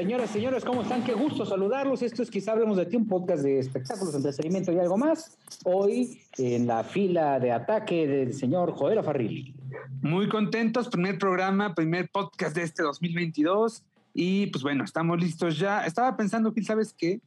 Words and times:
Señoras, 0.00 0.30
señores, 0.30 0.64
¿cómo 0.64 0.80
están? 0.80 1.04
Qué 1.04 1.12
gusto 1.12 1.44
saludarlos. 1.44 2.00
Esto 2.00 2.22
es 2.22 2.30
Quizá 2.30 2.52
Hablemos 2.52 2.78
de 2.78 2.86
Ti, 2.86 2.96
un 2.96 3.06
podcast 3.06 3.42
de 3.42 3.58
espectáculos, 3.58 4.14
entretenimiento 4.14 4.72
y 4.72 4.78
algo 4.78 4.96
más. 4.96 5.36
Hoy 5.62 6.22
en 6.38 6.66
la 6.66 6.84
fila 6.84 7.38
de 7.38 7.52
ataque 7.52 8.06
del 8.06 8.32
señor 8.32 8.72
Joel 8.72 9.04
Farrilli. 9.04 9.54
Muy 10.00 10.30
contentos, 10.30 10.88
primer 10.88 11.18
programa, 11.18 11.74
primer 11.74 12.08
podcast 12.08 12.56
de 12.56 12.62
este 12.62 12.82
2022. 12.82 13.82
Y 14.14 14.46
pues 14.46 14.62
bueno, 14.62 14.84
estamos 14.84 15.20
listos 15.20 15.58
ya. 15.58 15.84
Estaba 15.84 16.16
pensando 16.16 16.54
que, 16.54 16.62
¿sabes 16.62 16.94
qué? 16.96 17.20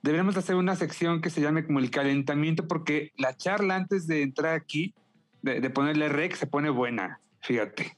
Deberíamos 0.00 0.36
hacer 0.36 0.54
una 0.54 0.76
sección 0.76 1.22
que 1.22 1.30
se 1.30 1.40
llame 1.40 1.66
como 1.66 1.80
el 1.80 1.90
calentamiento, 1.90 2.68
porque 2.68 3.10
la 3.18 3.36
charla 3.36 3.74
antes 3.74 4.06
de 4.06 4.22
entrar 4.22 4.54
aquí, 4.54 4.94
de, 5.42 5.60
de 5.60 5.70
ponerle 5.70 6.08
rec, 6.08 6.36
se 6.36 6.46
pone 6.46 6.70
buena, 6.70 7.18
fíjate. 7.40 7.96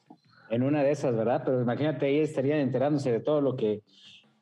En 0.48 0.62
una 0.62 0.82
de 0.82 0.90
esas, 0.90 1.14
¿verdad? 1.14 1.42
Pero 1.44 1.60
imagínate, 1.60 2.06
ahí 2.06 2.20
estarían 2.20 2.60
enterándose 2.60 3.12
de 3.12 3.20
todo 3.20 3.42
lo 3.42 3.56
que 3.56 3.82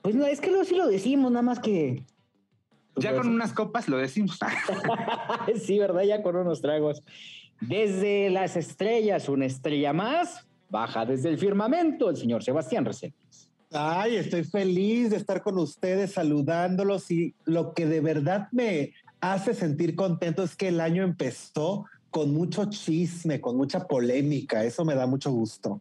pues 0.02 0.14
no, 0.14 0.26
es 0.26 0.40
que 0.40 0.48
luego 0.48 0.64
sí 0.64 0.74
lo 0.74 0.86
decimos, 0.86 1.30
nada 1.30 1.42
más 1.42 1.60
que. 1.60 2.04
Ya 2.96 3.14
con 3.14 3.28
unas 3.28 3.52
copas 3.52 3.88
lo 3.88 3.96
decimos. 3.96 4.38
sí, 5.64 5.78
¿verdad? 5.78 6.02
Ya 6.02 6.22
con 6.22 6.36
unos 6.36 6.60
tragos. 6.60 7.02
Desde 7.60 8.30
las 8.30 8.56
estrellas, 8.56 9.28
una 9.28 9.46
estrella 9.46 9.92
más, 9.92 10.46
baja 10.70 11.04
desde 11.04 11.28
el 11.28 11.38
firmamento 11.38 12.08
el 12.08 12.16
señor 12.16 12.42
Sebastián 12.42 12.84
Reséndiz. 12.84 13.50
Ay, 13.72 14.16
estoy 14.16 14.44
feliz 14.44 15.10
de 15.10 15.16
estar 15.16 15.42
con 15.42 15.58
ustedes, 15.58 16.12
saludándolos 16.12 17.10
y 17.10 17.34
lo 17.44 17.72
que 17.72 17.86
de 17.86 18.00
verdad 18.00 18.48
me 18.50 18.94
hace 19.20 19.54
sentir 19.54 19.94
contento 19.94 20.42
es 20.42 20.56
que 20.56 20.68
el 20.68 20.80
año 20.80 21.04
empezó 21.04 21.84
con 22.10 22.32
mucho 22.32 22.64
chisme, 22.64 23.40
con 23.40 23.56
mucha 23.56 23.86
polémica. 23.86 24.64
Eso 24.64 24.84
me 24.84 24.94
da 24.94 25.06
mucho 25.06 25.30
gusto. 25.30 25.80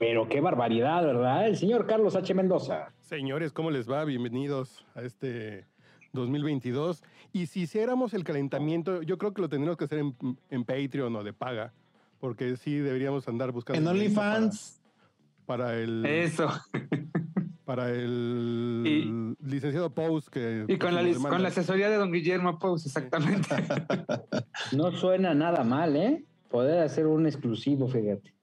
Pero 0.00 0.30
qué 0.30 0.40
barbaridad, 0.40 1.04
¿verdad? 1.04 1.46
El 1.46 1.58
señor 1.58 1.86
Carlos 1.86 2.16
H. 2.16 2.32
Mendoza. 2.32 2.90
Señores, 3.02 3.52
¿cómo 3.52 3.70
les 3.70 3.88
va? 3.88 4.02
Bienvenidos 4.06 4.86
a 4.94 5.02
este 5.02 5.66
2022. 6.14 7.02
Y 7.34 7.44
si 7.44 7.60
hiciéramos 7.60 8.14
el 8.14 8.24
calentamiento, 8.24 9.02
yo 9.02 9.18
creo 9.18 9.34
que 9.34 9.42
lo 9.42 9.50
tendríamos 9.50 9.76
que 9.76 9.84
hacer 9.84 9.98
en, 9.98 10.64
Patreon 10.64 11.14
o 11.16 11.22
de 11.22 11.34
paga, 11.34 11.74
porque 12.18 12.56
sí 12.56 12.76
deberíamos 12.76 13.28
andar 13.28 13.52
buscando. 13.52 13.78
En 13.78 13.86
OnlyFans. 13.86 14.80
Para, 15.44 15.76
el. 15.76 16.06
Eso. 16.06 16.48
Para 17.66 17.90
el 17.90 19.36
licenciado 19.44 19.90
Post 19.90 20.28
que. 20.28 20.64
Y 20.66 20.78
con 20.78 20.94
la, 20.94 21.02
con 21.28 21.42
la 21.42 21.48
asesoría 21.48 21.90
de 21.90 21.96
don 21.96 22.10
Guillermo 22.10 22.58
Post, 22.58 22.86
exactamente. 22.86 23.54
no 24.72 24.92
suena 24.92 25.34
nada 25.34 25.62
mal, 25.62 25.94
¿eh? 25.94 26.24
Poder 26.50 26.78
hacer 26.78 27.06
un 27.06 27.26
exclusivo, 27.26 27.86
fíjate 27.86 28.39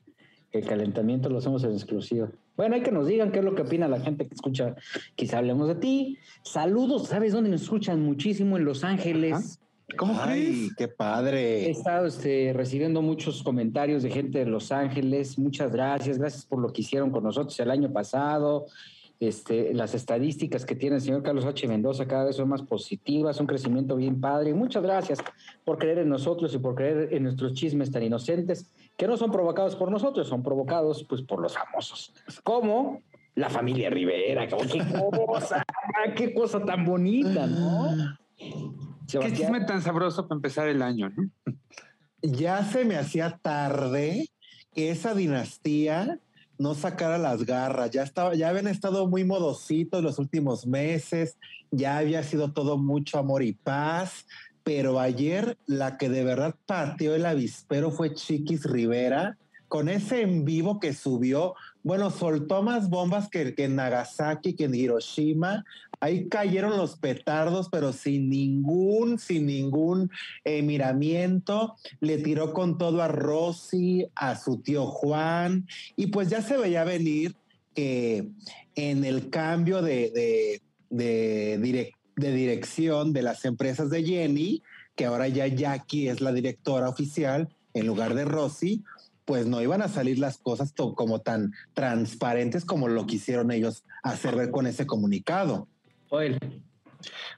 el 0.52 0.66
calentamiento 0.66 1.30
lo 1.30 1.38
hacemos 1.40 1.64
en 1.64 1.74
exclusiva. 1.74 2.30
Bueno, 2.56 2.76
hay 2.76 2.82
que 2.82 2.92
nos 2.92 3.08
digan 3.08 3.32
qué 3.32 3.40
es 3.40 3.46
lo 3.46 3.54
que 3.54 3.62
opina 3.62 3.88
la 3.88 4.00
gente 4.00 4.28
que 4.28 4.34
escucha. 4.34 4.76
Quizá 5.16 5.40
hablemos 5.40 5.68
de 5.68 5.76
ti. 5.76 6.18
Saludos, 6.44 7.08
¿sabes 7.08 7.34
dónde 7.34 7.50
nos 7.50 7.62
escuchan 7.62 8.02
muchísimo? 8.02 8.58
En 8.58 8.66
Los 8.66 8.84
Ángeles. 8.84 9.60
¿Cómo 9.96 10.20
Ay, 10.20 10.70
qué 10.76 10.88
padre. 10.90 11.68
He 11.68 11.70
estado 11.70 12.08
este, 12.08 12.52
recibiendo 12.54 13.02
muchos 13.02 13.42
comentarios 13.42 14.04
de 14.04 14.10
gente 14.10 14.40
de 14.40 14.46
Los 14.46 14.72
Ángeles. 14.72 15.38
Muchas 15.40 15.72
gracias. 15.72 16.18
Gracias 16.18 16.46
por 16.46 16.60
lo 16.60 16.74
que 16.74 16.82
hicieron 16.82 17.12
con 17.12 17.24
nosotros 17.24 17.58
el 17.60 17.72
año 17.72 17.92
pasado. 17.94 18.66
Este, 19.20 19.74
las 19.74 19.96
estadísticas 19.96 20.64
que 20.64 20.76
tiene 20.76 20.98
el 20.98 21.02
señor 21.02 21.24
Carlos 21.24 21.46
H. 21.46 21.68
Mendoza 21.68 22.08
cada 22.08 22.26
vez 22.26 22.36
son 22.36 22.50
más 22.50 22.62
positivas, 22.62 23.40
un 23.40 23.48
crecimiento 23.48 23.96
bien 23.96 24.22
padre. 24.22 24.54
Muchas 24.54 24.84
gracias 24.84 25.20
por 25.66 25.80
creer 25.80 26.00
en 26.00 26.10
nosotros 26.10 26.54
y 26.54 26.60
por 26.60 26.76
creer 26.76 27.14
en 27.14 27.24
nuestros 27.24 27.54
chismes 27.54 27.90
tan 27.90 28.04
inocentes, 28.04 28.70
que 28.98 29.08
no 29.08 29.16
son 29.16 29.32
provocados 29.32 29.76
por 29.76 29.92
nosotros, 29.92 30.28
son 30.28 30.44
provocados 30.44 31.04
pues 31.04 31.22
por 31.22 31.40
los 31.40 31.54
famosos, 31.54 32.14
como 32.44 33.04
la 33.36 33.50
familia 33.50 33.90
Rivera. 33.90 34.48
¡Qué 34.48 34.56
cosa! 34.92 35.64
¡Qué 36.16 36.34
cosa 36.34 36.66
tan 36.66 36.84
bonita, 36.84 37.46
¿no? 37.46 38.18
Qué 38.36 39.34
chisme 39.34 39.64
tan 39.66 39.82
sabroso 39.82 40.28
para 40.28 40.38
empezar 40.38 40.68
el 40.68 40.82
año, 40.82 41.10
¿no? 41.10 41.30
Ya 42.24 42.64
se 42.64 42.84
me 42.84 42.98
hacía 42.98 43.38
tarde 43.42 44.28
que 44.74 44.90
esa 44.90 45.14
dinastía 45.14 46.20
no 46.58 46.74
sacara 46.74 47.20
las 47.20 47.46
garras. 47.46 47.92
Ya 47.92 48.02
estaba, 48.02 48.34
ya 48.34 48.50
habían 48.50 48.68
estado 48.68 49.08
muy 49.08 49.24
modositos 49.24 50.04
los 50.04 50.18
últimos 50.18 50.66
meses, 50.66 51.38
ya 51.70 51.98
había 51.98 52.24
sido 52.24 52.52
todo 52.52 52.78
mucho 52.78 53.20
amor 53.20 53.44
y 53.44 53.54
paz. 53.54 54.26
Pero 54.68 55.00
ayer 55.00 55.58
la 55.66 55.98
que 55.98 56.10
de 56.10 56.26
verdad 56.26 56.54
partió 56.66 57.16
el 57.16 57.26
avispero 57.26 57.90
fue 57.90 58.14
Chiquis 58.14 58.66
Rivera, 58.66 59.38
con 59.70 59.88
ese 59.88 60.24
en 60.24 60.44
vivo 60.44 60.82
que 60.82 60.94
subió, 60.94 61.56
bueno, 61.84 62.12
soltó 62.12 62.64
más 62.64 62.90
bombas 62.90 63.30
que, 63.30 63.56
en 63.58 63.78
Nagasaki, 63.78 64.56
que 64.56 64.66
en 64.66 64.76
Hiroshima. 64.76 65.64
Ahí 66.02 66.28
cayeron 66.28 66.76
los 66.76 66.98
petardos, 66.98 67.70
pero 67.72 67.94
sin 67.94 68.30
ningún, 68.30 69.20
sin 69.20 69.46
ningún 69.46 70.12
eh, 70.44 70.62
miramiento. 70.62 71.76
Le 72.02 72.18
tiró 72.18 72.52
con 72.52 72.78
todo 72.78 73.02
a 73.02 73.08
Rosy, 73.08 74.10
a 74.16 74.36
su 74.36 74.58
tío 74.58 74.86
Juan, 74.88 75.66
y 75.96 76.08
pues 76.08 76.28
ya 76.28 76.42
se 76.42 76.58
veía 76.58 76.84
venir 76.84 77.38
que 77.74 78.28
en 78.76 79.06
el 79.06 79.30
cambio 79.30 79.82
de, 79.82 80.12
de, 80.12 80.62
de, 80.90 81.58
de 82.18 82.34
dirección 82.34 83.14
de 83.14 83.22
las 83.22 83.46
empresas 83.46 83.90
de 83.90 84.04
Jenny, 84.04 84.64
que 84.96 85.06
ahora 85.06 85.28
ya 85.28 85.48
Jackie 85.48 86.10
es 86.10 86.20
la 86.20 86.34
directora 86.34 86.90
oficial 86.90 87.48
en 87.74 87.86
lugar 87.86 88.16
de 88.16 88.26
Rosy, 88.26 88.84
pues 89.24 89.46
no 89.46 89.62
iban 89.62 89.82
a 89.82 89.88
salir 89.88 90.20
las 90.20 90.38
cosas 90.38 90.74
como 90.74 91.20
tan 91.22 91.54
transparentes 91.74 92.66
como 92.66 92.88
lo 92.88 93.06
quisieron 93.06 93.52
ellos 93.52 93.84
hacer 94.02 94.36
ver 94.36 94.52
con 94.52 94.66
ese 94.66 94.88
comunicado. 94.88 95.68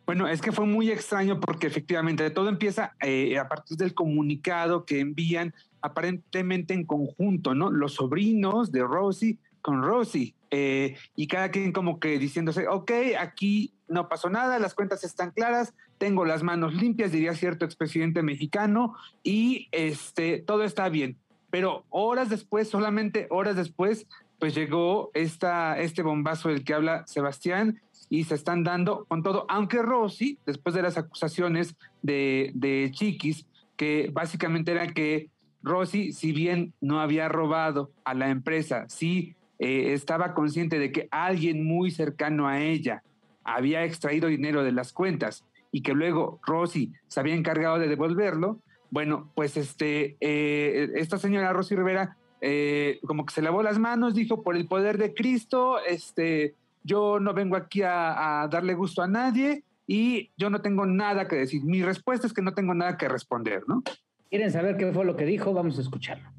Bueno, 0.06 0.28
es 0.28 0.42
que 0.42 0.52
fue 0.52 0.66
muy 0.66 0.90
extraño 0.92 1.40
porque 1.40 1.68
efectivamente 1.68 2.30
todo 2.30 2.48
empieza 2.48 2.96
eh, 3.02 3.38
a 3.38 3.50
partir 3.50 3.78
del 3.78 3.94
comunicado 3.94 4.86
que 4.86 5.02
envían 5.02 5.54
aparentemente 5.82 6.74
en 6.74 6.86
conjunto, 6.86 7.54
¿no? 7.54 7.70
Los 7.70 7.96
sobrinos 7.96 8.72
de 8.72 8.82
Rosy 8.82 9.40
con 9.62 9.84
Rosy 9.84 10.36
eh, 10.52 10.96
y 11.16 11.28
cada 11.28 11.52
quien 11.52 11.72
como 11.72 12.00
que 12.00 12.18
diciéndose, 12.18 12.68
ok, 12.68 12.92
aquí 13.20 13.74
no 13.88 14.10
pasó 14.10 14.30
nada, 14.30 14.60
las 14.60 14.74
cuentas 14.74 15.04
están 15.04 15.32
claras, 15.32 15.74
tengo 15.98 16.26
las 16.26 16.44
manos 16.44 16.74
limpias, 16.74 17.12
diría 17.12 17.34
cierto 17.36 17.66
expresidente 17.66 18.24
mexicano, 18.24 18.96
y 19.24 19.68
este, 19.72 20.40
todo 20.40 20.64
está 20.64 20.90
bien. 20.90 21.18
Pero 21.50 21.84
horas 21.90 22.30
después, 22.30 22.70
solamente 22.70 23.28
horas 23.30 23.56
después, 23.56 24.08
pues 24.40 24.56
llegó 24.56 25.12
esta, 25.14 25.80
este 25.80 26.02
bombazo 26.02 26.50
del 26.50 26.64
que 26.64 26.74
habla 26.74 27.06
Sebastián 27.08 27.82
y 28.10 28.24
se 28.24 28.36
están 28.36 28.64
dando 28.64 29.06
con 29.06 29.22
todo, 29.24 29.46
aunque 29.50 29.82
Rosy, 29.82 30.38
después 30.46 30.74
de 30.74 30.82
las 30.82 30.98
acusaciones 30.98 31.76
de, 32.02 32.52
de 32.54 32.90
Chiquis, 32.92 33.46
que 33.76 34.10
básicamente 34.12 34.72
era 34.72 34.88
que 34.88 35.30
Rosy, 35.62 36.14
si 36.14 36.32
bien 36.32 36.74
no 36.80 37.02
había 37.02 37.28
robado 37.28 37.92
a 38.06 38.14
la 38.14 38.30
empresa, 38.30 38.86
sí 38.88 39.36
eh, 39.60 39.94
estaba 39.94 40.34
consciente 40.34 40.80
de 40.80 40.92
que 40.92 41.08
alguien 41.12 41.66
muy 41.66 41.92
cercano 41.92 42.48
a 42.48 42.62
ella 42.62 43.04
había 43.44 43.84
extraído 43.84 44.28
dinero 44.28 44.64
de 44.64 44.72
las 44.72 44.94
cuentas 44.94 45.46
y 45.72 45.82
que 45.82 45.94
luego 45.94 46.40
Rosy 46.46 46.94
se 47.08 47.20
había 47.20 47.36
encargado 47.36 47.78
de 47.78 47.88
devolverlo, 47.88 48.60
bueno, 48.90 49.32
pues 49.36 49.58
este, 49.58 50.18
eh, 50.20 50.90
esta 50.96 51.18
señora 51.18 51.54
Rosy 51.54 51.76
Rivera 51.76 52.18
eh, 52.42 53.00
como 53.06 53.26
que 53.26 53.34
se 53.34 53.42
lavó 53.42 53.62
las 53.62 53.80
manos, 53.80 54.16
dijo, 54.16 54.42
por 54.44 54.56
el 54.56 54.68
poder 54.68 54.98
de 54.98 55.14
Cristo, 55.14 55.80
este, 55.86 56.56
yo 56.84 57.20
no 57.20 57.34
vengo 57.34 57.56
aquí 57.56 57.82
a, 57.84 58.48
darle 58.50 58.74
gusto 58.74 59.02
a 59.02 59.08
nadie 59.08 59.64
y 59.86 60.32
yo 60.38 60.50
no 60.50 60.62
tengo 60.62 60.86
nada 60.86 61.28
que 61.28 61.36
decir. 61.36 61.64
Mi 61.64 61.84
respuesta 61.84 62.28
es 62.28 62.34
que 62.34 62.42
no 62.42 62.54
tengo 62.54 62.74
nada 62.74 62.98
que 62.98 63.10
responder, 63.10 63.64
¿no? 63.68 63.84
¿Quieren 64.30 64.52
saber 64.52 64.78
qué 64.78 64.92
fue 64.94 65.06
lo 65.06 65.16
que 65.16 65.26
dijo? 65.26 65.54
Vamos 65.54 65.78
a 65.80 65.82
escucharlo. 65.82 66.30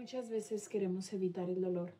Muchas 0.00 0.30
veces 0.30 0.70
queremos 0.70 1.12
evitar 1.12 1.50
el 1.50 1.60
dolor. 1.60 1.92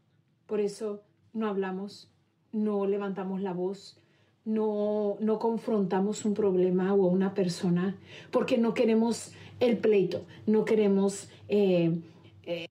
Por 0.46 0.58
eso 0.58 1.02
no 1.34 1.46
hablamos, 1.48 2.10
no 2.50 2.86
levantamos 2.86 3.42
la 3.42 3.52
voz, 3.52 4.00
no, 4.46 5.18
no 5.20 5.38
confrontamos 5.38 6.24
un 6.24 6.32
problema 6.32 6.94
o 6.94 7.06
una 7.08 7.34
persona 7.34 7.98
porque 8.30 8.56
no 8.56 8.72
queremos 8.72 9.32
el 9.60 9.76
pleito, 9.76 10.24
no 10.46 10.64
queremos 10.64 11.28
eh, 11.50 12.00
eh, 12.44 12.68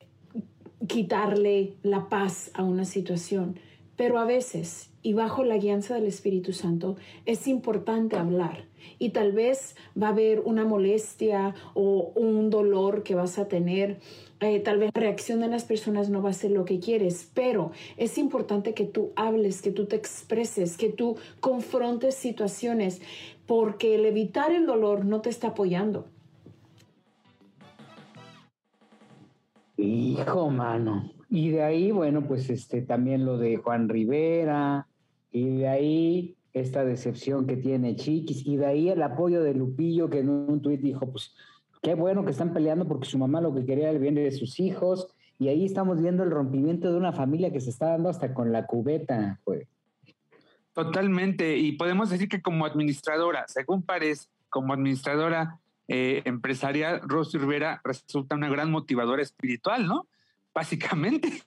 quitarle 0.88 1.76
la 1.84 2.10
paz 2.10 2.50
a 2.56 2.64
una 2.64 2.86
situación. 2.86 3.60
Pero 4.00 4.18
a 4.18 4.26
veces, 4.26 4.90
y 5.04 5.14
bajo 5.14 5.44
la 5.44 5.58
guianza 5.58 5.94
del 5.94 6.08
Espíritu 6.08 6.54
Santo, 6.54 6.96
es 7.28 7.48
importante 7.48 8.16
hablar. 8.16 8.66
Y 8.98 9.10
tal 9.10 9.34
vez 9.34 9.76
va 10.02 10.08
a 10.08 10.12
haber 10.12 10.40
una 10.40 10.66
molestia 10.66 11.54
o 11.76 12.14
un 12.16 12.50
dolor 12.50 13.04
que 13.04 13.14
vas 13.14 13.38
a 13.38 13.48
tener. 13.48 14.00
Eh, 14.42 14.62
tal 14.62 14.78
vez 14.78 14.92
la 14.96 15.02
reacción 15.02 15.42
de 15.42 15.50
las 15.50 15.66
personas 15.66 16.10
no 16.10 16.22
va 16.22 16.30
a 16.30 16.34
ser 16.34 16.52
lo 16.52 16.64
que 16.64 16.80
quieres, 16.80 17.30
pero 17.34 17.72
es 17.98 18.18
importante 18.18 18.74
que 18.74 18.86
tú 18.86 19.12
hables, 19.18 19.62
que 19.62 19.72
tú 19.72 19.86
te 19.86 19.98
expreses, 19.98 20.78
que 20.78 20.88
tú 20.90 21.18
confrontes 21.42 22.16
situaciones, 22.16 23.02
porque 23.46 23.96
el 23.96 24.06
evitar 24.06 24.54
el 24.54 24.66
dolor 24.66 25.04
no 25.04 25.20
te 25.20 25.30
está 25.30 25.50
apoyando. 25.50 26.08
Hijo, 29.76 30.50
mano. 30.50 31.12
Y 31.30 31.50
de 31.50 31.64
ahí, 31.64 31.92
bueno, 31.92 32.26
pues 32.26 32.50
este 32.50 32.82
también 32.82 33.26
lo 33.26 33.38
de 33.38 33.58
Juan 33.58 33.90
Rivera, 33.90 34.88
y 35.32 35.58
de 35.58 35.68
ahí 35.68 36.36
esta 36.54 36.86
decepción 36.86 37.46
que 37.46 37.58
tiene 37.58 37.98
Chiquis, 37.98 38.46
y 38.46 38.56
de 38.56 38.66
ahí 38.66 38.90
el 38.90 39.02
apoyo 39.04 39.44
de 39.44 39.54
Lupillo, 39.54 40.10
que 40.10 40.20
en 40.20 40.30
un 40.30 40.62
tuit 40.62 40.80
dijo, 40.80 41.12
pues 41.12 41.34
qué 41.82 41.96
bueno 41.96 42.26
que 42.26 42.32
están 42.32 42.54
peleando 42.54 42.88
porque 42.88 43.08
su 43.08 43.18
mamá 43.18 43.42
lo 43.42 43.54
que 43.54 43.66
quería 43.66 43.86
era 43.86 43.92
el 43.94 44.00
bien 44.00 44.16
de 44.16 44.32
sus 44.32 44.60
hijos, 44.60 45.08
y 45.38 45.48
ahí 45.48 45.66
estamos 45.66 46.02
viendo 46.02 46.24
el 46.24 46.32
rompimiento 46.32 46.92
de 46.92 46.98
una 46.98 47.14
familia 47.14 47.52
que 47.52 47.62
se 47.62 47.70
está 47.70 47.92
dando 47.92 48.10
hasta 48.10 48.34
con 48.34 48.52
la 48.52 48.66
cubeta, 48.66 49.40
pues. 49.44 49.68
Totalmente, 50.74 51.58
y 51.58 51.74
podemos 51.74 52.10
decir 52.10 52.28
que 52.28 52.42
como 52.42 52.66
administradora, 52.66 53.46
según 53.48 53.84
parece, 53.84 54.28
como 54.50 54.74
administradora 54.74 55.60
eh, 55.88 56.22
empresarial, 56.26 57.02
Rosy 57.04 57.38
Rivera 57.38 57.82
resulta 57.84 58.36
una 58.36 58.50
gran 58.50 58.70
motivadora 58.72 59.22
espiritual, 59.22 59.88
¿no? 59.88 60.08
básicamente. 60.54 61.42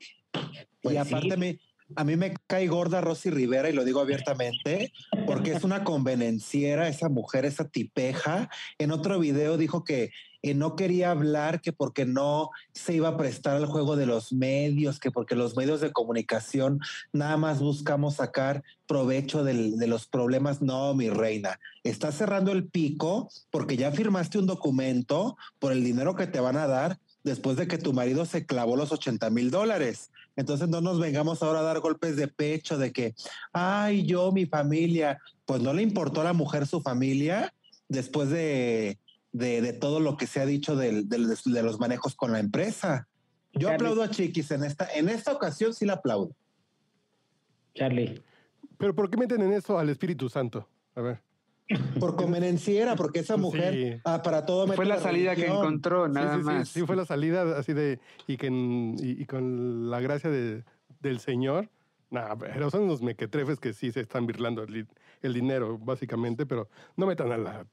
y 0.83 0.97
aparte 0.97 1.37
me, 1.37 1.59
a 1.97 2.05
mí 2.05 2.17
me 2.17 2.35
cae 2.47 2.67
gorda 2.69 3.01
Rosy 3.01 3.31
Rivera 3.31 3.69
y 3.69 3.73
lo 3.73 3.85
digo 3.85 4.01
abiertamente 4.01 4.93
porque 5.27 5.53
es 5.53 5.65
una 5.65 5.85
convenenciera 5.85 6.89
esa 6.89 7.09
mujer, 7.09 7.45
esa 7.45 7.69
tipeja. 7.69 8.51
En 8.79 8.93
otro 8.93 9.19
video 9.19 9.57
dijo 9.57 9.85
que 9.85 10.11
eh, 10.43 10.55
no 10.55 10.75
quería 10.75 11.13
hablar, 11.13 11.61
que 11.61 11.73
porque 11.73 12.05
no 12.05 12.51
se 12.73 12.95
iba 12.95 13.09
a 13.09 13.17
prestar 13.17 13.57
al 13.57 13.67
juego 13.67 13.95
de 13.95 14.07
los 14.07 14.33
medios, 14.33 14.99
que 14.99 15.13
porque 15.13 15.37
los 15.37 15.57
medios 15.57 15.81
de 15.81 15.93
comunicación 15.93 16.81
nada 17.13 17.37
más 17.37 17.61
buscamos 17.61 18.17
sacar 18.17 18.65
provecho 18.87 19.45
de 19.45 19.87
los 19.87 20.09
problemas. 20.09 20.61
No, 20.61 20.95
mi 20.95 21.11
reina, 21.11 21.61
estás 21.85 22.17
cerrando 22.17 22.51
el 22.53 22.67
pico 22.67 23.31
porque 23.51 23.77
ya 23.77 23.93
firmaste 23.93 24.39
un 24.39 24.47
documento 24.47 25.37
por 25.61 25.73
el 25.73 25.85
dinero 25.85 26.17
que 26.17 26.27
te 26.27 26.41
van 26.41 26.57
a 26.57 26.67
dar 26.67 26.99
después 27.25 27.57
de 27.57 27.69
que 27.69 27.79
tu 27.79 27.93
marido 27.93 28.25
se 28.25 28.47
clavó 28.47 28.77
los 28.77 28.93
80 28.93 29.31
mil 29.31 29.51
dólares. 29.51 30.11
Entonces 30.37 30.69
no 30.69 30.81
nos 30.81 30.99
vengamos 30.99 31.43
ahora 31.43 31.61
a 31.61 31.63
dar 31.63 31.81
golpes 31.81 32.17
de 32.17 32.29
pecho 32.29 32.79
de 32.79 32.93
que, 32.93 33.15
ay, 33.53 34.07
yo, 34.07 34.33
mi 34.33 34.47
familia, 34.47 35.19
pues 35.45 35.61
no 35.61 35.73
le 35.73 35.83
importó 35.83 36.21
a 36.21 36.25
la 36.25 36.33
mujer 36.33 36.67
su 36.67 36.81
familia 36.81 37.53
después 37.89 38.31
de, 38.31 38.99
de, 39.33 39.73
todo 39.75 40.01
lo 40.01 40.17
que 40.17 40.27
se 40.27 40.41
ha 40.41 40.47
dicho 40.47 40.77
de, 40.77 41.03
de, 41.03 41.63
los 41.63 41.81
manejos 41.81 42.15
con 42.15 42.33
la 42.33 42.39
empresa. 42.39 43.09
Yo 43.53 43.71
aplaudo 43.71 44.03
a 44.03 44.11
Chiquis 44.11 44.51
en 44.51 44.65
esta, 44.65 44.89
en 44.95 45.09
esta 45.09 45.33
ocasión 45.33 45.75
sí 45.75 45.85
la 45.85 45.95
aplaudo. 45.95 46.35
Charlie. 47.75 48.23
Pero 48.79 48.95
¿por 48.95 49.11
qué 49.11 49.17
meten 49.17 49.43
en 49.43 49.53
eso 49.53 49.79
al 49.79 49.91
Espíritu 49.91 50.29
Santo? 50.29 50.67
A 50.95 51.01
ver. 51.03 51.21
Por 51.99 52.17
convenenciera, 52.17 52.97
porque 52.97 53.21
esa 53.21 53.37
mujer 53.37 54.01
ah, 54.05 54.23
para 54.23 54.47
todo 54.47 54.67
fue 54.73 54.87
la, 54.87 54.99
salida 54.99 55.35
que 55.35 55.47
encontró, 55.47 56.09
nada 56.09 56.39
más. 56.39 56.69
Sí, 56.69 56.83
fue 56.87 56.97
la 56.97 57.05
salida 57.05 57.59
así 57.59 57.73
de 57.73 58.01
y 58.27 58.37
que 58.37 58.49
y, 58.49 59.25
con 59.27 59.91
la 59.91 60.01
gracia 60.01 60.31
de, 60.31 60.65
del 61.01 61.21
Señor. 61.21 61.69
Nah, 62.11 62.37
pero 62.37 62.71
son 62.71 62.83
unos 62.83 63.01
mequetrefes 63.01 63.59
que 63.59 63.73
sí 63.73 63.91
se 63.91 64.01
están 64.01 64.27
birlando 64.27 64.63
el, 64.65 64.87
el, 65.23 65.33
dinero, 65.33 65.79
básicamente, 65.79 66.45
pero 66.45 66.69
no 66.97 67.07
metan 67.07 67.33
a 67.33 67.39
la, 67.39 67.67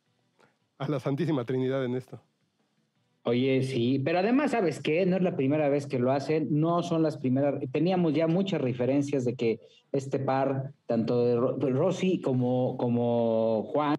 a 0.77 0.87
la 0.87 0.99
Santísima 1.01 1.43
Trinidad 1.43 1.83
en 1.83 1.95
esto. 1.95 2.21
Oye, 3.29 3.61
sí, 3.61 4.01
pero 4.03 4.19
además, 4.19 4.51
¿sabes 4.51 4.81
qué? 4.81 5.05
No 5.05 5.15
es 5.15 5.21
la 5.21 5.35
primera 5.35 5.69
vez 5.69 5.85
que 5.85 5.99
lo 5.99 6.11
hacen, 6.11 6.47
no 6.49 6.81
son 6.81 7.03
las 7.03 7.17
primeras. 7.17 7.61
Teníamos 7.71 8.13
ya 8.13 8.25
muchas 8.25 8.59
referencias 8.59 9.23
de 9.23 9.35
que 9.35 9.59
este 9.91 10.17
par, 10.17 10.73
tanto 10.87 11.25
de 11.57 11.69
Rosy 11.69 12.21
como, 12.21 12.75
como 12.77 13.63
Juan, 13.71 13.97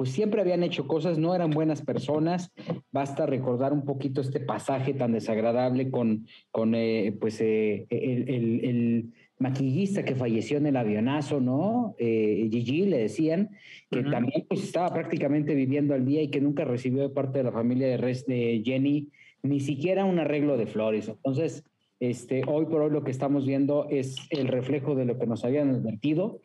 pues 0.00 0.12
siempre 0.12 0.40
habían 0.40 0.62
hecho 0.62 0.86
cosas, 0.86 1.18
no 1.18 1.34
eran 1.34 1.50
buenas 1.50 1.82
personas. 1.82 2.50
Basta 2.90 3.26
recordar 3.26 3.74
un 3.74 3.84
poquito 3.84 4.22
este 4.22 4.40
pasaje 4.40 4.94
tan 4.94 5.12
desagradable 5.12 5.90
con, 5.90 6.26
con 6.50 6.74
eh, 6.74 7.14
pues, 7.20 7.38
eh, 7.42 7.86
el 7.90 9.12
maquillista 9.38 10.02
que 10.02 10.14
falleció 10.14 10.56
en 10.56 10.68
el 10.68 10.78
avionazo, 10.78 11.38
¿no? 11.40 11.96
Eh, 11.98 12.48
Gigi 12.50 12.86
le 12.86 12.96
decían, 12.96 13.50
que 13.90 14.02
también 14.04 14.46
pues, 14.48 14.62
estaba 14.62 14.88
prácticamente 14.88 15.54
viviendo 15.54 15.92
al 15.92 16.06
día 16.06 16.22
y 16.22 16.28
que 16.28 16.40
nunca 16.40 16.64
recibió 16.64 17.02
de 17.02 17.10
parte 17.10 17.36
de 17.36 17.44
la 17.44 17.52
familia 17.52 17.88
de, 17.88 17.98
de 17.98 18.62
Jenny 18.64 19.08
ni 19.42 19.60
siquiera 19.60 20.06
un 20.06 20.18
arreglo 20.18 20.56
de 20.56 20.66
flores. 20.66 21.08
Entonces, 21.08 21.62
este, 21.98 22.40
hoy 22.46 22.64
por 22.64 22.80
hoy 22.80 22.90
lo 22.90 23.04
que 23.04 23.10
estamos 23.10 23.46
viendo 23.46 23.86
es 23.90 24.16
el 24.30 24.48
reflejo 24.48 24.94
de 24.94 25.04
lo 25.04 25.18
que 25.18 25.26
nos 25.26 25.44
habían 25.44 25.68
advertido, 25.68 26.40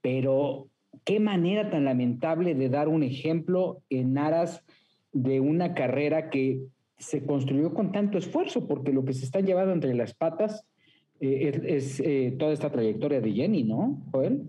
pero 0.00 0.68
qué 1.04 1.20
manera 1.20 1.70
tan 1.70 1.84
lamentable 1.84 2.54
de 2.54 2.68
dar 2.68 2.88
un 2.88 3.02
ejemplo 3.02 3.82
en 3.90 4.18
aras 4.18 4.64
de 5.12 5.40
una 5.40 5.74
carrera 5.74 6.30
que 6.30 6.60
se 6.98 7.24
construyó 7.24 7.72
con 7.72 7.92
tanto 7.92 8.18
esfuerzo, 8.18 8.66
porque 8.68 8.92
lo 8.92 9.04
que 9.04 9.14
se 9.14 9.24
está 9.24 9.40
llevando 9.40 9.72
entre 9.72 9.94
las 9.94 10.14
patas 10.14 10.64
eh, 11.20 11.60
es, 11.64 12.00
eh, 12.00 12.36
toda 12.38 12.52
esta 12.52 12.70
trayectoria 12.70 13.20
de 13.20 13.32
Jenny, 13.32 13.64
¿no, 13.64 14.02
Joel? 14.12 14.42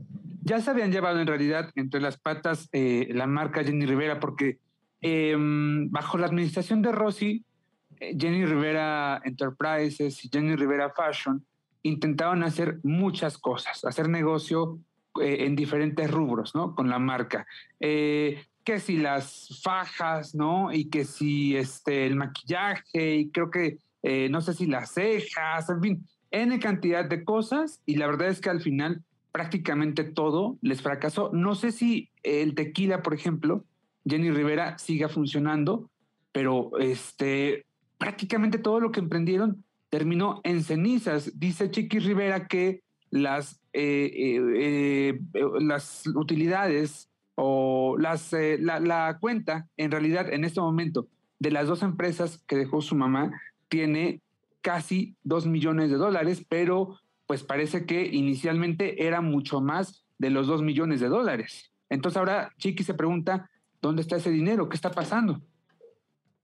Ya 0.44 0.60
se 0.60 0.72
habían 0.72 0.92
llevado 0.92 1.20
en 1.20 1.28
realidad 1.28 1.70
entre 1.76 2.02
las 2.02 2.18
patas 2.18 2.68
eh, 2.74 3.08
la 3.12 3.28
marca 3.28 3.64
Jenny 3.64 3.86
Rivera, 3.86 4.20
porque 4.20 4.58
em, 5.02 5.90
bajo 5.92 6.18
la 6.18 6.28
administración 6.28 6.82
de 6.82 6.92
Rossi, 6.92 7.46
Jenny 8.00 8.46
Rivera 8.46 9.22
Enterprises 9.24 10.26
y 10.26 10.30
Jenny 10.30 10.56
Rivera 10.56 10.92
Fashion 10.92 11.46
intentaban 11.84 12.44
hacer 12.44 12.80
muchas 12.84 13.38
cosas, 13.38 13.86
hacer 13.86 14.10
negocio 14.10 14.80
en 15.20 15.56
diferentes 15.56 16.10
rubros, 16.10 16.56
¿no? 16.56 16.76
Con 16.76 16.90
la 16.90 17.00
marca. 17.00 17.46
que 17.80 18.80
si 18.80 18.98
las 18.98 19.60
fajas, 19.64 20.36
¿no? 20.36 20.72
Y 20.72 20.86
que 20.90 21.06
si 21.06 21.56
este, 21.58 22.06
el 22.06 22.16
maquillaje, 22.16 23.16
y 23.16 23.30
creo 23.30 23.50
que, 23.50 23.78
no 24.30 24.42
sé 24.42 24.54
si 24.54 24.68
las 24.68 24.94
cejas, 24.94 25.70
en 25.70 25.82
fin, 25.82 26.08
N 26.32 26.58
cantidad 26.60 27.06
de 27.06 27.24
cosas 27.24 27.82
y 27.86 27.96
la 27.96 28.08
verdad 28.08 28.30
es 28.30 28.40
que 28.40 28.50
al 28.50 28.62
final 28.62 29.04
prácticamente 29.32 30.04
todo 30.04 30.58
les 30.62 30.82
fracasó. 30.82 31.30
No 31.34 31.56
sé 31.56 31.72
si 31.72 32.10
el 32.24 32.56
tequila, 32.56 33.02
por 33.02 33.14
ejemplo, 33.14 33.66
Jenny 34.06 34.32
Rivera 34.32 34.78
siga 34.78 35.10
funcionando, 35.10 35.90
pero 36.32 36.72
este, 36.80 37.66
prácticamente 37.98 38.58
todo 38.58 38.80
lo 38.80 38.92
que 38.92 39.02
emprendieron 39.02 39.64
terminó 39.90 40.42
en 40.44 40.64
cenizas. 40.64 41.38
Dice 41.38 41.70
Chiqui 41.70 42.00
Rivera 42.00 42.48
que 42.48 42.82
las, 43.10 43.61
eh, 43.74 44.12
eh, 44.14 45.20
eh, 45.34 45.50
las 45.60 46.06
utilidades 46.08 47.10
o 47.36 47.96
las, 47.98 48.34
la, 48.34 48.80
la 48.80 49.18
cuenta, 49.20 49.68
en 49.78 49.92
realidad, 49.92 50.32
en 50.32 50.44
este 50.44 50.60
momento, 50.60 51.08
de 51.40 51.52
las 51.52 51.68
dos 51.68 51.82
empresas 51.82 52.44
que 52.48 52.56
dejó 52.56 52.82
su 52.82 52.96
mamá, 52.96 53.32
tiene 53.68 54.22
casi 54.62 55.16
2 55.24 55.48
millones 55.48 55.90
de 55.90 55.98
dólares, 55.98 56.46
pero 56.48 57.00
pues 57.26 57.44
parece 57.44 57.86
que 57.86 58.06
inicialmente 58.06 59.08
era 59.08 59.22
mucho 59.22 59.62
más 59.62 60.04
de 60.20 60.30
los 60.30 60.48
2 60.48 60.62
millones 60.62 61.00
de 61.00 61.08
dólares. 61.08 61.72
Entonces 61.90 62.18
ahora 62.18 62.54
Chiqui 62.58 62.84
se 62.84 62.94
pregunta, 62.94 63.50
¿dónde 63.82 64.02
está 64.02 64.18
ese 64.18 64.30
dinero? 64.30 64.70
¿Qué 64.70 64.76
está 64.76 64.92
pasando? 64.92 65.42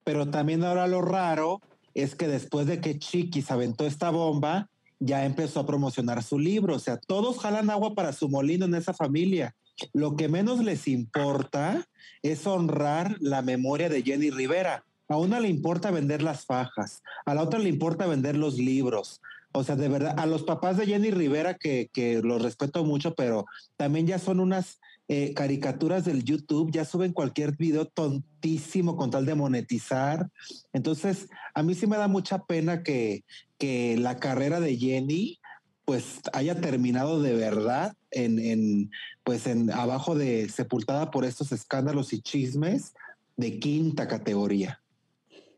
Pero 0.03 0.29
también 0.29 0.63
ahora 0.63 0.87
lo 0.87 1.01
raro 1.01 1.61
es 1.93 2.15
que 2.15 2.27
después 2.27 2.65
de 2.67 2.79
que 2.79 2.97
Chiqui 2.97 3.41
se 3.41 3.53
aventó 3.53 3.85
esta 3.85 4.09
bomba, 4.09 4.69
ya 4.99 5.25
empezó 5.25 5.59
a 5.59 5.65
promocionar 5.65 6.23
su 6.23 6.39
libro. 6.39 6.75
O 6.75 6.79
sea, 6.79 6.97
todos 6.97 7.39
jalan 7.39 7.69
agua 7.69 7.93
para 7.93 8.13
su 8.13 8.29
molino 8.29 8.65
en 8.65 8.75
esa 8.75 8.93
familia. 8.93 9.55
Lo 9.93 10.15
que 10.15 10.27
menos 10.27 10.63
les 10.63 10.87
importa 10.87 11.87
es 12.23 12.47
honrar 12.47 13.15
la 13.19 13.41
memoria 13.41 13.89
de 13.89 14.01
Jenny 14.01 14.31
Rivera. 14.31 14.83
A 15.09 15.17
una 15.17 15.39
le 15.39 15.47
importa 15.47 15.91
vender 15.91 16.21
las 16.21 16.45
fajas, 16.45 17.01
a 17.25 17.33
la 17.33 17.41
otra 17.41 17.59
le 17.59 17.69
importa 17.69 18.07
vender 18.07 18.35
los 18.35 18.57
libros. 18.57 19.21
O 19.53 19.63
sea, 19.63 19.75
de 19.75 19.87
verdad, 19.87 20.15
a 20.17 20.25
los 20.25 20.43
papás 20.43 20.77
de 20.77 20.85
Jenny 20.85 21.11
Rivera, 21.11 21.53
que, 21.53 21.89
que 21.93 22.21
los 22.21 22.41
respeto 22.41 22.83
mucho, 22.83 23.15
pero 23.15 23.45
también 23.77 24.05
ya 24.05 24.19
son 24.19 24.39
unas 24.39 24.79
eh, 25.07 25.33
caricaturas 25.33 26.05
del 26.05 26.23
YouTube, 26.23 26.71
ya 26.71 26.83
suben 26.83 27.13
cualquier 27.13 27.55
video 27.55 27.85
tontísimo 27.85 28.97
con 28.97 29.09
tal 29.09 29.25
de 29.25 29.35
monetizar. 29.35 30.29
Entonces, 30.73 31.29
a 31.53 31.63
mí 31.63 31.75
sí 31.75 31.87
me 31.87 31.97
da 31.97 32.07
mucha 32.07 32.45
pena 32.45 32.83
que, 32.83 33.23
que 33.57 33.97
la 33.97 34.17
carrera 34.17 34.59
de 34.59 34.75
Jenny 34.75 35.39
pues 35.85 36.19
haya 36.33 36.59
terminado 36.59 37.21
de 37.21 37.33
verdad 37.33 37.93
en, 38.11 38.39
en 38.39 38.91
pues 39.23 39.47
en 39.47 39.71
abajo 39.71 40.15
de 40.15 40.49
sepultada 40.49 41.11
por 41.11 41.23
estos 41.23 41.53
escándalos 41.53 42.11
y 42.11 42.21
chismes 42.21 42.93
de 43.37 43.59
quinta 43.59 44.07
categoría. 44.09 44.81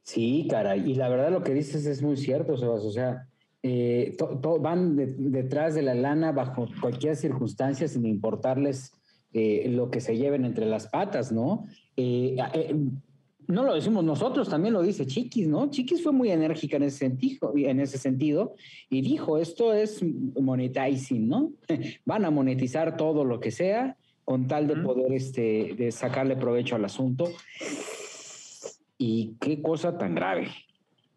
Sí, 0.04 0.48
cara, 0.50 0.76
y 0.78 0.94
la 0.94 1.10
verdad 1.10 1.32
lo 1.32 1.44
que 1.44 1.56
dices 1.56 1.88
es 1.88 2.04
muy 2.04 2.18
cierto, 2.18 2.58
Sebas. 2.58 2.84
O 2.84 2.92
sea, 2.92 3.28
eh, 3.64 4.16
van 4.60 4.96
detrás 4.96 5.74
de 5.74 5.82
la 5.82 5.96
lana 5.96 6.32
bajo 6.32 6.68
cualquier 6.80 7.16
circunstancia 7.16 7.88
sin 7.88 8.06
importarles 8.06 8.94
eh, 9.34 9.68
lo 9.70 9.90
que 9.92 10.02
se 10.02 10.18
lleven 10.18 10.46
entre 10.46 10.66
las 10.66 10.88
patas, 10.88 11.32
¿no? 11.32 11.66
Eh, 11.96 12.38
no 13.50 13.64
lo 13.64 13.74
decimos 13.74 14.04
nosotros, 14.04 14.48
también 14.48 14.76
lo 14.76 14.84
dice 14.84 15.08
Chiquis, 15.08 15.48
¿no? 15.48 15.72
Chiquis 15.72 16.04
fue 16.04 16.12
muy 16.12 16.30
enérgica 16.30 16.78
en 16.78 16.84
ese 16.84 17.00
sentido, 17.00 17.52
en 17.56 17.80
ese 17.80 17.98
sentido 17.98 18.54
y 18.92 19.02
dijo, 19.02 19.40
esto 19.40 19.74
es 19.74 20.04
monetizing, 20.40 21.28
¿no? 21.28 21.52
Van 22.06 22.26
a 22.26 22.30
monetizar 22.30 22.96
todo 22.96 23.26
lo 23.26 23.40
que 23.40 23.50
sea 23.50 23.98
con 24.24 24.48
tal 24.48 24.68
de 24.68 24.76
poder 24.76 25.12
este, 25.14 25.74
de 25.76 25.92
sacarle 25.92 26.36
provecho 26.36 26.76
al 26.76 26.86
asunto. 26.86 27.26
Y 29.00 29.34
qué 29.42 29.60
cosa 29.64 29.98
tan 29.98 30.14
grave. 30.14 30.50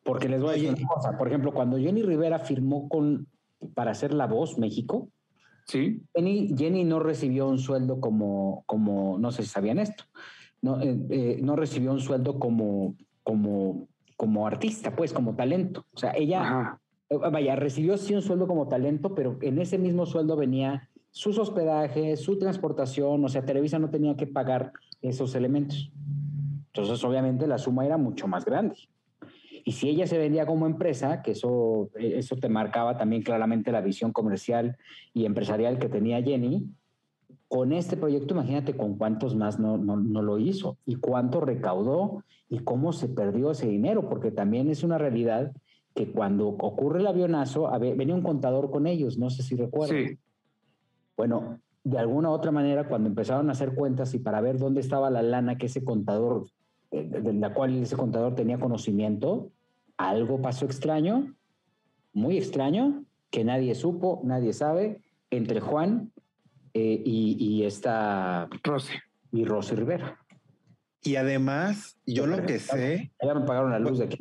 Porque 0.02 0.30
les 0.30 0.40
voy 0.40 0.48
a 0.48 0.52
decir 0.54 0.70
una 0.70 0.88
cosa. 0.88 1.18
Por 1.18 1.28
ejemplo, 1.28 1.52
cuando 1.52 1.76
Jenny 1.76 2.02
Rivera 2.02 2.38
firmó 2.38 2.88
con, 2.88 3.26
para 3.74 3.90
hacer 3.90 4.14
La 4.14 4.26
Voz 4.26 4.56
México, 4.56 5.10
¿Sí? 5.72 6.02
Jenny, 6.14 6.54
Jenny 6.54 6.84
no 6.84 7.00
recibió 7.00 7.48
un 7.48 7.58
sueldo 7.58 7.98
como, 7.98 8.62
como, 8.66 9.16
no 9.18 9.32
sé 9.32 9.42
si 9.42 9.48
sabían 9.48 9.78
esto, 9.78 10.04
no, 10.60 10.78
eh, 10.82 10.98
eh, 11.08 11.40
no 11.42 11.56
recibió 11.56 11.92
un 11.92 12.00
sueldo 12.00 12.38
como, 12.38 12.94
como, 13.22 13.88
como 14.18 14.46
artista, 14.46 14.94
pues 14.94 15.14
como 15.14 15.34
talento. 15.34 15.86
O 15.94 15.98
sea, 15.98 16.12
ella, 16.14 16.78
eh, 17.08 17.16
vaya, 17.16 17.56
recibió 17.56 17.96
sí 17.96 18.14
un 18.14 18.20
sueldo 18.20 18.46
como 18.46 18.68
talento, 18.68 19.14
pero 19.14 19.38
en 19.40 19.58
ese 19.60 19.78
mismo 19.78 20.04
sueldo 20.04 20.36
venía 20.36 20.90
sus 21.10 21.38
hospedajes, 21.38 22.20
su 22.20 22.38
transportación, 22.38 23.24
o 23.24 23.28
sea, 23.30 23.46
Televisa 23.46 23.78
no 23.78 23.88
tenía 23.88 24.14
que 24.14 24.26
pagar 24.26 24.74
esos 25.00 25.34
elementos. 25.34 25.90
Entonces, 26.66 27.02
obviamente, 27.02 27.46
la 27.46 27.56
suma 27.56 27.86
era 27.86 27.96
mucho 27.96 28.28
más 28.28 28.44
grande. 28.44 28.76
Y 29.64 29.72
si 29.72 29.88
ella 29.88 30.06
se 30.06 30.18
vendía 30.18 30.46
como 30.46 30.66
empresa, 30.66 31.22
que 31.22 31.32
eso, 31.32 31.90
eso 31.94 32.36
te 32.36 32.48
marcaba 32.48 32.96
también 32.96 33.22
claramente 33.22 33.72
la 33.72 33.80
visión 33.80 34.12
comercial 34.12 34.76
y 35.14 35.24
empresarial 35.24 35.78
que 35.78 35.88
tenía 35.88 36.22
Jenny, 36.22 36.68
con 37.48 37.72
este 37.72 37.96
proyecto 37.96 38.32
imagínate 38.34 38.76
con 38.76 38.96
cuántos 38.96 39.36
más 39.36 39.60
no, 39.60 39.76
no, 39.76 39.96
no 39.96 40.22
lo 40.22 40.38
hizo 40.38 40.78
y 40.86 40.94
cuánto 40.94 41.40
recaudó 41.40 42.24
y 42.48 42.60
cómo 42.60 42.92
se 42.92 43.08
perdió 43.08 43.50
ese 43.50 43.68
dinero, 43.68 44.08
porque 44.08 44.30
también 44.30 44.70
es 44.70 44.82
una 44.82 44.98
realidad 44.98 45.52
que 45.94 46.10
cuando 46.10 46.48
ocurre 46.48 47.00
el 47.00 47.06
avionazo, 47.06 47.70
venía 47.78 48.14
un 48.14 48.22
contador 48.22 48.70
con 48.70 48.86
ellos, 48.86 49.18
no 49.18 49.30
sé 49.30 49.42
si 49.42 49.56
recuerdan. 49.56 50.06
Sí. 50.08 50.18
Bueno, 51.16 51.60
de 51.84 51.98
alguna 51.98 52.30
u 52.30 52.32
otra 52.32 52.50
manera, 52.50 52.88
cuando 52.88 53.08
empezaron 53.08 53.48
a 53.48 53.52
hacer 53.52 53.74
cuentas 53.74 54.14
y 54.14 54.18
para 54.18 54.40
ver 54.40 54.58
dónde 54.58 54.80
estaba 54.80 55.10
la 55.10 55.22
lana 55.22 55.58
que 55.58 55.66
ese 55.66 55.84
contador 55.84 56.46
de 56.92 57.32
la 57.32 57.54
cual 57.54 57.82
ese 57.82 57.96
contador 57.96 58.34
tenía 58.34 58.58
conocimiento, 58.58 59.50
algo 59.96 60.42
pasó 60.42 60.66
extraño, 60.66 61.34
muy 62.12 62.36
extraño, 62.36 63.04
que 63.30 63.44
nadie 63.44 63.74
supo, 63.74 64.20
nadie 64.24 64.52
sabe, 64.52 65.00
entre 65.30 65.60
Juan 65.60 66.12
eh, 66.74 67.02
y, 67.04 67.36
y, 67.38 67.64
esta 67.64 68.48
Rosy. 68.62 68.92
Y 69.32 69.44
Rosy 69.44 69.74
Rivera. 69.74 70.18
Y 71.02 71.16
además, 71.16 71.96
yo 72.06 72.26
lo 72.26 72.44
que 72.44 72.58
sé. 72.58 73.12
Ya 73.22 73.34
me 73.34 73.44
pagaron 73.44 73.70
la 73.70 73.78
luz 73.78 73.98
de 73.98 74.04
aquí. 74.04 74.18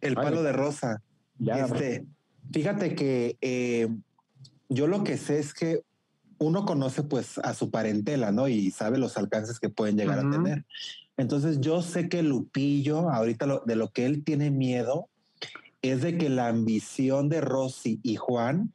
El 0.00 0.14
palo 0.14 0.42
de 0.42 0.52
rosa. 0.52 1.02
este, 1.38 2.06
fíjate 2.52 2.94
que 2.94 3.38
eh, 3.40 3.88
yo 4.68 4.86
lo 4.86 5.02
que 5.02 5.16
sé 5.16 5.38
es 5.38 5.54
que 5.54 5.82
uno 6.38 6.66
conoce 6.66 7.02
pues 7.04 7.38
a 7.38 7.54
su 7.54 7.70
parentela, 7.70 8.32
¿no? 8.32 8.48
Y 8.48 8.70
sabe 8.70 8.98
los 8.98 9.16
alcances 9.16 9.58
que 9.58 9.70
pueden 9.70 9.96
llegar 9.96 10.18
a 10.18 10.30
tener. 10.30 10.66
Entonces 11.16 11.60
yo 11.60 11.82
sé 11.82 12.08
que 12.08 12.22
Lupillo, 12.22 13.10
ahorita 13.10 13.62
de 13.64 13.76
lo 13.76 13.90
que 13.90 14.04
él 14.04 14.22
tiene 14.22 14.50
miedo, 14.50 15.08
es 15.82 16.02
de 16.02 16.18
que 16.18 16.28
la 16.28 16.48
ambición 16.48 17.28
de 17.28 17.40
Rosy 17.40 18.00
y 18.02 18.16
Juan 18.16 18.72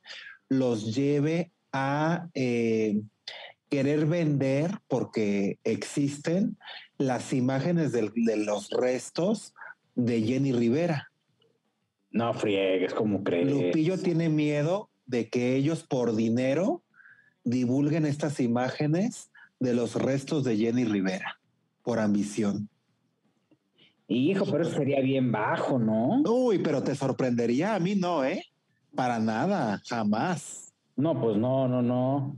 los 0.50 0.96
lleve 0.96 1.52
a 1.72 2.30
eh, 2.34 3.02
querer 3.70 4.06
vender, 4.06 4.80
porque 4.88 5.60
existen 5.64 6.58
las 6.98 7.32
imágenes 7.34 7.92
de, 7.92 8.12
los 8.38 8.70
restos 8.70 9.54
de 9.96 10.22
Jenny 10.22 10.52
Rivera. 10.52 11.12
No 12.12 12.34
friegues, 12.34 12.94
como 12.94 13.24
crees? 13.24 13.50
Lupillo 13.50 13.98
tiene 13.98 14.30
miedo 14.30 14.90
de 15.06 15.30
que 15.30 15.56
ellos 15.56 15.84
por 15.84 16.16
dinero 16.16 16.84
divulguen 17.44 18.06
estas 18.06 18.40
imágenes 18.40 19.32
de 19.60 19.74
los 19.74 19.96
restos 19.96 20.44
de 20.44 20.58
Jenny 20.58 20.86
Rivera 20.86 21.41
por 21.92 22.00
ambición. 22.00 22.70
Hijo, 24.08 24.46
pero 24.50 24.64
eso 24.64 24.78
sería 24.78 25.02
bien 25.02 25.30
bajo, 25.30 25.78
¿no? 25.78 26.22
Uy, 26.22 26.60
pero 26.60 26.82
te 26.82 26.96
sorprendería 26.96 27.76
a 27.76 27.80
mí, 27.80 27.96
no, 27.96 28.24
¿eh? 28.24 28.46
Para 28.96 29.20
nada, 29.20 29.82
jamás. 29.86 30.74
No, 30.96 31.20
pues 31.20 31.36
no, 31.36 31.68
no, 31.68 31.82
no. 31.82 32.38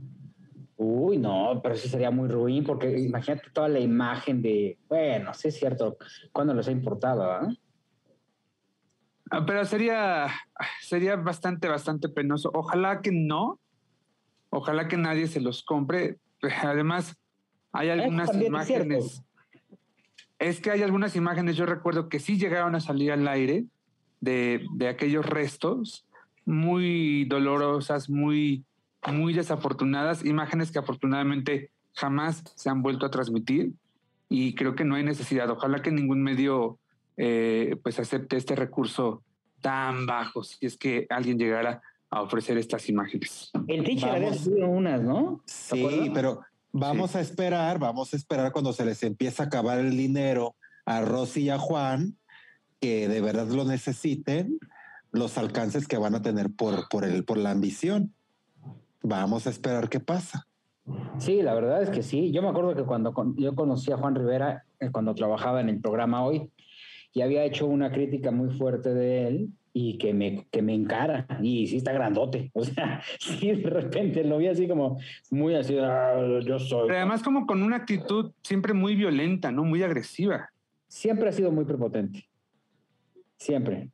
Uy, 0.76 1.18
no, 1.18 1.60
pero 1.62 1.76
eso 1.76 1.86
sería 1.86 2.10
muy 2.10 2.26
ruin, 2.26 2.64
porque 2.64 2.98
imagínate 2.98 3.48
toda 3.52 3.68
la 3.68 3.78
imagen 3.78 4.42
de, 4.42 4.76
bueno, 4.88 5.32
sí 5.34 5.46
es 5.46 5.56
cierto, 5.56 5.98
cuando 6.32 6.52
les 6.52 6.66
ha 6.66 6.72
importado, 6.72 7.22
¿ah? 7.22 7.48
Pero 9.46 9.64
sería, 9.66 10.26
sería 10.80 11.14
bastante, 11.14 11.68
bastante 11.68 12.08
penoso. 12.08 12.50
Ojalá 12.52 13.02
que 13.02 13.12
no, 13.12 13.60
ojalá 14.50 14.88
que 14.88 14.96
nadie 14.96 15.28
se 15.28 15.40
los 15.40 15.62
compre. 15.62 16.18
Además, 16.64 17.14
hay 17.70 17.90
algunas 17.90 18.34
imágenes 18.34 19.22
es 20.44 20.60
que 20.60 20.70
hay 20.70 20.82
algunas 20.82 21.16
imágenes, 21.16 21.56
yo 21.56 21.64
recuerdo 21.64 22.10
que 22.10 22.20
sí 22.20 22.36
llegaron 22.36 22.74
a 22.74 22.80
salir 22.80 23.12
al 23.12 23.26
aire 23.26 23.64
de, 24.20 24.66
aquellos 24.88 25.24
restos, 25.24 26.04
muy 26.44 27.24
dolorosas, 27.24 28.10
muy, 28.10 28.62
muy 29.10 29.32
desafortunadas, 29.32 30.22
imágenes 30.24 30.70
que 30.70 30.78
afortunadamente 30.78 31.70
jamás 31.94 32.44
se 32.56 32.68
han 32.68 32.82
vuelto 32.82 33.06
a 33.06 33.10
transmitir 33.10 33.72
y 34.28 34.54
creo 34.54 34.74
que 34.74 34.84
no 34.84 34.96
hay 34.96 35.02
necesidad. 35.02 35.48
Ojalá 35.48 35.80
que 35.80 35.90
ningún 35.90 36.22
medio 36.22 36.78
eh, 37.16 37.76
pues 37.82 37.98
acepte 37.98 38.36
este 38.36 38.54
recurso 38.54 39.22
tan 39.62 40.04
bajo 40.04 40.44
si 40.44 40.66
es 40.66 40.76
que 40.76 41.06
alguien 41.08 41.38
llegara 41.38 41.80
a 42.10 42.20
ofrecer 42.20 42.58
estas 42.58 42.86
imágenes. 42.90 43.50
El 43.66 43.82
teacher 43.82 44.10
había 44.10 44.34
subido 44.34 44.68
unas, 44.68 45.00
¿no? 45.00 45.40
Sí, 45.46 46.10
pero 46.12 46.42
Vamos 46.76 47.14
a 47.14 47.20
esperar, 47.20 47.78
vamos 47.78 48.12
a 48.12 48.16
esperar 48.16 48.50
cuando 48.50 48.72
se 48.72 48.84
les 48.84 49.04
empiece 49.04 49.40
a 49.40 49.46
acabar 49.46 49.78
el 49.78 49.96
dinero 49.96 50.56
a 50.84 51.02
Rosy 51.02 51.42
y 51.42 51.50
a 51.50 51.56
Juan, 51.56 52.18
que 52.80 53.06
de 53.06 53.20
verdad 53.20 53.46
lo 53.46 53.64
necesiten, 53.64 54.58
los 55.12 55.38
alcances 55.38 55.86
que 55.86 55.98
van 55.98 56.16
a 56.16 56.22
tener 56.22 56.50
por, 56.50 56.88
por, 56.88 57.04
el, 57.04 57.24
por 57.24 57.38
la 57.38 57.52
ambición. 57.52 58.12
Vamos 59.04 59.46
a 59.46 59.50
esperar 59.50 59.88
qué 59.88 60.00
pasa. 60.00 60.48
Sí, 61.18 61.42
la 61.42 61.54
verdad 61.54 61.80
es 61.80 61.90
que 61.90 62.02
sí. 62.02 62.32
Yo 62.32 62.42
me 62.42 62.48
acuerdo 62.48 62.74
que 62.74 62.82
cuando 62.82 63.14
yo 63.36 63.54
conocí 63.54 63.92
a 63.92 63.96
Juan 63.96 64.16
Rivera, 64.16 64.64
eh, 64.80 64.90
cuando 64.90 65.14
trabajaba 65.14 65.60
en 65.60 65.68
el 65.68 65.80
programa 65.80 66.24
hoy, 66.24 66.50
y 67.12 67.22
había 67.22 67.44
hecho 67.44 67.66
una 67.66 67.92
crítica 67.92 68.32
muy 68.32 68.50
fuerte 68.50 68.92
de 68.92 69.28
él, 69.28 69.48
y 69.76 69.98
que 69.98 70.14
me, 70.14 70.46
que 70.52 70.62
me 70.62 70.72
encara 70.72 71.26
y 71.42 71.66
sí 71.66 71.78
está 71.78 71.92
grandote. 71.92 72.50
O 72.54 72.64
sea, 72.64 73.02
sí, 73.18 73.50
de 73.50 73.68
repente 73.68 74.22
lo 74.22 74.38
vi 74.38 74.46
así 74.46 74.68
como 74.68 74.98
muy 75.30 75.56
así, 75.56 75.76
ah, 75.78 76.40
yo 76.46 76.58
soy. 76.60 76.86
Pero 76.86 76.98
además 76.98 77.22
como 77.22 77.44
con 77.44 77.62
una 77.62 77.76
actitud 77.76 78.30
siempre 78.42 78.72
muy 78.72 78.94
violenta, 78.94 79.50
¿no? 79.50 79.64
Muy 79.64 79.82
agresiva. 79.82 80.50
Siempre 80.86 81.28
ha 81.28 81.32
sido 81.32 81.50
muy 81.50 81.64
prepotente. 81.64 82.24
Siempre. 83.36 83.90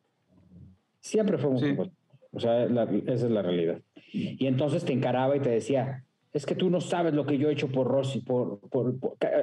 Siempre 1.01 1.39
fue 1.39 1.51
muy 1.51 1.61
prepotente. 1.61 1.97
O 2.33 2.39
sea, 2.39 2.65
esa 2.65 3.27
es 3.27 3.31
la 3.31 3.43
realidad. 3.43 3.81
Y 4.13 4.47
entonces 4.47 4.85
te 4.85 4.93
encaraba 4.93 5.35
y 5.35 5.41
te 5.41 5.49
decía, 5.49 6.05
es 6.35 6.45
que 6.45 6.55
tú 6.55 6.69
no 6.69 6.83
sabes 6.83 7.15
lo 7.15 7.25
que 7.25 7.39
yo 7.39 7.49
he 7.49 7.53
hecho 7.55 7.73
por 7.73 7.87
Rosy, 7.89 8.21
por, 8.21 8.61
por, 8.69 8.97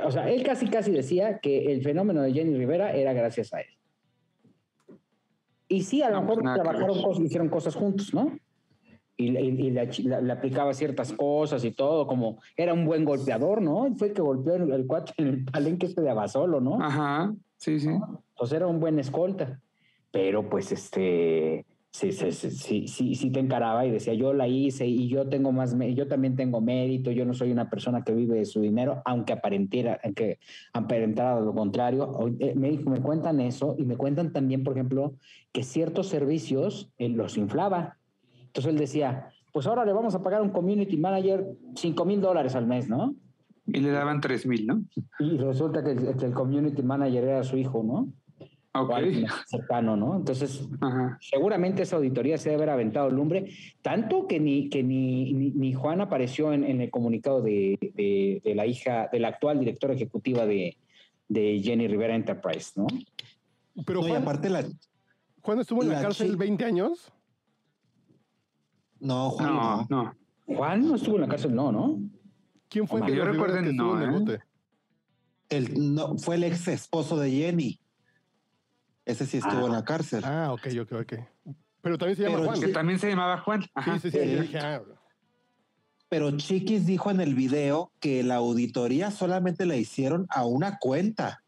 o 0.06 0.12
sea, 0.12 0.30
él 0.30 0.44
casi 0.44 0.68
casi 0.68 0.92
decía 0.92 1.40
que 1.40 1.72
el 1.74 1.82
fenómeno 1.82 2.22
de 2.22 2.32
Jenny 2.32 2.56
Rivera 2.56 2.92
era 2.92 3.12
gracias 3.14 3.54
a 3.56 3.62
él. 3.62 3.77
Y 5.68 5.84
sí, 5.84 6.02
a 6.02 6.10
lo 6.10 6.22
mejor 6.22 6.42
trabajaron 6.42 7.02
cosas, 7.02 7.24
hicieron 7.24 7.50
cosas 7.50 7.76
juntos, 7.76 8.14
¿no? 8.14 8.38
Y, 9.20 9.32
le, 9.32 10.32
aplicaba 10.32 10.74
ciertas 10.74 11.12
cosas 11.12 11.64
y 11.66 11.72
todo, 11.72 12.06
como 12.06 12.40
era 12.56 12.74
un 12.74 12.86
buen 12.86 13.04
golpeador, 13.04 13.62
¿no? 13.62 13.88
Fue 13.98 14.10
el 14.10 14.14
que 14.14 14.22
golpeó 14.22 14.56
el, 14.56 14.72
el 14.72 14.86
cuate 14.86 15.14
en 15.18 15.28
el 15.28 15.46
palenque 15.46 15.88
este 15.88 16.02
de 16.02 16.12
Abasolo, 16.12 16.62
¿no? 16.62 16.80
Ajá, 16.82 17.34
sí, 17.58 17.80
sí. 17.80 17.90
Entonces 17.90 18.56
era 18.56 18.68
un 18.68 18.80
buen 18.80 19.00
escolta. 19.00 19.60
Pero 20.12 20.50
pues 20.50 20.72
este, 20.72 21.66
sí, 21.92 22.12
sí, 22.12 22.32
sí, 22.32 22.88
sí, 22.88 23.16
sí, 23.16 23.32
te 23.32 23.40
encaraba 23.40 23.86
y 23.86 23.92
decía, 23.92 24.14
yo 24.14 24.34
la 24.34 24.48
hice 24.48 24.86
y 24.86 25.08
yo 25.08 25.28
tengo 25.28 25.52
más, 25.52 25.76
yo 25.96 26.08
también 26.08 26.36
tengo 26.36 26.62
mérito, 26.62 27.12
yo 27.12 27.26
no 27.26 27.34
soy 27.34 27.52
una 27.52 27.70
persona 27.70 28.04
que 28.04 28.14
vive 28.14 28.38
de 28.38 28.46
su 28.46 28.62
dinero, 28.62 29.02
aunque 29.06 29.34
aparentiera, 29.34 30.00
aunque 30.04 30.40
aparentara 30.74 31.40
lo 31.40 31.54
contrario. 31.54 32.16
Eh, 32.40 32.54
me, 32.56 32.72
me 32.72 33.02
cuentan 33.02 33.40
eso 33.40 33.76
y 33.78 33.86
me 33.86 33.98
cuentan 33.98 34.32
también, 34.32 34.64
por 34.64 34.74
ejemplo, 34.74 35.16
que 35.52 35.64
ciertos 35.64 36.08
servicios 36.08 36.92
él 36.98 37.14
los 37.14 37.38
inflaba. 37.38 37.98
Entonces 38.46 38.72
él 38.72 38.78
decía, 38.78 39.30
pues 39.52 39.66
ahora 39.66 39.86
le 39.86 39.94
vamos 39.94 40.14
a 40.14 40.22
pagar 40.22 40.42
a 40.42 40.44
un 40.44 40.52
community 40.52 40.98
manager 40.98 41.48
5 41.76 42.06
mil 42.06 42.22
dólares 42.22 42.56
al 42.56 42.68
mes, 42.68 42.88
¿no? 42.88 43.16
Y 43.66 43.80
le 43.80 43.90
daban 43.92 44.22
3 44.22 44.46
mil, 44.46 44.68
¿no? 44.68 44.84
Y 45.20 45.38
resulta 45.38 45.84
que 45.84 45.92
el, 45.92 46.16
que 46.16 46.26
el 46.26 46.34
community 46.34 46.84
manager 46.84 47.24
era 47.24 47.44
su 47.44 47.58
hijo, 47.58 47.84
¿no? 47.84 48.08
Más 48.86 49.44
cercano, 49.48 49.96
¿no? 49.96 50.16
Entonces, 50.16 50.68
Ajá. 50.82 51.18
seguramente 51.22 51.84
esa 51.84 51.96
auditoría 51.98 52.38
se 52.38 52.50
debe 52.50 52.64
haber 52.64 52.74
aventado 52.74 53.10
lumbre, 53.10 53.52
tanto 53.82 54.28
que 54.28 54.40
ni, 54.40 54.70
que 54.70 54.84
ni, 54.84 55.34
ni, 55.34 55.52
ni 55.52 55.74
Juan 55.74 56.02
apareció 56.02 56.54
en, 56.54 56.64
en 56.64 56.82
el 56.82 56.90
comunicado 56.92 57.42
de, 57.42 57.78
de- 57.96 58.42
de 58.44 58.56
la 58.56 58.66
hija, 58.66 59.10
de 59.12 59.20
la 59.20 59.30
actual 59.30 59.60
directora 59.60 59.94
ejecutiva 59.94 60.46
de, 60.46 60.78
de 61.28 61.62
Jenny 61.64 61.88
Rivera 61.88 62.16
Enterprise, 62.16 62.72
¿no? 62.76 62.88
Pero 63.86 64.02
No, 64.02 64.08
y 64.08 64.12
aparte 64.12 64.50
la... 64.50 64.66
Juan 65.42 65.60
estuvo 65.60 65.82
en 65.84 65.90
la 65.90 65.96
la 65.96 66.02
cárcel 66.02 66.32
chi- 66.32 66.36
20 66.38 66.66
años. 66.66 67.12
No, 69.00 69.30
Juan, 69.30 69.54
No, 69.56 69.88
no. 69.90 70.04
no. 70.04 70.56
Juan 70.56 70.88
no 70.88 70.96
estuvo 70.96 71.16
en 71.16 71.22
la 71.22 71.28
cárcel, 71.28 71.54
no, 71.54 71.72
¿no? 71.72 72.00
¿Quién 72.70 72.88
fue 72.88 73.02
Que 73.06 73.16
yo 73.16 73.24
recuerde, 73.26 73.62
que 73.64 73.70
estuvo 73.70 73.96
en 73.98 74.04
el 74.04 74.10
¿eh? 74.10 74.20
bote? 74.20 74.40
El, 75.50 75.94
no, 75.96 76.18
fue 76.18 76.36
el 76.36 76.44
ex 76.44 76.68
esposo 76.68 77.18
de 77.18 77.32
Jenny. 77.32 77.80
Ese 79.08 79.26
sí 79.26 79.38
estuvo 79.38 79.64
Ah. 79.64 79.68
en 79.68 79.72
la 79.72 79.86
cárcel. 79.86 80.22
Ah, 80.26 80.52
ok, 80.52 80.68
ok, 80.82 80.92
ok. 81.02 81.14
Pero 81.82 81.98
también 81.98 82.18
se 82.18 82.24
llama 82.24 82.36
Pero 82.36 82.48
Juan. 82.50 82.60
Que 82.60 82.68
también 82.68 83.00
se 83.00 83.10
llamaba 83.10 83.38
Juan. 83.40 83.66
Ajá. 83.74 84.00
Sí, 84.00 84.12
sí, 84.12 84.12
sí. 84.12 84.24
Sí. 84.24 84.32
yo 84.36 84.42
dije, 84.42 84.60
ah, 84.60 84.82
Pero 86.10 86.32
Chiquis 86.38 86.86
dijo 86.86 87.10
en 87.12 87.20
el 87.22 87.34
video 87.34 87.92
que 88.00 88.22
la 88.24 88.36
auditoría 88.36 89.12
solamente 89.12 89.66
la 89.66 89.76
hicieron 89.78 90.26
a 90.30 90.46
una 90.46 90.78
cuenta. 90.78 91.44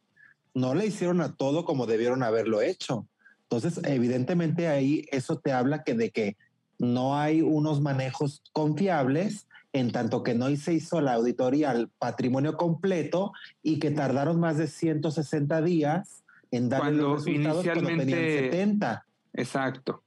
No 0.54 0.74
le 0.74 0.86
hicieron 0.86 1.22
a 1.22 1.36
todo 1.36 1.64
como 1.66 1.86
debieron 1.86 2.24
haberlo 2.24 2.62
hecho. 2.62 3.08
Entonces, 3.44 3.82
evidentemente 3.86 4.68
ahí 4.68 5.06
eso 5.12 5.38
te 5.40 5.52
habla 5.54 5.84
que 5.84 5.94
de 5.96 6.12
que 6.12 6.38
no 6.78 7.18
hay 7.18 7.42
unos 7.42 7.82
manejos 7.82 8.42
confiables 8.54 9.48
en 9.74 9.92
tanto 9.92 10.24
que 10.24 10.34
no 10.34 10.54
se 10.56 10.74
hizo 10.74 11.00
la 11.02 11.14
auditoría 11.14 11.72
al 11.72 11.90
patrimonio 11.90 12.56
completo 12.58 13.34
y 13.64 13.80
que 13.80 13.92
tardaron 13.92 14.40
más 14.40 14.58
de 14.58 14.68
160 14.68 15.62
días 15.62 16.24
en 16.52 16.70
darle 16.70 16.86
Cuando 17.02 17.08
los 17.16 17.26
resultados 17.26 17.64
cuando 17.66 17.82
tenían 17.90 18.02
inicialmente- 18.10 18.52
70. 18.52 19.06
Exacto. 19.34 20.04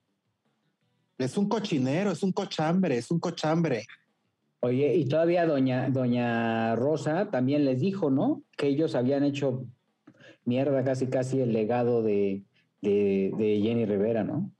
Es 1.18 1.36
un 1.36 1.48
cochinero, 1.48 2.10
es 2.10 2.22
un 2.22 2.32
cochambre, 2.32 2.98
es 2.98 3.10
un 3.10 3.20
cochambre. 3.20 3.86
Oye, 4.60 4.94
y 4.96 5.06
todavía 5.06 5.46
doña, 5.46 5.88
doña 5.90 6.74
Rosa 6.76 7.30
también 7.30 7.64
les 7.64 7.80
dijo, 7.80 8.10
¿no? 8.10 8.42
Que 8.56 8.68
ellos 8.68 8.94
habían 8.94 9.24
hecho 9.24 9.64
mierda 10.44 10.82
casi 10.84 11.06
casi 11.08 11.40
el 11.40 11.52
legado 11.52 12.02
de, 12.02 12.42
de, 12.80 13.32
de 13.36 13.60
Jenny 13.62 13.86
Rivera, 13.86 14.24
¿no? 14.24 14.50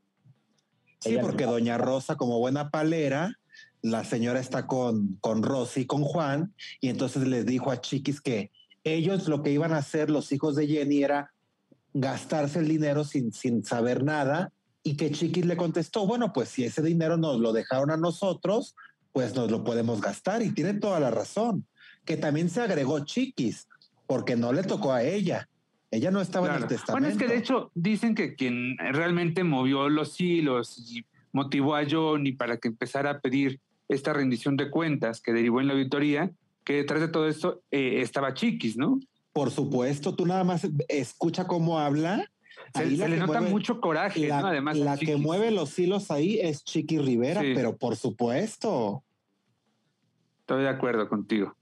Sí, 1.01 1.11
Ella 1.15 1.23
porque 1.23 1.47
no- 1.47 1.53
doña 1.53 1.79
Rosa, 1.79 2.17
como 2.17 2.39
buena 2.39 2.71
palera, 2.71 3.33
la 3.81 4.05
señora 4.05 4.39
está 4.39 4.69
con, 4.69 5.17
con 5.21 5.43
Rosy 5.43 5.81
y 5.81 5.87
con 5.87 6.03
Juan, 6.05 6.55
y 6.81 6.89
entonces 6.89 7.27
les 7.27 7.45
dijo 7.47 7.73
a 7.73 7.81
Chiquis 7.81 8.21
que 8.21 8.53
ellos 8.85 9.27
lo 9.29 9.43
que 9.43 9.51
iban 9.51 9.73
a 9.73 9.79
hacer, 9.79 10.11
los 10.11 10.31
hijos 10.31 10.55
de 10.55 10.69
Jenny, 10.69 11.03
era 11.03 11.33
gastarse 11.95 12.59
el 12.59 12.69
dinero 12.69 13.05
sin, 13.05 13.33
sin 13.33 13.65
saber 13.65 14.03
nada, 14.03 14.53
y 14.83 14.97
que 14.97 15.11
Chiquis 15.11 15.47
le 15.47 15.57
contestó, 15.57 16.07
bueno, 16.07 16.33
pues 16.33 16.49
si 16.49 16.65
ese 16.65 16.83
dinero 16.83 17.17
nos 17.17 17.39
lo 17.39 17.53
dejaron 17.53 17.91
a 17.91 17.97
nosotros, 17.97 18.75
pues 19.13 19.35
nos 19.35 19.51
lo 19.51 19.63
podemos 19.63 20.01
gastar, 20.01 20.43
y 20.43 20.51
tiene 20.51 20.75
toda 20.75 20.99
la 21.01 21.11
razón. 21.11 21.67
Que 22.05 22.17
también 22.17 22.51
se 22.51 22.61
agregó 22.61 23.05
Chiquis, 23.05 23.69
porque 24.07 24.35
no 24.35 24.53
le 24.53 24.65
tocó 24.65 24.93
a 24.93 25.05
ella. 25.05 25.49
Ella 25.91 26.11
no 26.11 26.21
estaba 26.21 26.49
en 26.49 26.63
el 26.63 26.69
testamento. 26.69 26.93
Bueno, 26.93 27.09
es 27.09 27.17
que 27.17 27.29
de 27.29 27.39
hecho 27.39 27.71
dicen 27.75 28.15
que 28.15 28.35
quien 28.35 28.77
realmente 28.79 29.45
movió 29.45 29.89
los 29.89 30.19
hilos 30.21 30.79
y 30.91 31.05
motivó 31.33 31.77
a 31.77 31.85
Johnny 31.89 32.33
para 32.33 32.57
que 32.57 32.69
empezara 32.69 33.11
a 33.11 33.21
pedir 33.21 33.61
esta 33.89 34.13
rendición 34.13 34.57
de 34.57 34.71
cuentas 34.71 35.21
que 35.21 35.33
derivó 35.33 35.61
en 35.61 35.69
la 35.69 35.75
auditoría, 35.75 36.31
que 36.65 36.75
detrás 36.75 37.01
de 37.01 37.09
todo 37.09 37.29
esto 37.29 37.63
eh, 37.71 38.01
estaba 38.01 38.35
Chiquis, 38.35 38.77
¿no? 38.77 38.99
Por 39.33 39.51
supuesto, 39.51 40.15
tú 40.15 40.27
nada 40.27 40.45
más 40.45 40.67
escucha 40.89 41.47
cómo 41.47 41.79
habla. 41.79 42.25
Se, 42.75 42.83
Ahí 42.83 42.91
se 42.97 43.03
la 43.03 43.09
le 43.09 43.17
nota 43.17 43.41
mueve- 43.41 43.51
mucho 43.51 43.81
coraje, 43.81 44.27
La, 44.29 44.41
¿no? 44.43 44.47
Además, 44.49 44.77
la 44.79 44.97
que 44.97 45.17
mueve 45.17 45.51
los 45.51 45.79
hilos 45.79 46.11
ahí 46.11 46.39
es 46.41 46.65
Chiqui 46.65 46.99
Rivera, 46.99 47.41
Sí. 47.41 47.53
pero 47.55 47.77
por 47.77 47.97
supuesto. 47.97 49.03
Estoy 50.41 50.63
de 50.63 50.69
acuerdo 50.69 51.09
contigo. 51.09 51.57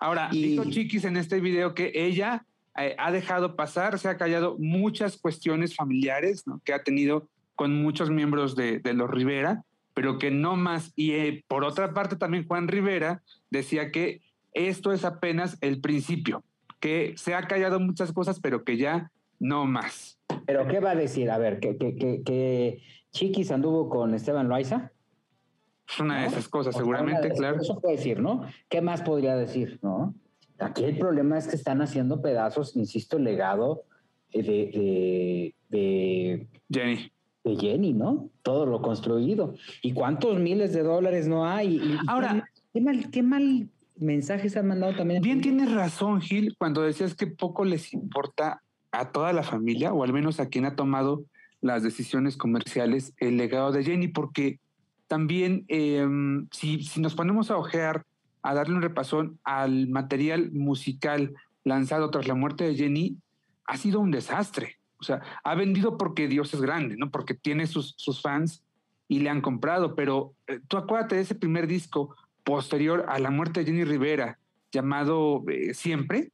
Ahora, 0.00 0.28
Y- 0.32 0.42
dijo 0.50 0.64
Chiquis 0.64 1.04
en 1.04 1.16
este 1.16 1.40
video 1.40 1.74
que 1.74 1.92
ella 1.94 2.44
eh, 2.78 2.94
ha 2.98 3.10
dejado 3.10 3.56
pasar, 3.56 3.98
se 3.98 4.06
ha 4.08 4.18
callado 4.18 4.56
muchas 4.58 5.16
cuestiones 5.16 5.74
familiares 5.74 6.46
¿no? 6.46 6.60
que 6.62 6.74
ha 6.74 6.82
tenido 6.82 7.26
con 7.54 7.74
muchos 7.82 8.10
miembros 8.10 8.54
de, 8.54 8.80
de 8.80 8.92
los 8.92 9.10
Rivera, 9.10 9.64
pero 9.94 10.18
que 10.18 10.30
no 10.30 10.56
más. 10.56 10.92
Y 10.94 11.12
eh, 11.12 11.44
por 11.48 11.64
otra 11.64 11.94
parte, 11.94 12.16
también 12.16 12.46
Juan 12.46 12.68
Rivera 12.68 13.22
decía 13.48 13.90
que 13.90 14.20
esto 14.52 14.92
es 14.92 15.06
apenas 15.06 15.56
el 15.62 15.80
principio, 15.80 16.44
que 16.86 17.14
se 17.16 17.34
ha 17.34 17.42
callado 17.42 17.80
muchas 17.80 18.12
cosas, 18.12 18.38
pero 18.38 18.62
que 18.62 18.76
ya 18.76 19.10
no 19.40 19.64
más. 19.66 20.20
Pero 20.46 20.68
¿qué 20.68 20.78
va 20.78 20.92
a 20.92 20.94
decir? 20.94 21.32
A 21.32 21.38
ver, 21.38 21.58
que, 21.58 21.76
que, 21.76 21.96
que, 21.96 22.22
que 22.22 22.80
Chiquis 23.10 23.50
anduvo 23.50 23.88
con 23.88 24.14
Esteban 24.14 24.48
Loaiza. 24.48 24.92
Es 25.88 25.98
una 25.98 26.20
de 26.20 26.28
esas 26.28 26.46
cosas, 26.48 26.76
O 26.76 26.78
seguramente, 26.78 27.30
claro. 27.32 27.60
Eso 27.60 27.80
puede 27.80 27.96
decir, 27.96 28.20
¿no? 28.20 28.42
¿Qué 28.68 28.80
más 28.82 29.02
podría 29.02 29.34
decir, 29.34 29.80
no? 29.82 30.14
Aquí 30.60 30.84
el 30.84 30.96
problema 30.96 31.36
es 31.38 31.48
que 31.48 31.56
están 31.56 31.82
haciendo 31.82 32.22
pedazos, 32.22 32.76
insisto, 32.76 33.16
el 33.16 33.24
legado 33.24 33.82
de, 34.32 34.42
de, 34.42 35.54
de, 35.68 36.46
Jenny. 36.70 37.10
de 37.42 37.56
Jenny, 37.56 37.94
¿no? 37.94 38.30
Todo 38.42 38.64
lo 38.64 38.80
construido. 38.80 39.54
¿Y 39.82 39.92
cuántos 39.92 40.38
miles 40.38 40.72
de 40.72 40.84
dólares 40.84 41.26
no 41.26 41.46
hay? 41.46 41.78
Y 41.78 41.96
Ahora- 42.06 42.48
qué 42.72 42.80
mal, 42.80 43.10
qué 43.10 43.22
mal 43.24 43.68
mensajes 43.98 44.56
han 44.56 44.68
mandado 44.68 44.94
también. 44.94 45.22
Bien 45.22 45.40
tienes 45.40 45.72
razón, 45.72 46.20
Gil, 46.20 46.54
cuando 46.58 46.82
decías 46.82 47.14
que 47.14 47.26
poco 47.26 47.64
les 47.64 47.92
importa 47.92 48.62
a 48.92 49.10
toda 49.10 49.32
la 49.32 49.42
familia, 49.42 49.92
o 49.92 50.04
al 50.04 50.12
menos 50.12 50.40
a 50.40 50.48
quien 50.48 50.64
ha 50.64 50.76
tomado 50.76 51.24
las 51.60 51.82
decisiones 51.82 52.36
comerciales, 52.36 53.12
el 53.18 53.36
legado 53.36 53.72
de 53.72 53.84
Jenny, 53.84 54.08
porque 54.08 54.60
también 55.08 55.64
eh, 55.68 56.06
si, 56.52 56.82
si 56.82 57.00
nos 57.00 57.14
ponemos 57.14 57.50
a 57.50 57.56
ojear, 57.56 58.04
a 58.42 58.54
darle 58.54 58.76
un 58.76 58.82
repasón 58.82 59.38
al 59.44 59.88
material 59.88 60.52
musical 60.52 61.34
lanzado 61.64 62.10
tras 62.10 62.28
la 62.28 62.34
muerte 62.34 62.64
de 62.64 62.76
Jenny, 62.76 63.16
ha 63.66 63.76
sido 63.76 64.00
un 64.00 64.10
desastre. 64.10 64.76
O 64.98 65.02
sea, 65.02 65.20
ha 65.44 65.54
vendido 65.54 65.98
porque 65.98 66.28
Dios 66.28 66.54
es 66.54 66.60
grande, 66.60 66.96
¿no? 66.96 67.10
Porque 67.10 67.34
tiene 67.34 67.66
sus, 67.66 67.94
sus 67.96 68.22
fans 68.22 68.62
y 69.08 69.20
le 69.20 69.30
han 69.30 69.40
comprado, 69.40 69.94
pero 69.94 70.34
eh, 70.46 70.60
tú 70.68 70.76
acuérdate 70.76 71.16
de 71.16 71.22
ese 71.22 71.34
primer 71.34 71.66
disco 71.66 72.14
posterior 72.56 73.04
a 73.08 73.18
la 73.18 73.30
muerte 73.30 73.60
de 73.60 73.66
Jenny 73.66 73.82
Rivera, 73.84 74.38
llamado 74.70 75.44
eh, 75.48 75.74
Siempre, 75.74 76.30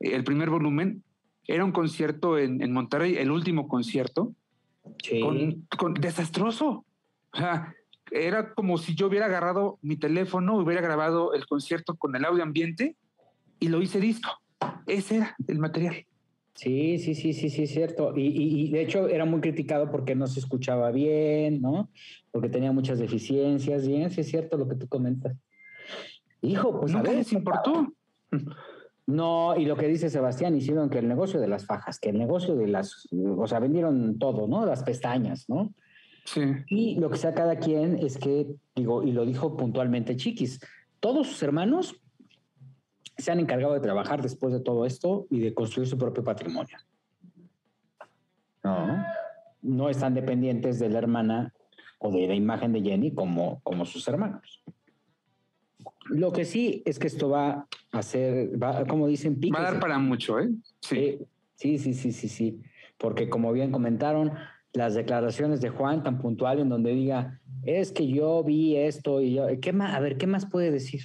eh, 0.00 0.14
el 0.14 0.24
primer 0.24 0.48
volumen, 0.48 1.04
era 1.46 1.62
un 1.64 1.72
concierto 1.72 2.38
en, 2.38 2.62
en 2.62 2.72
Monterrey, 2.72 3.16
el 3.18 3.30
último 3.30 3.68
concierto, 3.68 4.32
Sí. 5.02 5.20
con, 5.20 5.66
con- 5.78 5.94
desastroso. 5.94 6.84
O 7.32 7.36
sea, 7.36 7.72
era 8.10 8.52
como 8.54 8.78
si 8.78 8.94
yo 8.96 9.06
hubiera 9.06 9.26
agarrado 9.26 9.78
mi 9.82 9.96
teléfono, 9.96 10.56
hubiera 10.56 10.80
grabado 10.80 11.34
el 11.34 11.46
concierto 11.46 11.94
con 11.96 12.16
el 12.16 12.24
audio 12.24 12.42
ambiente 12.42 12.96
y 13.60 13.68
lo 13.68 13.80
hice 13.80 14.00
disco. 14.00 14.30
Ese 14.86 15.18
era 15.18 15.36
el 15.46 15.58
material. 15.58 16.04
Sí, 16.54 16.98
sí, 16.98 17.14
sí, 17.14 17.32
sí, 17.32 17.48
sí, 17.50 17.62
es 17.64 17.70
cierto. 17.70 18.12
Y, 18.16 18.26
y- 18.26 18.60
y 18.66 18.70
de 18.70 18.82
hecho 18.82 19.08
era 19.08 19.24
muy 19.24 19.40
criticado 19.40 19.90
porque 19.90 20.14
no 20.14 20.26
se 20.26 20.40
escuchaba 20.40 20.90
bien, 20.90 21.60
¿no? 21.62 21.90
Porque 22.30 22.48
tenía 22.48 22.72
muchas 22.72 22.98
deficiencias. 22.98 23.86
Bien, 23.86 24.10
sí 24.10 24.20
es 24.20 24.28
cierto 24.28 24.56
lo 24.58 24.68
que 24.68 24.74
tú 24.76 24.86
comentas. 24.86 25.36
Hijo, 26.42 26.78
pues 26.80 26.92
a 26.92 26.96
Nunca 26.98 27.10
ver. 27.10 27.18
les 27.18 27.32
importó. 27.32 27.92
No, 29.04 29.56
y 29.58 29.64
lo 29.64 29.76
que 29.76 29.88
dice 29.88 30.08
Sebastián, 30.10 30.56
hicieron 30.56 30.88
que 30.88 30.98
el 30.98 31.08
negocio 31.08 31.40
de 31.40 31.48
las 31.48 31.66
fajas, 31.66 31.98
que 31.98 32.10
el 32.10 32.18
negocio 32.18 32.54
de 32.54 32.68
las, 32.68 33.08
o 33.36 33.46
sea, 33.48 33.58
vendieron 33.58 34.16
todo, 34.16 34.46
¿no? 34.46 34.64
Las 34.64 34.84
pestañas, 34.84 35.48
¿no? 35.48 35.74
Sí. 36.24 36.40
Y 36.68 37.00
lo 37.00 37.10
que 37.10 37.18
sea 37.18 37.34
cada 37.34 37.56
quien 37.56 37.98
es 37.98 38.16
que, 38.16 38.46
digo, 38.76 39.02
y 39.02 39.10
lo 39.10 39.26
dijo 39.26 39.56
puntualmente 39.56 40.16
Chiquis, 40.16 40.60
todos 41.00 41.26
sus 41.26 41.42
hermanos 41.42 42.00
se 43.16 43.30
han 43.30 43.40
encargado 43.40 43.74
de 43.74 43.80
trabajar 43.80 44.22
después 44.22 44.52
de 44.52 44.60
todo 44.60 44.86
esto 44.86 45.26
y 45.30 45.40
de 45.40 45.54
construir 45.54 45.88
su 45.88 45.98
propio 45.98 46.24
patrimonio. 46.24 46.76
No, 48.64 49.04
no 49.62 49.88
están 49.88 50.14
dependientes 50.14 50.78
de 50.78 50.88
la 50.88 50.98
hermana 50.98 51.52
o 51.98 52.10
de 52.10 52.26
la 52.26 52.34
imagen 52.34 52.72
de 52.72 52.82
Jenny 52.82 53.12
como, 53.12 53.60
como 53.62 53.84
sus 53.84 54.06
hermanos. 54.08 54.62
Lo 56.06 56.32
que 56.32 56.44
sí 56.44 56.82
es 56.84 56.98
que 56.98 57.06
esto 57.06 57.28
va 57.28 57.66
a 57.92 58.02
ser, 58.02 58.60
va, 58.60 58.84
como 58.86 59.06
dicen, 59.06 59.40
Va 59.54 59.60
a 59.60 59.72
dar 59.72 59.80
para 59.80 59.98
mucho, 59.98 60.38
¿eh? 60.38 60.50
Sí. 60.80 60.98
Eh, 60.98 61.26
Sí, 61.62 61.78
sí, 61.78 61.94
sí, 61.94 62.10
sí, 62.10 62.28
sí. 62.28 62.60
Porque 62.98 63.28
como 63.28 63.52
bien 63.52 63.70
comentaron, 63.70 64.32
las 64.72 64.94
declaraciones 64.94 65.60
de 65.60 65.68
Juan 65.68 66.02
tan 66.02 66.18
puntual 66.18 66.58
en 66.58 66.68
donde 66.68 66.92
diga, 66.92 67.40
es 67.62 67.92
que 67.92 68.08
yo 68.08 68.42
vi 68.42 68.76
esto 68.76 69.20
y 69.20 69.34
yo, 69.34 69.46
¿qué 69.60 69.72
más? 69.72 69.94
A 69.94 70.00
ver, 70.00 70.16
¿qué 70.16 70.26
más 70.26 70.44
puede 70.44 70.72
decir? 70.72 71.02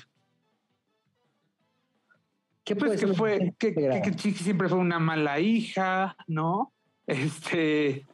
¿Qué 2.67 2.75
puede 2.75 2.97
Pues 2.97 3.06
que 3.06 3.13
fue, 3.13 3.56
que, 3.58 3.73
que, 3.73 3.82
grado? 3.82 4.01
que 4.01 4.12
Chiqui 4.13 4.43
siempre 4.43 4.67
fue 4.67 4.77
una 4.77 4.99
mala 4.99 5.39
hija, 5.39 6.17
¿no? 6.27 6.73
Este, 7.06 8.06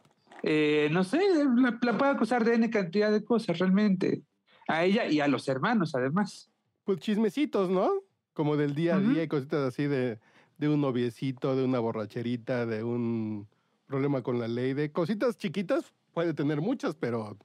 eh, 0.44 0.88
no 0.92 1.02
sé, 1.02 1.18
la, 1.56 1.76
la 1.82 1.98
puede 1.98 2.12
acusar 2.12 2.44
de 2.44 2.54
N 2.54 2.70
cantidad 2.70 3.10
de 3.10 3.24
cosas 3.24 3.58
realmente. 3.58 4.22
A 4.68 4.84
ella 4.84 5.06
y 5.06 5.18
a 5.18 5.26
los 5.26 5.48
hermanos, 5.48 5.96
además. 5.96 6.52
Pues 6.84 7.00
chismecitos, 7.00 7.68
¿no? 7.68 7.90
Como 8.32 8.56
del 8.56 8.76
día 8.76 8.94
a 8.94 9.00
día 9.00 9.24
y 9.24 9.28
cositas 9.28 9.60
así 9.60 9.88
de, 9.88 10.20
de 10.58 10.68
un 10.68 10.80
noviecito, 10.80 11.56
de 11.56 11.64
una 11.64 11.80
borracherita, 11.80 12.64
de 12.64 12.84
un 12.84 13.48
problema 13.86 14.22
con 14.22 14.38
la 14.38 14.46
ley. 14.46 14.72
De 14.72 14.92
cositas 14.92 15.36
chiquitas 15.36 15.92
puede 16.12 16.32
tener 16.32 16.60
muchas, 16.60 16.94
pero... 16.94 17.36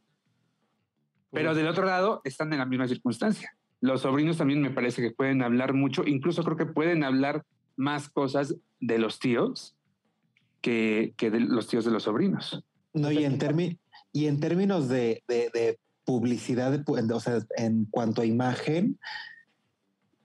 Pero 1.31 1.55
del 1.55 1.67
otro 1.67 1.85
lado 1.85 2.21
están 2.23 2.53
en 2.53 2.59
la 2.59 2.65
misma 2.65 2.87
circunstancia. 2.87 3.51
Los 3.81 4.01
sobrinos 4.01 4.37
también 4.37 4.61
me 4.61 4.71
parece 4.71 5.01
que 5.01 5.11
pueden 5.11 5.41
hablar 5.41 5.73
mucho, 5.73 6.03
incluso 6.05 6.43
creo 6.43 6.57
que 6.57 6.65
pueden 6.65 7.03
hablar 7.03 7.45
más 7.75 8.09
cosas 8.09 8.55
de 8.79 8.97
los 8.97 9.19
tíos 9.19 9.75
que, 10.61 11.13
que 11.17 11.31
de 11.31 11.39
los 11.39 11.67
tíos 11.67 11.85
de 11.85 11.91
los 11.91 12.03
sobrinos. 12.03 12.63
No, 12.93 13.11
y 13.11 13.23
en, 13.23 13.39
y 14.11 14.25
en 14.25 14.39
términos 14.39 14.89
de, 14.89 15.23
de, 15.27 15.49
de 15.53 15.79
publicidad, 16.03 16.83
o 16.87 17.19
sea, 17.19 17.39
en 17.55 17.85
cuanto 17.85 18.21
a 18.21 18.25
imagen, 18.25 18.99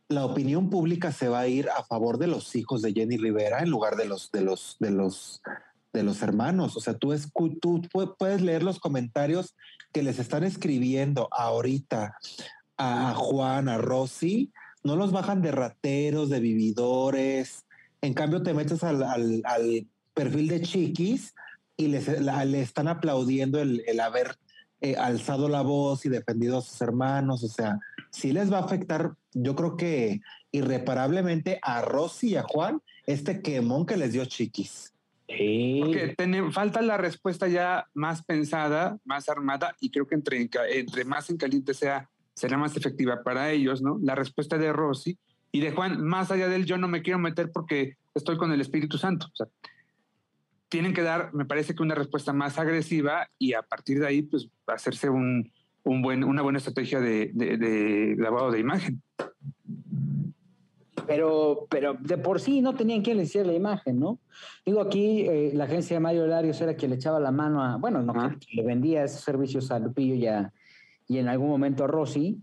la 0.09 0.25
opinión 0.25 0.71
pública 0.71 1.12
se 1.12 1.29
va 1.29 1.40
a 1.40 1.49
ir 1.49 1.69
a 1.69 1.85
favor 1.85 2.19
de 2.19 2.27
los 2.27 2.55
hijos 2.57 2.83
de 2.83 2.93
Jenny 2.93 3.17
Rivera 3.17 3.61
en 3.61 3.71
lugar 3.71 3.97
de 3.97 4.07
los 4.07 4.31
de 4.33 4.43
los 4.43 4.77
de 4.81 4.90
los 4.90 5.43
de 5.93 6.03
los 6.03 6.23
hermanos. 6.23 6.77
O 6.77 6.81
sea, 6.81 6.95
tú, 6.95 7.14
tú 7.61 7.83
puedes 8.19 8.43
leer 8.43 8.62
los 8.62 8.81
comentarios 8.81 9.55
que 9.93 10.03
les 10.03 10.19
están 10.19 10.43
escribiendo 10.43 11.29
ahorita 11.31 12.17
a 12.77 13.15
Juan, 13.15 13.69
a 13.69 13.79
Rosy, 13.79 14.53
no 14.83 14.97
los 14.97 15.13
bajan 15.13 15.43
de 15.43 15.53
rateros, 15.53 16.29
de 16.29 16.41
vividores. 16.41 17.65
En 18.03 18.15
cambio, 18.15 18.43
te 18.43 18.55
metes 18.55 18.85
al, 18.85 19.03
al, 19.03 19.87
perfil 20.13 20.49
de 20.49 20.63
Chiquis 20.63 21.35
y 21.77 21.89
les, 21.89 22.09
le 22.21 22.61
están 22.61 22.87
aplaudiendo 22.87 23.61
el, 23.61 23.83
el 23.87 23.99
haber 23.99 24.37
eh, 24.81 24.97
alzado 24.97 25.49
la 25.49 25.63
voz 25.63 26.05
y 26.05 26.11
defendido 26.11 26.59
a 26.59 26.63
sus 26.63 26.81
hermanos. 26.83 27.43
O 27.43 27.49
sea, 27.49 27.79
sí 28.11 28.33
les 28.33 28.53
va 28.53 28.59
a 28.59 28.65
afectar, 28.65 29.15
yo 29.33 29.57
creo 29.57 29.77
que 29.77 30.21
irreparablemente 30.53 31.59
a 31.63 31.81
Rosy 31.81 32.33
y 32.33 32.37
a 32.37 32.43
Juan 32.43 32.81
este 33.07 33.41
quemón 33.41 33.87
que 33.87 33.97
les 33.97 34.13
dio 34.13 34.25
Chiquis. 34.27 34.93
Sí. 35.27 35.81
Porque 35.83 36.15
falta 36.53 36.83
la 36.83 36.99
respuesta 36.99 37.49
ya 37.49 37.89
más 37.95 38.23
pensada, 38.25 38.99
más 39.05 39.29
armada, 39.29 39.75
y 39.81 39.91
creo 39.91 40.07
que 40.07 40.17
entre, 40.17 40.51
entre 40.71 41.05
más 41.05 41.31
en 41.31 41.39
caliente 41.39 41.73
sea, 41.73 42.11
será 42.35 42.59
más 42.59 42.77
efectiva 42.77 43.23
para 43.23 43.51
ellos, 43.51 43.83
¿no? 43.83 43.99
La 44.03 44.14
respuesta 44.14 44.59
de 44.59 44.73
Rosy 44.73 45.16
y 45.53 45.61
de 45.61 45.70
Juan, 45.70 46.05
más 46.05 46.31
allá 46.31 46.49
del 46.49 46.66
yo 46.66 46.77
no 46.79 46.88
me 46.88 47.03
quiero 47.03 47.18
meter 47.18 47.51
porque 47.53 47.97
estoy 48.14 48.37
con 48.37 48.53
el 48.53 48.61
Espíritu 48.61 48.99
Santo. 48.99 49.29
O 49.33 49.37
sea, 49.37 49.47
tienen 50.68 50.92
que 50.92 51.03
dar, 51.03 51.33
me 51.33 51.44
parece 51.44 51.75
que 51.75 51.83
una 51.83 51.94
respuesta 51.94 52.33
más 52.33 52.59
agresiva 52.59 53.29
y 53.38 53.53
a 53.53 53.62
partir 53.62 54.01
de 54.01 54.09
ahí, 54.09 54.23
pues, 54.23 54.49
hacerse 54.66 55.09
un, 55.09 55.53
un 55.85 56.03
buen, 56.03 56.25
una 56.25 56.42
buena 56.42 56.59
estrategia 56.59 57.01
de, 57.01 57.31
de, 57.33 58.16
lavado 58.18 58.51
de 58.51 58.59
imagen. 58.59 59.01
Pero, 61.07 61.66
pero 61.70 61.94
de 62.01 62.16
por 62.18 62.40
sí 62.40 62.62
no 62.62 62.75
tenían 62.75 63.03
quien 63.03 63.18
le 63.18 63.25
hiciera 63.25 63.47
la 63.47 63.55
imagen, 63.55 64.01
¿no? 64.01 64.18
Digo, 64.64 64.81
aquí 64.81 65.20
eh, 65.20 65.53
la 65.55 65.64
agencia 65.64 65.97
de 65.97 66.01
Mario 66.01 66.27
Larios 66.27 66.61
era 66.61 66.75
quien 66.75 66.90
le 66.90 66.97
echaba 66.97 67.20
la 67.20 67.31
mano 67.31 67.62
a, 67.62 67.77
bueno, 67.77 68.03
no, 68.03 68.14
le 68.51 68.62
vendía 68.64 69.05
esos 69.05 69.20
servicios 69.20 69.70
a 69.70 69.79
Lupillo 69.79 70.14
y, 70.14 70.27
y 71.07 71.19
en 71.19 71.29
algún 71.29 71.49
momento 71.49 71.85
a 71.85 71.87
Rosy, 71.87 72.40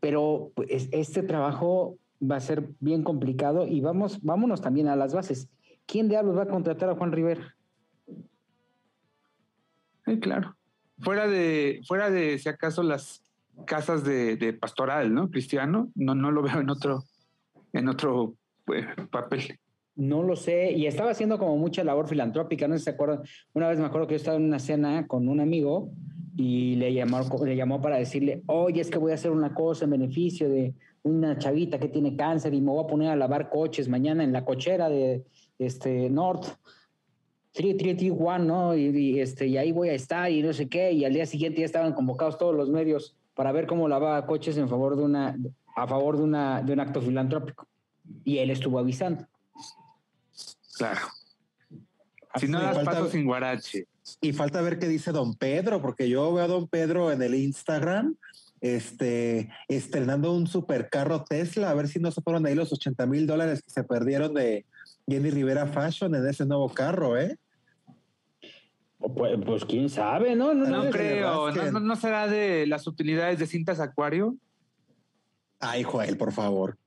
pero 0.00 0.52
pues, 0.54 0.88
este 0.92 1.22
trabajo 1.22 1.96
va 2.22 2.36
a 2.36 2.40
ser 2.40 2.68
bien 2.80 3.02
complicado 3.02 3.66
y 3.66 3.80
vamos, 3.80 4.20
vámonos 4.22 4.60
también 4.60 4.88
a 4.88 4.96
las 4.96 5.14
bases. 5.14 5.48
¿Quién 5.86 6.08
diablos 6.08 6.36
va 6.36 6.42
a 6.42 6.48
contratar 6.48 6.88
a 6.88 6.94
Juan 6.94 7.12
Rivera? 7.12 7.56
Claro. 10.20 10.56
Fuera 10.98 11.26
de, 11.26 11.80
fuera 11.86 12.10
de 12.10 12.38
si 12.38 12.48
acaso 12.48 12.82
las 12.82 13.22
casas 13.64 14.04
de, 14.04 14.56
pastoral, 14.60 15.12
¿no? 15.12 15.30
Cristiano, 15.30 15.90
no, 15.94 16.14
no 16.14 16.30
lo 16.30 16.42
veo 16.42 16.60
en 16.60 16.70
otro, 16.70 17.04
en 17.72 17.88
otro 17.88 18.34
pues, 18.64 18.86
papel. 19.10 19.58
No 19.94 20.22
lo 20.22 20.36
sé, 20.36 20.72
y 20.72 20.86
estaba 20.86 21.10
haciendo 21.10 21.38
como 21.38 21.56
mucha 21.58 21.84
labor 21.84 22.08
filantrópica, 22.08 22.66
no 22.66 22.74
sé 22.74 22.78
si 22.78 22.84
se 22.84 22.90
acuerdan. 22.90 23.22
Una 23.52 23.68
vez 23.68 23.78
me 23.78 23.84
acuerdo 23.84 24.06
que 24.06 24.14
yo 24.14 24.16
estaba 24.16 24.36
en 24.36 24.44
una 24.44 24.58
cena 24.58 25.06
con 25.06 25.28
un 25.28 25.40
amigo 25.40 25.92
y 26.36 26.76
le 26.76 26.92
llamó, 26.94 27.20
le 27.44 27.56
llamó 27.56 27.80
para 27.80 27.96
decirle, 27.96 28.42
oye, 28.46 28.80
es 28.80 28.90
que 28.90 28.98
voy 28.98 29.12
a 29.12 29.16
hacer 29.16 29.30
una 29.30 29.54
cosa 29.54 29.84
en 29.84 29.90
beneficio 29.90 30.48
de 30.48 30.74
una 31.02 31.36
chavita 31.38 31.78
que 31.78 31.88
tiene 31.88 32.16
cáncer 32.16 32.54
y 32.54 32.60
me 32.60 32.70
voy 32.70 32.84
a 32.84 32.86
poner 32.86 33.10
a 33.10 33.16
lavar 33.16 33.50
coches 33.50 33.88
mañana 33.88 34.24
en 34.24 34.32
la 34.32 34.44
cochera 34.44 34.88
de 34.88 35.24
este, 35.58 36.08
North. 36.10 36.46
331, 37.52 38.38
¿no? 38.38 38.74
Y, 38.74 39.20
este, 39.20 39.46
y 39.46 39.58
ahí 39.58 39.72
voy 39.72 39.90
a 39.90 39.94
estar 39.94 40.30
y 40.30 40.42
no 40.42 40.54
sé 40.54 40.68
qué, 40.70 40.92
y 40.92 41.04
al 41.04 41.12
día 41.12 41.26
siguiente 41.26 41.60
ya 41.60 41.66
estaban 41.66 41.92
convocados 41.92 42.38
todos 42.38 42.54
los 42.54 42.70
medios 42.70 43.14
para 43.34 43.52
ver 43.52 43.66
cómo 43.66 43.88
lavaba 43.88 44.26
coches 44.26 44.56
en 44.56 44.70
favor 44.70 44.96
de 44.96 45.02
una, 45.02 45.36
a 45.76 45.86
favor 45.86 46.16
de, 46.16 46.22
una, 46.22 46.62
de 46.62 46.72
un 46.72 46.80
acto 46.80 47.02
filantrópico. 47.02 47.66
Y 48.24 48.38
él 48.38 48.50
estuvo 48.50 48.78
avisando. 48.78 49.26
Claro. 50.76 51.00
Si 52.36 52.48
no 52.48 52.60
das 52.60 52.78
paso 52.78 53.08
sin 53.08 53.26
guarache. 53.26 53.86
Y 54.20 54.32
falta 54.32 54.60
ver 54.62 54.78
qué 54.78 54.88
dice 54.88 55.12
don 55.12 55.34
Pedro, 55.34 55.80
porque 55.80 56.08
yo 56.08 56.32
veo 56.34 56.44
a 56.44 56.48
don 56.48 56.68
Pedro 56.68 57.12
en 57.12 57.22
el 57.22 57.34
Instagram 57.34 58.16
este, 58.62 59.50
estrenando 59.66 60.32
un 60.32 60.46
supercarro 60.46 61.24
Tesla, 61.24 61.70
a 61.70 61.74
ver 61.74 61.88
si 61.88 61.98
no 61.98 62.12
se 62.12 62.22
fueron 62.22 62.46
ahí 62.46 62.54
los 62.54 62.72
80 62.72 63.06
mil 63.06 63.26
dólares 63.26 63.60
que 63.60 63.70
se 63.70 63.82
perdieron 63.82 64.34
de 64.34 64.64
Jenny 65.08 65.30
Rivera 65.30 65.66
Fashion 65.66 66.14
en 66.14 66.26
ese 66.26 66.46
nuevo 66.46 66.68
carro, 66.68 67.18
¿eh? 67.18 67.36
Pues, 68.98 69.36
pues, 69.44 69.64
quién 69.64 69.90
sabe, 69.90 70.36
¿no? 70.36 70.54
No, 70.54 70.88
creo, 70.90 71.50
¿No, 71.72 71.96
será 71.96 72.28
de 72.28 72.68
las 72.68 72.86
utilidades 72.86 73.40
de 73.40 73.48
cintas 73.48 73.80
Acuario? 73.80 74.36
Ay, 75.58 75.82
Joel, 75.82 76.16
por 76.16 76.32
favor. 76.32 76.78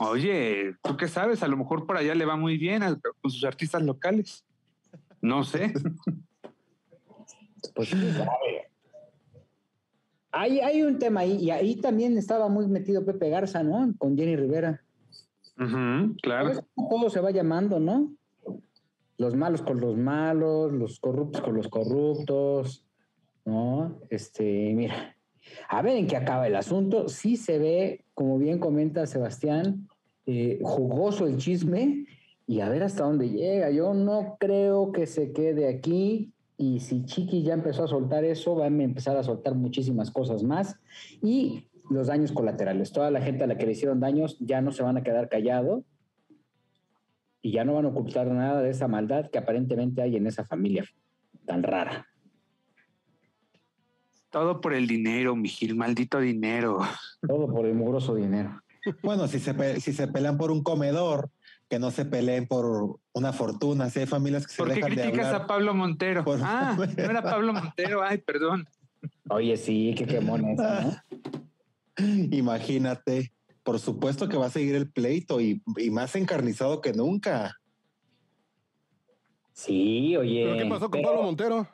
Oye, 0.00 0.74
¿tú 0.82 0.98
qué 0.98 1.08
sabes? 1.08 1.42
A 1.42 1.48
lo 1.48 1.56
mejor 1.56 1.86
por 1.86 1.96
allá 1.96 2.14
le 2.14 2.26
va 2.26 2.36
muy 2.36 2.58
bien 2.58 2.82
con 3.22 3.30
sus 3.30 3.44
artistas 3.44 3.82
locales. 3.82 4.44
No 5.22 5.42
sé. 5.42 5.72
pues. 7.78 7.94
Hay, 10.30 10.60
hay 10.60 10.82
un 10.82 10.98
tema 10.98 11.20
ahí, 11.20 11.36
y 11.36 11.50
ahí 11.50 11.76
también 11.76 12.18
estaba 12.18 12.50
muy 12.50 12.68
metido 12.68 13.02
Pepe 13.02 13.30
Garza, 13.30 13.62
¿no? 13.62 13.94
Con 13.96 14.16
Jenny 14.16 14.36
Rivera. 14.36 14.82
claro. 16.22 16.52
Todo 16.76 17.08
se 17.08 17.20
va 17.20 17.30
llamando, 17.30 17.80
¿no? 17.80 18.12
los 19.18 19.34
malos 19.34 19.62
con 19.62 19.80
los 19.80 19.96
malos, 19.96 20.72
los 20.72 21.00
corruptos 21.00 21.42
con 21.42 21.56
los 21.56 21.68
corruptos, 21.68 22.84
¿no? 23.44 24.00
Este, 24.10 24.72
mira, 24.74 25.16
a 25.68 25.82
ver 25.82 25.96
en 25.96 26.06
qué 26.06 26.16
acaba 26.16 26.46
el 26.46 26.54
asunto. 26.54 27.08
Sí 27.08 27.36
se 27.36 27.58
ve, 27.58 28.04
como 28.14 28.38
bien 28.38 28.60
comenta 28.60 29.06
Sebastián, 29.06 29.88
eh, 30.24 30.60
jugoso 30.62 31.26
el 31.26 31.36
chisme 31.36 32.06
y 32.46 32.60
a 32.60 32.68
ver 32.68 32.84
hasta 32.84 33.04
dónde 33.04 33.28
llega. 33.28 33.70
Yo 33.70 33.92
no 33.92 34.36
creo 34.38 34.92
que 34.92 35.06
se 35.06 35.32
quede 35.32 35.68
aquí 35.68 36.32
y 36.60 36.80
si 36.80 37.04
Chiqui 37.04 37.44
ya 37.44 37.54
empezó 37.54 37.84
a 37.84 37.88
soltar 37.88 38.24
eso, 38.24 38.56
va 38.56 38.64
a 38.64 38.66
empezar 38.66 39.16
a 39.16 39.22
soltar 39.22 39.54
muchísimas 39.54 40.10
cosas 40.10 40.42
más 40.42 40.76
y 41.22 41.68
los 41.88 42.08
daños 42.08 42.32
colaterales. 42.32 42.90
Toda 42.90 43.12
la 43.12 43.22
gente 43.22 43.44
a 43.44 43.46
la 43.46 43.56
que 43.56 43.64
le 43.64 43.72
hicieron 43.72 44.00
daños 44.00 44.36
ya 44.40 44.60
no 44.60 44.72
se 44.72 44.82
van 44.82 44.96
a 44.96 45.04
quedar 45.04 45.28
callados 45.28 45.84
y 47.40 47.52
ya 47.52 47.64
no 47.64 47.74
van 47.74 47.84
a 47.84 47.88
ocultar 47.88 48.26
nada 48.26 48.60
de 48.60 48.70
esa 48.70 48.88
maldad 48.88 49.30
que 49.30 49.38
aparentemente 49.38 50.02
hay 50.02 50.16
en 50.16 50.26
esa 50.26 50.44
familia 50.44 50.84
tan 51.46 51.62
rara. 51.62 52.08
Todo 54.28 54.60
por 54.60 54.74
el 54.74 54.88
dinero, 54.88 55.36
Mijil, 55.36 55.76
maldito 55.76 56.18
dinero. 56.18 56.80
Todo 57.26 57.46
por 57.46 57.66
el 57.66 57.74
mugroso 57.74 58.16
dinero. 58.16 58.60
Bueno, 59.02 59.28
si 59.28 59.38
se, 59.38 59.80
si 59.80 59.92
se 59.92 60.08
pelean 60.08 60.36
por 60.36 60.50
un 60.50 60.62
comedor, 60.62 61.30
que 61.68 61.78
no 61.78 61.90
se 61.90 62.04
peleen 62.04 62.46
por 62.46 62.98
una 63.12 63.32
fortuna. 63.32 63.90
Si 63.90 64.00
hay 64.00 64.06
familias 64.06 64.46
que 64.46 64.52
se 64.52 64.62
¿Por 64.62 64.72
qué 64.72 64.80
criticas 64.80 65.34
a 65.34 65.46
Pablo 65.46 65.74
Montero? 65.74 66.24
Ah, 66.42 66.76
no 66.96 67.04
era 67.04 67.22
Pablo 67.22 67.52
Montero. 67.52 68.02
Ay, 68.02 68.18
perdón. 68.18 68.66
Oye, 69.28 69.56
sí, 69.56 69.94
qué 69.96 70.06
quemón 70.06 70.44
es, 70.46 70.58
¿no? 70.58 70.96
Imagínate 72.36 73.32
por 73.68 73.80
supuesto 73.80 74.30
que 74.30 74.38
va 74.38 74.46
a 74.46 74.50
seguir 74.50 74.74
el 74.76 74.90
pleito 74.90 75.42
y, 75.42 75.60
más 75.90 76.16
encarnizado 76.16 76.80
que 76.80 76.94
nunca. 76.94 77.54
Sí, 79.52 80.16
oye. 80.16 80.46
¿Pero 80.46 80.56
qué 80.56 80.70
pasó 80.70 80.90
con 80.90 81.02
Pablo 81.02 81.22
Montero? 81.22 81.68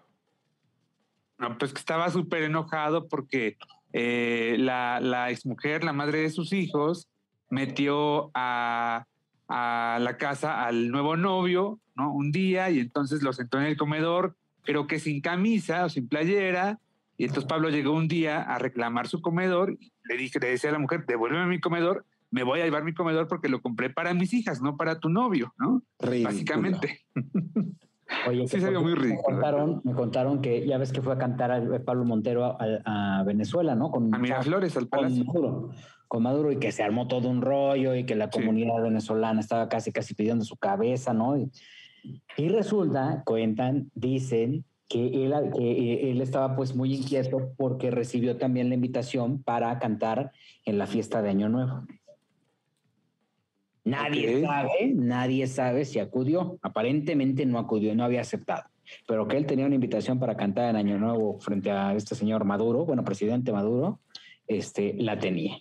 No, 1.39 1.57
pues 1.57 1.73
que 1.73 1.79
estaba 1.79 2.11
súper 2.11 2.43
enojado 2.43 3.07
porque 3.07 3.59
eh, 3.93 4.57
la, 4.59 4.99
la 4.99 5.31
exmujer, 5.31 5.85
la 5.85 5.93
madre 5.93 6.23
de 6.23 6.31
sus 6.31 6.53
hijos, 6.53 7.09
metió 7.49 8.33
a, 8.35 9.07
a 9.49 9.99
la 10.01 10.17
casa 10.17 10.65
al 10.65 10.91
nuevo 10.91 11.17
novio, 11.17 11.81
¿no? 11.95 12.13
Un 12.13 12.33
día 12.33 12.71
y 12.71 12.79
entonces 12.79 13.23
lo 13.23 13.33
sentó 13.33 13.61
en 13.61 13.67
el 13.67 13.77
comedor, 13.77 14.37
creo 14.63 14.87
que 14.87 14.99
sin 14.99 15.21
camisa 15.21 15.85
o 15.85 15.89
sin 15.89 16.09
playera, 16.09 16.81
y 17.17 17.25
entonces 17.25 17.45
Pablo 17.45 17.71
llegó 17.71 17.93
un 17.93 18.09
día 18.09 18.43
a 18.43 18.59
reclamar 18.59 19.07
su 19.07 19.21
comedor, 19.21 19.77
le 20.05 20.17
dije, 20.17 20.41
le 20.41 20.49
decía 20.49 20.71
a 20.71 20.73
la 20.73 20.79
mujer, 20.79 21.05
devuélveme 21.07 21.47
mi 21.47 21.61
comedor, 21.61 22.05
me 22.31 22.43
voy 22.43 22.61
a 22.61 22.65
llevar 22.65 22.83
mi 22.83 22.95
comedor 22.95 23.29
porque 23.29 23.49
lo 23.49 23.63
compré 23.63 23.91
para 23.91 24.13
mis 24.15 24.35
hijas, 24.35 24.61
no 24.61 24.77
para 24.77 24.99
tu 24.99 25.09
novio, 25.09 25.55
¿no? 25.59 25.83
Básicamente. 26.01 27.05
Oye, 28.29 28.47
sí, 28.49 28.61
se 28.61 28.71
muy 28.71 28.95
ridículo. 28.95 29.37
Me 29.37 29.43
contaron, 29.43 29.81
me 29.85 29.93
contaron, 29.95 30.43
que 30.43 30.67
ya 30.67 30.79
ves 30.79 30.93
que 30.93 31.01
fue 31.01 31.15
a 31.15 31.19
cantar 31.19 31.53
a 31.53 31.85
Pablo 31.85 32.05
Montero 32.05 32.57
a, 32.61 33.23
Venezuela, 33.25 33.75
¿no? 33.75 33.91
Con, 33.91 34.15
a 34.15 34.19
Miraflores, 34.19 34.77
al 34.77 34.89
Palacio. 34.89 35.25
Con 35.25 35.71
con 36.15 36.23
Maduro, 36.23 36.53
y 36.53 36.61
que 36.61 36.71
se 36.71 36.85
armó 36.85 37.09
todo 37.09 37.29
un 37.29 37.43
rollo 37.43 37.97
y 37.97 38.07
que 38.07 38.15
la 38.15 38.31
comunidad 38.31 38.81
venezolana 38.81 39.41
estaba 39.41 39.69
casi, 39.69 39.91
casi 39.91 40.15
pidiendo 40.15 40.45
su 40.45 40.57
cabeza, 40.57 41.13
¿no? 41.13 41.37
Y 42.37 42.49
resulta, 42.49 43.25
cuentan, 43.27 43.91
dicen 43.97 44.65
que 44.89 45.09
él, 45.09 45.35
que 45.57 45.73
eh, 45.73 46.13
él 46.13 46.21
estaba 46.21 46.55
pues 46.55 46.77
muy 46.77 46.95
inquieto 46.95 47.53
porque 47.57 47.91
recibió 47.91 48.37
también 48.37 48.69
la 48.69 48.77
invitación 48.77 49.43
para 49.43 49.77
cantar 49.81 50.31
en 50.65 50.79
la 50.79 50.87
fiesta 50.87 51.21
de 51.21 51.31
Año 51.31 51.49
Nuevo. 51.49 51.85
Nadie 53.83 54.37
Ok. 54.37 54.47
sabe, 54.47 54.93
nadie 54.95 55.47
sabe 55.49 55.85
si 55.85 55.99
acudió. 55.99 56.61
Aparentemente 56.63 57.45
no 57.45 57.59
acudió, 57.59 57.93
no 57.97 58.05
había 58.05 58.21
aceptado. 58.21 58.71
Pero 59.09 59.27
que 59.27 59.37
él 59.37 59.47
tenía 59.47 59.67
una 59.67 59.75
invitación 59.75 60.21
para 60.21 60.37
cantar 60.37 60.71
en 60.71 60.77
Año 60.77 60.97
Nuevo 60.97 61.41
frente 61.41 61.73
a 61.73 61.93
este 61.93 62.15
señor 62.15 62.45
Maduro, 62.45 62.85
bueno, 62.85 63.03
presidente 63.03 63.51
Maduro, 63.51 63.99
este, 64.47 64.95
la 64.97 65.19
tenía. 65.19 65.57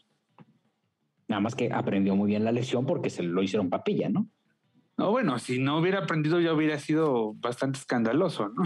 Nada 1.28 1.40
más 1.40 1.56
que 1.56 1.72
aprendió 1.72 2.16
muy 2.16 2.28
bien 2.28 2.44
la 2.44 2.52
lección 2.52 2.86
porque 2.86 3.10
se 3.10 3.24
lo 3.24 3.42
hicieron 3.42 3.70
papilla, 3.70 4.10
¿no? 4.10 4.28
No, 4.98 5.12
bueno, 5.12 5.40
si 5.40 5.60
no 5.60 5.80
hubiera 5.80 6.00
aprendido 6.00 6.40
ya 6.40 6.54
hubiera 6.54 6.78
sido 6.80 7.34
bastante 7.36 7.80
escandaloso, 7.80 8.50
¿no? 8.50 8.64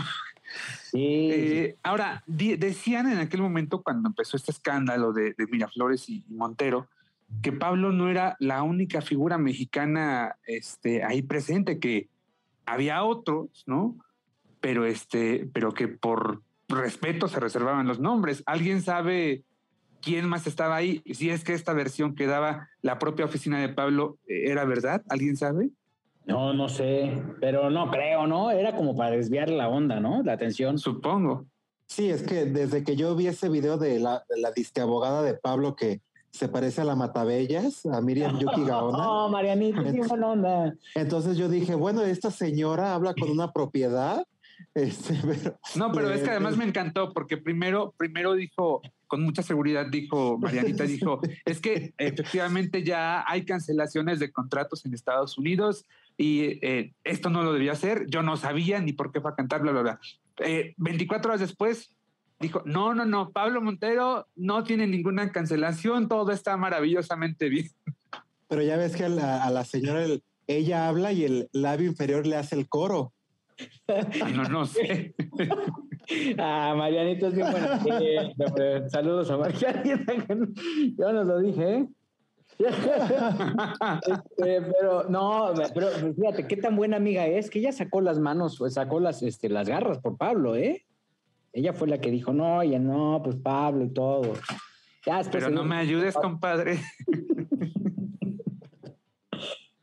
Sí, 0.92 1.30
Eh, 1.32 1.76
ahora, 1.84 2.24
decían 2.26 3.12
en 3.12 3.20
aquel 3.20 3.42
momento 3.42 3.82
cuando 3.82 4.10
empezó 4.10 4.38
este 4.38 4.52
escándalo 4.52 5.14
de, 5.14 5.34
de 5.38 5.48
Miraflores 5.48 6.08
y, 6.10 6.24
y 6.28 6.34
Montero, 6.34 6.88
que 7.42 7.52
Pablo 7.52 7.92
no 7.92 8.10
era 8.10 8.38
la 8.40 8.64
única 8.64 9.02
figura 9.02 9.38
mexicana 9.38 10.38
este, 10.46 11.04
ahí 11.04 11.22
presente, 11.22 11.80
que 11.80 12.08
había 12.66 13.04
otros, 13.04 13.64
¿no? 13.68 13.98
Pero, 14.62 14.86
este, 14.86 15.50
pero 15.54 15.74
que 15.74 15.88
por 15.88 16.42
respeto 16.70 17.28
se 17.28 17.40
reservaban 17.40 17.88
los 17.88 18.00
nombres. 18.00 18.44
¿Alguien 18.46 18.82
sabe 18.82 19.44
quién 20.02 20.28
más 20.28 20.48
estaba 20.48 20.76
ahí? 20.76 21.02
Si 21.14 21.30
es 21.30 21.44
que 21.44 21.54
esta 21.54 21.74
versión 21.74 22.16
que 22.16 22.28
daba 22.28 22.70
la 22.82 23.00
propia 23.00 23.26
oficina 23.26 23.60
de 23.60 23.70
Pablo 23.70 24.18
eh, 24.28 24.50
era 24.52 24.66
verdad, 24.66 25.04
¿alguien 25.10 25.36
sabe? 25.38 25.70
No, 26.26 26.54
no 26.54 26.68
sé, 26.68 27.22
pero 27.40 27.70
no 27.70 27.90
creo, 27.90 28.28
¿no? 28.28 28.52
Era 28.52 28.76
como 28.76 28.96
para 28.98 29.12
desviar 29.12 29.50
la 29.50 29.70
onda, 29.70 30.00
¿no? 30.00 30.24
La 30.24 30.34
atención. 30.34 30.78
Supongo. 30.78 31.46
Sí, 31.86 32.10
es 32.10 32.22
que 32.24 32.44
desde 32.46 32.84
que 32.84 32.98
yo 32.98 33.16
vi 33.16 33.28
ese 33.28 33.48
video 33.48 33.78
de 33.78 34.00
la, 34.00 34.24
de 34.30 34.42
la 34.42 34.52
disque 34.52 34.82
abogada 34.82 35.22
de 35.22 35.36
Pablo 35.36 35.76
que 35.78 36.02
se 36.32 36.50
parece 36.50 36.82
a 36.82 36.84
la 36.84 36.96
Matabellas, 36.96 37.86
a 37.86 38.02
Miriam 38.02 38.38
Yuki 38.40 38.66
Gaona, 38.66 38.98
No, 38.98 39.30
Marianita, 39.30 39.84
qué 39.84 40.02
buena 40.02 40.28
onda. 40.28 40.74
entonces 40.96 41.38
yo 41.38 41.48
dije, 41.48 41.76
bueno, 41.76 42.02
esta 42.02 42.30
señora 42.30 42.94
habla 42.94 43.14
con 43.14 43.30
una 43.32 43.52
propiedad. 43.54 44.26
Este, 44.74 45.14
pero, 45.24 45.56
No, 45.76 45.92
pero 45.92 46.10
es 46.10 46.22
que 46.22 46.28
Eh, 46.30 46.32
además 46.32 46.58
me 46.58 46.66
encantó 46.66 47.14
porque 47.14 47.38
primero, 47.38 47.94
primero 47.96 48.34
dijo, 48.34 48.82
con 49.08 49.22
mucha 49.24 49.42
seguridad 49.42 49.88
dijo, 49.90 50.38
Marianita 50.42 50.84
dijo, 50.84 51.22
es 51.46 51.60
que 51.60 51.94
efectivamente 51.98 52.84
ya 52.84 53.24
hay 53.28 53.46
cancelaciones 53.46 54.20
de 54.20 54.32
contratos 54.32 54.86
en 54.86 54.94
Estados 54.94 55.38
Unidos 55.38 55.86
y 56.18 56.60
eh, 56.66 56.94
esto 57.04 57.30
no 57.30 57.44
lo 57.44 57.54
debía 57.54 57.72
hacer, 57.74 58.06
yo 58.10 58.24
no 58.24 58.38
sabía 58.38 58.80
ni 58.80 58.94
por 58.94 59.12
qué 59.12 59.22
fue 59.22 59.32
a 59.32 59.36
cantar, 59.36 59.62
bla, 59.62 59.72
bla, 59.72 59.82
bla. 59.82 60.00
Eh, 60.40 60.74
24 60.78 61.30
horas 61.32 61.40
después 61.42 61.94
dijo, 62.40 62.62
no, 62.66 62.94
no, 62.94 63.06
no, 63.06 63.32
Pablo 63.32 63.62
Montero 63.62 64.28
no 64.36 64.64
tiene 64.64 64.86
ninguna 64.88 65.32
cancelación, 65.32 66.08
todo 66.08 66.32
está 66.32 66.56
maravillosamente 66.58 67.50
bien. 67.50 67.70
pero 68.48 68.62
ya 68.62 68.78
ves 68.78 68.96
que 68.96 69.06
a 69.06 69.10
la, 69.10 69.44
a 69.44 69.50
la 69.52 69.64
señora 69.66 70.04
el- 70.04 70.24
ella 70.50 70.88
habla 70.88 71.12
y 71.12 71.26
el 71.26 71.50
labio 71.52 71.88
inferior 71.90 72.26
le 72.26 72.38
hace 72.38 72.56
el 72.56 72.70
coro. 72.70 73.12
No, 74.36 74.44
no 74.44 74.66
sé. 74.66 75.16
Ah, 76.38 76.74
Marianita 76.78 77.28
es 77.28 77.36
bien 77.36 77.52
buena. 77.52 77.82
Saludos 78.88 79.30
a 79.30 79.36
Marianita. 79.36 80.14
Yo 80.98 81.12
no 81.12 81.26
lo 81.26 81.40
dije, 81.40 81.76
¿eh? 81.76 81.88
Este, 82.60 84.62
pero 84.62 85.10
no, 85.10 85.54
pero 85.74 85.90
fíjate 86.16 86.48
qué 86.48 86.56
tan 86.56 86.78
buena 86.78 86.96
amiga 86.96 87.28
es 87.28 87.50
que 87.50 87.60
ella 87.60 87.74
sacó 87.74 88.00
las 88.00 88.20
manos, 88.20 88.58
sacó 88.70 89.02
las, 89.02 89.22
este, 89.22 89.50
las 89.50 89.68
garras 89.68 90.00
por 90.00 90.18
Pablo, 90.18 90.56
¿eh? 90.56 90.86
Ella 91.52 91.74
fue 91.74 91.90
la 91.90 92.00
que 92.00 92.10
dijo, 92.10 92.32
no, 92.32 92.64
ya 92.64 92.80
no, 92.80 93.20
pues 93.22 93.36
Pablo 93.36 93.84
y 93.84 93.90
todo. 93.90 94.34
Ya 95.06 95.22
Pero 95.30 95.50
no 95.50 95.66
me 95.66 95.76
ayudes, 95.76 96.16
compadre. 96.16 96.80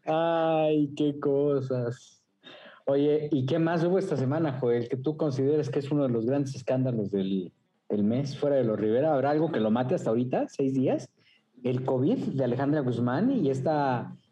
Ay, 0.07 0.91
qué 0.97 1.21
cosas. 1.21 2.24
Oye, 2.87 3.29
¿y 3.33 3.47
qué 3.47 3.59
más 3.59 3.83
hubo 3.85 3.99
esta 3.99 4.17
semana, 4.17 4.59
Joel? 4.61 4.89
Que 4.89 4.97
tú 4.97 5.17
consideres 5.17 5.71
que 5.71 5.79
es 5.79 5.91
uno 5.91 6.03
de 6.03 6.11
los 6.11 6.27
grandes 6.27 6.55
escándalos 6.55 7.11
del, 7.11 7.51
del 7.89 8.05
mes 8.05 8.39
fuera 8.39 8.57
de 8.57 8.65
los 8.65 8.79
Rivera. 8.79 9.15
¿Habrá 9.15 9.31
algo 9.31 9.51
que 9.51 9.61
lo 9.61 9.71
mate 9.71 9.95
hasta 9.95 10.11
ahorita? 10.11 10.49
¿Seis 10.49 10.75
días? 10.75 11.09
¿El 11.63 11.85
COVID 11.85 12.19
de 12.35 12.45
Alejandra 12.45 12.81
Guzmán 12.81 13.31
y 13.31 13.51
este 13.51 13.71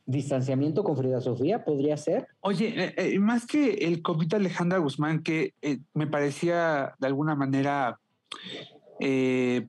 distanciamiento 0.05 0.85
con 0.85 0.99
Frida 0.99 1.23
Sofía 1.23 1.65
podría 1.65 1.97
ser? 1.97 2.27
Oye, 2.41 2.75
eh, 2.77 2.95
eh, 2.97 3.19
más 3.19 3.47
que 3.47 3.73
el 3.73 4.03
COVID 4.03 4.27
de 4.27 4.37
Alejandra 4.37 4.79
Guzmán, 4.79 5.23
que 5.23 5.55
eh, 5.62 5.79
me 5.95 6.07
parecía 6.07 6.95
de 6.99 7.07
alguna 7.07 7.35
manera, 7.35 7.99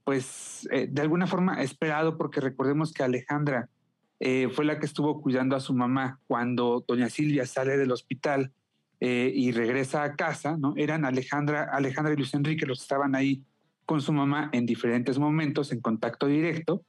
pues, 0.04 0.68
de 0.70 1.02
alguna 1.02 1.26
forma 1.26 1.64
esperado, 1.64 2.18
porque 2.18 2.42
recordemos 2.42 2.94
que 2.94 3.04
Alejandra 3.04 3.68
fue 4.20 4.64
la 4.64 4.80
que 4.80 4.86
estuvo 4.86 5.22
cuidando 5.22 5.56
a 5.56 5.60
su 5.60 5.74
mamá 5.74 6.20
cuando 6.28 6.84
doña 6.88 7.10
Silvia 7.10 7.46
sale 7.46 7.78
del 7.78 7.92
hospital 7.92 8.52
eh, 9.06 9.34
y 9.36 9.52
regresa 9.52 10.02
a 10.04 10.16
casa, 10.16 10.56
¿no? 10.56 10.76
Eran 10.78 11.04
Alejandra, 11.04 11.66
Alejandra 11.74 12.14
y 12.14 12.16
Luis 12.16 12.34
Enrique 12.36 12.66
los 12.66 12.82
estaban 12.82 13.16
ahí 13.16 13.44
con 13.86 14.02
su 14.02 14.14
mamá 14.14 14.50
en 14.54 14.66
diferentes 14.66 15.20
momentos, 15.20 15.74
en 15.74 15.82
contacto 15.82 16.26
directo. 16.26 16.86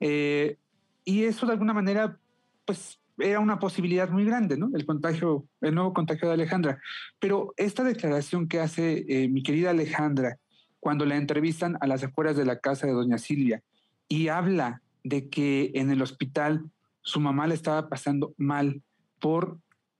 Eh, 0.00 0.56
y 1.04 1.24
eso 1.24 1.44
de 1.44 1.52
alguna 1.52 1.74
manera, 1.74 2.16
pues 2.64 2.98
era 3.18 3.40
una 3.40 3.58
posibilidad 3.58 4.08
muy 4.08 4.24
grande, 4.24 4.56
¿no? 4.56 4.70
El 4.74 4.86
contagio, 4.86 5.44
el 5.60 5.74
nuevo 5.74 5.92
contagio 5.92 6.28
de 6.28 6.32
Alejandra. 6.32 6.80
Pero 7.18 7.52
esta 7.58 7.84
declaración 7.84 8.48
que 8.48 8.60
hace 8.60 9.04
eh, 9.06 9.28
mi 9.28 9.42
querida 9.42 9.68
Alejandra 9.68 10.38
cuando 10.78 11.04
la 11.04 11.16
entrevistan 11.16 11.76
a 11.82 11.86
las 11.86 12.02
afueras 12.02 12.38
de 12.38 12.46
la 12.46 12.58
casa 12.60 12.86
de 12.86 12.94
doña 12.94 13.18
Silvia 13.18 13.62
y 14.08 14.28
habla 14.28 14.80
de 15.04 15.28
que 15.28 15.72
en 15.74 15.90
el 15.90 16.00
hospital 16.00 16.70
su 17.02 17.20
mamá 17.20 17.46
le 17.46 17.54
estaba 17.54 17.90
pasando 17.90 18.32
mal 18.38 18.80
por 19.18 19.58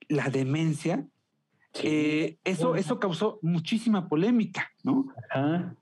la 0.09 0.31
demencia, 0.31 1.07
eh, 1.83 2.39
eso, 2.45 2.77
eso 2.77 2.99
causó 2.99 3.39
muchísima 3.43 4.09
polémica, 4.09 4.71
¿no? 4.83 5.07
Ajá. 5.31 5.75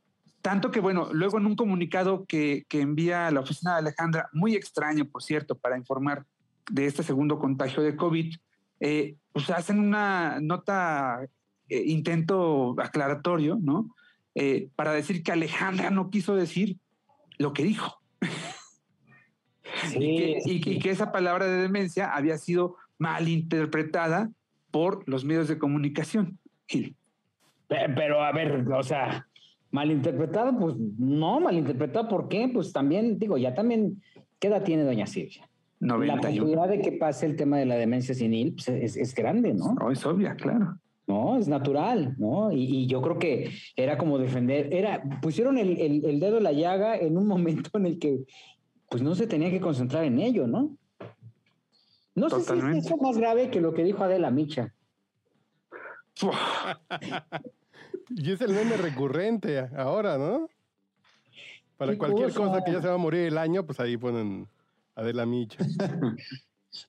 Tanto 0.43 0.71
que, 0.71 0.81
bueno, 0.81 1.09
luego 1.13 1.39
en 1.39 1.47
un 1.47 1.57
comunicado 1.57 2.25
que, 2.25 2.65
que 2.69 2.81
envía 2.81 3.27
a 3.27 3.31
la 3.31 3.41
oficina 3.41 3.73
de 3.73 3.79
Alejandra, 3.81 4.29
muy 4.33 4.55
extraño, 4.55 5.05
por 5.05 5.23
cierto, 5.23 5.57
para 5.57 5.77
informar 5.77 6.25
de 6.71 6.87
este 6.87 7.03
segundo 7.03 7.39
contagio 7.39 7.83
de 7.83 7.97
COVID, 7.97 8.35
eh, 8.81 9.17
pues 9.33 9.51
hacen 9.51 9.81
una 9.81 10.39
nota, 10.41 11.27
eh, 11.69 11.83
intento 11.87 12.77
aclaratorio, 12.79 13.59
¿no? 13.61 13.95
Eh, 14.35 14.71
para 14.77 14.93
decir 14.93 15.23
que 15.23 15.33
Alejandra 15.33 15.91
no 15.91 16.11
quiso 16.11 16.37
decir 16.37 16.77
lo 17.39 17.53
que 17.53 17.65
dijo. 17.65 18.01
Sí, 19.91 19.99
y, 20.01 20.17
que, 20.17 20.41
sí. 20.41 20.63
y 20.65 20.79
que 20.79 20.91
esa 20.91 21.13
palabra 21.13 21.47
de 21.47 21.61
demencia 21.61 22.15
había 22.15 22.39
sido 22.39 22.77
malinterpretada 22.97 24.31
por 24.71 25.09
los 25.09 25.25
medios 25.25 25.49
de 25.49 25.59
comunicación. 25.59 26.39
Gil. 26.67 26.97
Pe- 27.67 27.89
Pero 27.95 28.23
a 28.23 28.33
ver, 28.33 28.67
o 28.71 28.83
sea, 28.83 29.27
malinterpretado, 29.71 30.59
pues 30.59 30.75
no, 30.99 31.41
malinterpretado, 31.41 32.09
¿por 32.09 32.29
qué? 32.29 32.51
Pues 32.53 32.73
también, 32.73 33.19
digo, 33.19 33.37
ya 33.39 33.55
también, 33.55 34.03
¿qué 34.39 34.49
edad 34.49 34.63
tiene 34.63 34.85
doña 34.85 35.07
Silvia? 35.07 35.49
La 35.81 35.95
91. 35.95 36.21
posibilidad 36.23 36.69
de 36.69 36.81
que 36.81 36.93
pase 36.93 37.27
el 37.27 37.37
tema 37.37 37.57
de 37.59 37.67
la 37.67 37.77
demencia 37.77 38.15
senil 38.15 38.55
pues, 38.55 38.69
es, 38.69 38.97
es 38.97 39.15
grande, 39.15 39.55
¿no? 39.55 39.75
No, 39.75 39.91
es 39.93 40.05
obvia, 40.05 40.35
claro. 40.35 40.77
No, 41.07 41.39
es 41.39 41.49
natural, 41.49 42.17
¿no? 42.19 42.51
Y, 42.53 42.65
y 42.65 42.87
yo 42.87 43.01
creo 43.01 43.19
que 43.19 43.51
era 43.77 43.97
como 43.97 44.19
defender, 44.19 44.73
era, 44.75 45.03
pusieron 45.23 45.57
el, 45.57 45.79
el- 45.79 46.05
el 46.05 46.21
dedo 46.21 46.39
en 46.39 46.45
la 46.45 46.53
llaga 46.53 46.97
en 46.99 47.17
un 47.17 47.27
momento 47.27 47.71
en 47.75 47.87
el 47.87 47.99
que, 47.99 48.19
pues 48.91 49.03
no 49.03 49.15
se 49.15 49.27
tenía 49.27 49.51
que 49.51 49.61
concentrar 49.61 50.05
en 50.05 50.19
ello, 50.19 50.47
¿no? 50.47 50.77
No 52.19 52.29
sé 52.31 52.43
si 52.43 52.59
es 52.59 52.87
eso 52.87 52.97
más 52.97 53.17
grave 53.17 53.51
que 53.51 53.61
lo 53.61 53.73
que 53.73 53.85
dijo 53.85 54.03
Adela 54.05 54.31
Micha. 54.31 54.75
Y 58.11 58.33
es 58.33 58.41
el 58.41 58.53
meme 58.53 58.77
recurrente 58.77 59.69
ahora, 59.77 60.17
¿no? 60.19 60.49
Para 61.77 61.97
cualquier 61.97 62.33
cosa. 62.33 62.51
cosa 62.51 62.65
que 62.65 62.73
ya 62.73 62.81
se 62.81 62.89
va 62.89 62.95
a 62.95 62.99
morir 62.99 63.21
el 63.21 63.39
año, 63.39 63.65
pues 63.65 63.79
ahí 63.81 63.97
ponen 63.97 64.49
Adela 64.95 65.27
Micha. 65.27 65.59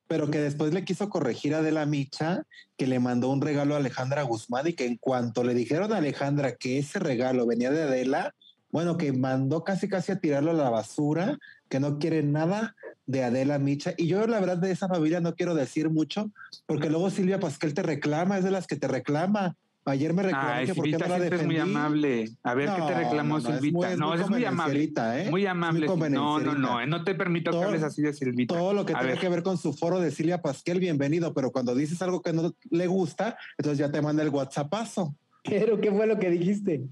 Pero 0.07 0.29
que 0.29 0.39
después 0.39 0.73
le 0.73 0.83
quiso 0.83 1.09
corregir 1.09 1.55
a 1.55 1.59
Adela 1.59 1.85
Micha, 1.85 2.43
que 2.77 2.87
le 2.87 2.99
mandó 2.99 3.29
un 3.29 3.41
regalo 3.41 3.75
a 3.75 3.77
Alejandra 3.77 4.23
Guzmán 4.23 4.67
y 4.67 4.73
que 4.73 4.85
en 4.85 4.97
cuanto 4.97 5.43
le 5.43 5.53
dijeron 5.53 5.93
a 5.93 5.97
Alejandra 5.97 6.55
que 6.55 6.79
ese 6.79 6.99
regalo 6.99 7.45
venía 7.45 7.69
de 7.69 7.83
Adela, 7.83 8.33
bueno, 8.71 8.97
que 8.97 9.11
mandó 9.13 9.63
casi 9.63 9.87
casi 9.87 10.11
a 10.11 10.19
tirarlo 10.19 10.51
a 10.51 10.55
la 10.55 10.69
basura, 10.69 11.37
que 11.69 11.79
no 11.79 11.99
quiere 11.99 12.23
nada 12.23 12.75
de 13.09 13.23
Adela 13.23 13.57
Micha. 13.57 13.93
Y 13.97 14.05
yo 14.05 14.27
la 14.27 14.39
verdad 14.39 14.57
de 14.57 14.69
esa 14.71 14.87
familia 14.87 15.19
no 15.19 15.33
quiero 15.33 15.55
decir 15.55 15.89
mucho, 15.89 16.31
porque 16.67 16.91
luego 16.91 17.09
Silvia 17.09 17.39
Pasquel 17.39 17.73
te 17.73 17.81
reclama, 17.81 18.37
es 18.37 18.43
de 18.43 18.51
las 18.51 18.67
que 18.67 18.75
te 18.75 18.87
reclama. 18.87 19.55
Ayer 19.85 20.13
me 20.13 20.21
reclamó 20.21 20.49
Ay, 20.51 20.67
que 20.67 20.75
por 20.75 20.83
qué 20.83 20.91
Silvita 20.91 21.07
no 21.07 21.13
la 21.13 21.17
siempre 21.19 21.39
es 21.39 21.45
muy 21.47 21.57
amable. 21.57 22.29
A 22.43 22.53
ver, 22.53 22.69
¿qué 22.69 22.75
te 22.75 22.79
No, 22.81 22.87
reclamó 22.99 23.39
no, 23.39 23.43
no, 23.43 23.49
es 23.49 23.55
Silvita? 23.55 23.77
muy- 23.77 23.87
es 23.87 23.97
no, 23.97 24.07
muy 24.09 24.19
es 24.21 24.29
muy 24.29 24.45
amable. 24.45 24.83
¿eh? 24.95 25.27
Muy 25.31 25.45
amable. 25.47 25.87
muy 25.89 26.09
no, 26.11 26.39
no, 26.39 26.53
no, 26.53 26.85
no 26.85 27.03
te 27.03 27.15
permito 27.15 27.49
que 27.49 27.57
Todo- 27.57 27.65
hables 27.65 27.81
así 27.81 28.03
de 28.03 28.13
Silvita. 28.13 28.53
Todo 28.55 28.73
lo 28.73 28.85
que 28.85 28.93
ver. 28.93 29.17
que 29.17 29.27
ver 29.29 29.41
con 29.41 29.57
su 29.57 29.73
foro 29.73 29.99
de 29.99 30.11
Silvia 30.11 30.43
Pasquel, 30.43 30.79
bienvenido, 30.79 31.33
pero 31.33 31.51
cuando 31.51 31.73
dices 31.73 31.99
algo 32.03 32.21
que 32.21 32.31
no 32.33 32.53
le 32.69 32.85
gusta, 32.85 33.37
entonces 33.57 33.79
ya 33.79 33.91
te 33.91 34.03
manda 34.03 34.21
el 34.21 34.29
WhatsAppazo. 34.29 35.15
Pero, 35.43 35.81
¿qué 35.81 35.91
fue 35.91 36.05
lo 36.05 36.19
que 36.19 36.29
dijiste? 36.29 36.83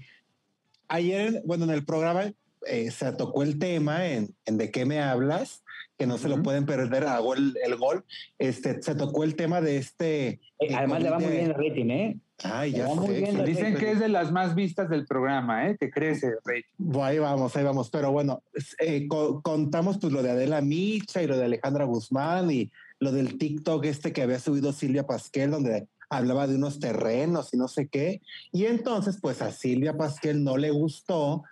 Ayer, 0.88 1.42
bueno, 1.46 1.64
en 1.64 1.70
el 1.70 1.84
programa 1.84 2.32
eh, 2.66 2.90
se 2.90 3.12
tocó 3.12 3.42
el 3.42 3.58
tema 3.58 4.06
en, 4.06 4.34
en 4.46 4.58
De 4.58 4.70
qué 4.70 4.84
me 4.84 5.00
hablas, 5.00 5.62
que 5.96 6.06
no 6.06 6.16
se 6.18 6.28
lo 6.28 6.42
pueden 6.42 6.64
perder, 6.66 7.04
hago 7.04 7.34
el, 7.34 7.56
el 7.64 7.76
gol. 7.76 8.04
Este, 8.38 8.80
se 8.82 8.94
tocó 8.94 9.24
el 9.24 9.34
tema 9.34 9.60
de 9.60 9.76
este. 9.78 10.40
Eh, 10.60 10.74
además 10.74 11.02
le 11.02 11.10
va 11.10 11.18
muy 11.18 11.30
bien 11.30 11.46
el 11.46 11.54
rating, 11.54 11.90
¿eh? 11.90 12.16
Ay, 12.44 12.70
ya 12.70 12.86
sé. 12.88 13.42
Dicen 13.44 13.74
que 13.76 13.90
es 13.90 13.98
de 13.98 14.08
las 14.08 14.30
más 14.30 14.54
vistas 14.54 14.88
del 14.88 15.06
programa, 15.06 15.68
¿eh? 15.68 15.76
que 15.78 15.90
crece. 15.90 16.34
Bueno, 16.76 17.04
Ahí 17.04 17.18
vamos, 17.18 17.56
ahí 17.56 17.64
vamos. 17.64 17.90
Pero 17.90 18.12
bueno, 18.12 18.42
eh, 18.78 19.08
co- 19.08 19.42
contamos 19.42 19.98
pues 19.98 20.12
lo 20.12 20.22
de 20.22 20.30
Adela 20.30 20.60
Micha 20.60 21.20
y 21.20 21.26
lo 21.26 21.36
de 21.36 21.46
Alejandra 21.46 21.84
Guzmán 21.84 22.48
y 22.52 22.70
lo 23.00 23.10
del 23.10 23.38
TikTok 23.38 23.84
este 23.86 24.12
que 24.12 24.22
había 24.22 24.38
subido 24.38 24.72
Silvia 24.72 25.04
Pasquel, 25.04 25.50
donde 25.50 25.88
hablaba 26.10 26.46
de 26.46 26.54
unos 26.54 26.78
terrenos 26.78 27.52
y 27.52 27.56
no 27.56 27.66
sé 27.66 27.88
qué. 27.88 28.20
Y 28.52 28.66
entonces, 28.66 29.18
pues 29.20 29.42
a 29.42 29.50
Silvia 29.50 29.96
Pasquel 29.96 30.44
no 30.44 30.56
le 30.58 30.70
gustó 30.70 31.42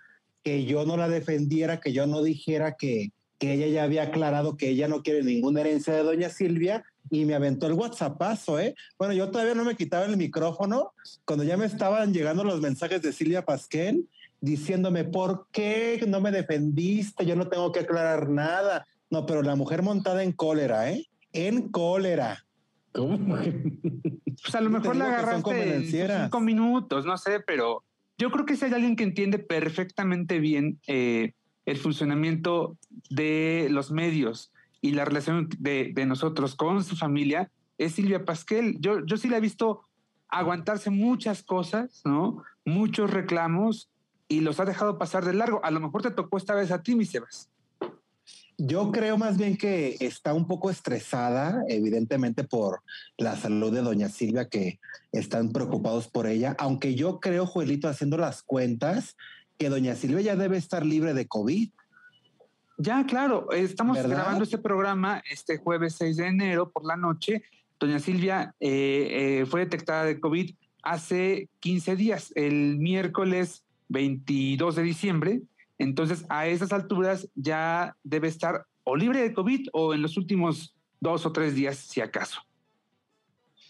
que 0.47 0.63
yo 0.63 0.85
no 0.85 0.95
la 0.95 1.09
defendiera, 1.09 1.81
que 1.81 1.91
yo 1.91 2.07
no 2.07 2.23
dijera 2.23 2.77
que, 2.77 3.11
que 3.37 3.51
ella 3.51 3.67
ya 3.67 3.83
había 3.83 4.03
aclarado 4.03 4.55
que 4.55 4.69
ella 4.69 4.87
no 4.87 5.03
quiere 5.03 5.21
ninguna 5.21 5.59
herencia 5.59 5.91
de 5.91 6.03
doña 6.03 6.29
Silvia 6.29 6.85
y 7.09 7.25
me 7.25 7.35
aventó 7.35 7.67
el 7.67 7.73
WhatsAppazo, 7.73 8.57
¿eh? 8.57 8.73
Bueno, 8.97 9.13
yo 9.13 9.29
todavía 9.29 9.55
no 9.55 9.65
me 9.65 9.75
quitaba 9.75 10.05
el 10.05 10.15
micrófono 10.15 10.93
cuando 11.25 11.43
ya 11.43 11.57
me 11.57 11.65
estaban 11.65 12.13
llegando 12.13 12.45
los 12.45 12.61
mensajes 12.61 13.01
de 13.01 13.11
Silvia 13.11 13.43
Pasquel 13.43 14.07
diciéndome, 14.39 15.03
¿por 15.03 15.47
qué 15.51 16.01
no 16.07 16.21
me 16.21 16.31
defendiste? 16.31 17.25
Yo 17.25 17.35
no 17.35 17.49
tengo 17.49 17.73
que 17.73 17.81
aclarar 17.81 18.29
nada. 18.29 18.87
No, 19.09 19.25
pero 19.25 19.41
la 19.41 19.57
mujer 19.57 19.81
montada 19.83 20.23
en 20.23 20.31
cólera, 20.31 20.89
¿eh? 20.89 21.09
En 21.33 21.67
cólera. 21.67 22.45
¿Cómo? 22.93 23.35
Pues 24.43 24.55
a 24.55 24.61
lo 24.61 24.69
mejor 24.69 24.95
la 24.95 25.07
agarraste 25.07 25.89
cinco 25.89 26.39
minutos, 26.39 27.05
no 27.05 27.17
sé, 27.17 27.41
pero 27.45 27.83
yo 28.17 28.31
creo 28.31 28.45
que 28.45 28.55
si 28.55 28.65
hay 28.65 28.73
alguien 28.73 28.95
que 28.95 29.03
entiende 29.03 29.39
perfectamente 29.39 30.39
bien 30.39 30.79
eh, 30.87 31.33
el 31.65 31.77
funcionamiento 31.77 32.77
de 33.09 33.67
los 33.69 33.91
medios 33.91 34.51
y 34.81 34.91
la 34.91 35.05
relación 35.05 35.49
de, 35.59 35.93
nosotros 36.07 36.55
con 36.55 36.83
su 36.83 36.95
familia, 36.95 37.51
es 37.77 37.93
Silvia 37.93 38.25
Pasquel. 38.25 38.77
Yo, 38.79 39.05
yo 39.05 39.17
sí 39.17 39.27
la 39.27 39.37
he 39.37 39.41
visto 39.41 39.83
aguantarse 40.29 40.89
muchas 40.89 41.43
cosas, 41.43 42.01
¿no? 42.05 42.43
Muchos 42.65 43.11
reclamos 43.11 43.89
y 44.27 44.41
los 44.41 44.59
ha 44.59 44.65
dejado 44.65 44.97
pasar 44.97 45.25
de 45.25 45.33
largo. 45.33 45.63
A 45.63 45.71
lo 45.71 45.79
mejor 45.79 46.01
te 46.01 46.11
tocó 46.11 46.37
esta 46.37 46.55
vez 46.55 46.71
a 46.71 46.81
ti, 46.81 46.95
mi 46.95 47.05
Sebas. 47.05 47.49
Yo 48.59 48.91
creo 48.91 49.17
más 49.19 49.37
bien 49.37 49.55
que 49.55 49.97
está 49.99 50.33
un 50.33 50.47
poco 50.47 50.71
estresada, 50.71 51.63
evidentemente 51.67 52.43
por 52.43 52.81
la 53.17 53.35
salud 53.35 53.71
de 53.71 53.81
doña 53.81 54.09
Silvia, 54.09 54.49
que 54.49 54.79
están 55.11 55.51
preocupados 55.51 56.07
por 56.07 56.25
ella, 56.25 56.55
aunque 56.57 56.95
yo 56.95 57.19
creo, 57.19 57.45
Juelito, 57.45 57.87
haciendo 57.87 58.17
las 58.17 58.41
cuentas, 58.41 59.15
que 59.59 59.69
doña 59.69 59.95
Silvia 59.95 60.21
ya 60.21 60.35
debe 60.35 60.57
estar 60.57 60.85
libre 60.85 61.13
de 61.13 61.27
COVID. 61.27 61.69
Ya, 62.79 63.05
claro, 63.05 63.51
estamos 63.51 63.97
¿Verdad? 63.97 64.09
grabando 64.09 64.43
este 64.43 64.57
programa 64.57 65.21
este 65.29 65.57
jueves 65.57 65.95
6 65.97 66.17
de 66.17 66.27
enero 66.27 66.69
por 66.69 66.85
la 66.85 66.95
noche. 66.95 67.43
Doña 67.79 67.99
Silvia 67.99 68.55
eh, 68.59 69.41
eh, 69.41 69.45
fue 69.45 69.61
detectada 69.61 70.03
de 70.05 70.19
COVID 70.19 70.55
hace 70.83 71.49
15 71.59 71.95
días, 71.95 72.31
el 72.35 72.77
miércoles 72.77 73.63
22 73.89 74.75
de 74.75 74.83
diciembre. 74.83 75.41
Entonces, 75.79 76.25
a 76.29 76.47
esas 76.47 76.71
alturas 76.73 77.27
ya 77.35 77.95
debe 78.03 78.27
estar 78.27 78.65
o 78.83 78.95
libre 78.95 79.21
de 79.21 79.33
COVID 79.33 79.67
o 79.73 79.93
en 79.93 80.01
los 80.01 80.17
últimos 80.17 80.75
dos 80.99 81.25
o 81.25 81.31
tres 81.31 81.53
días, 81.55 81.77
si 81.77 82.01
acaso. 82.01 82.41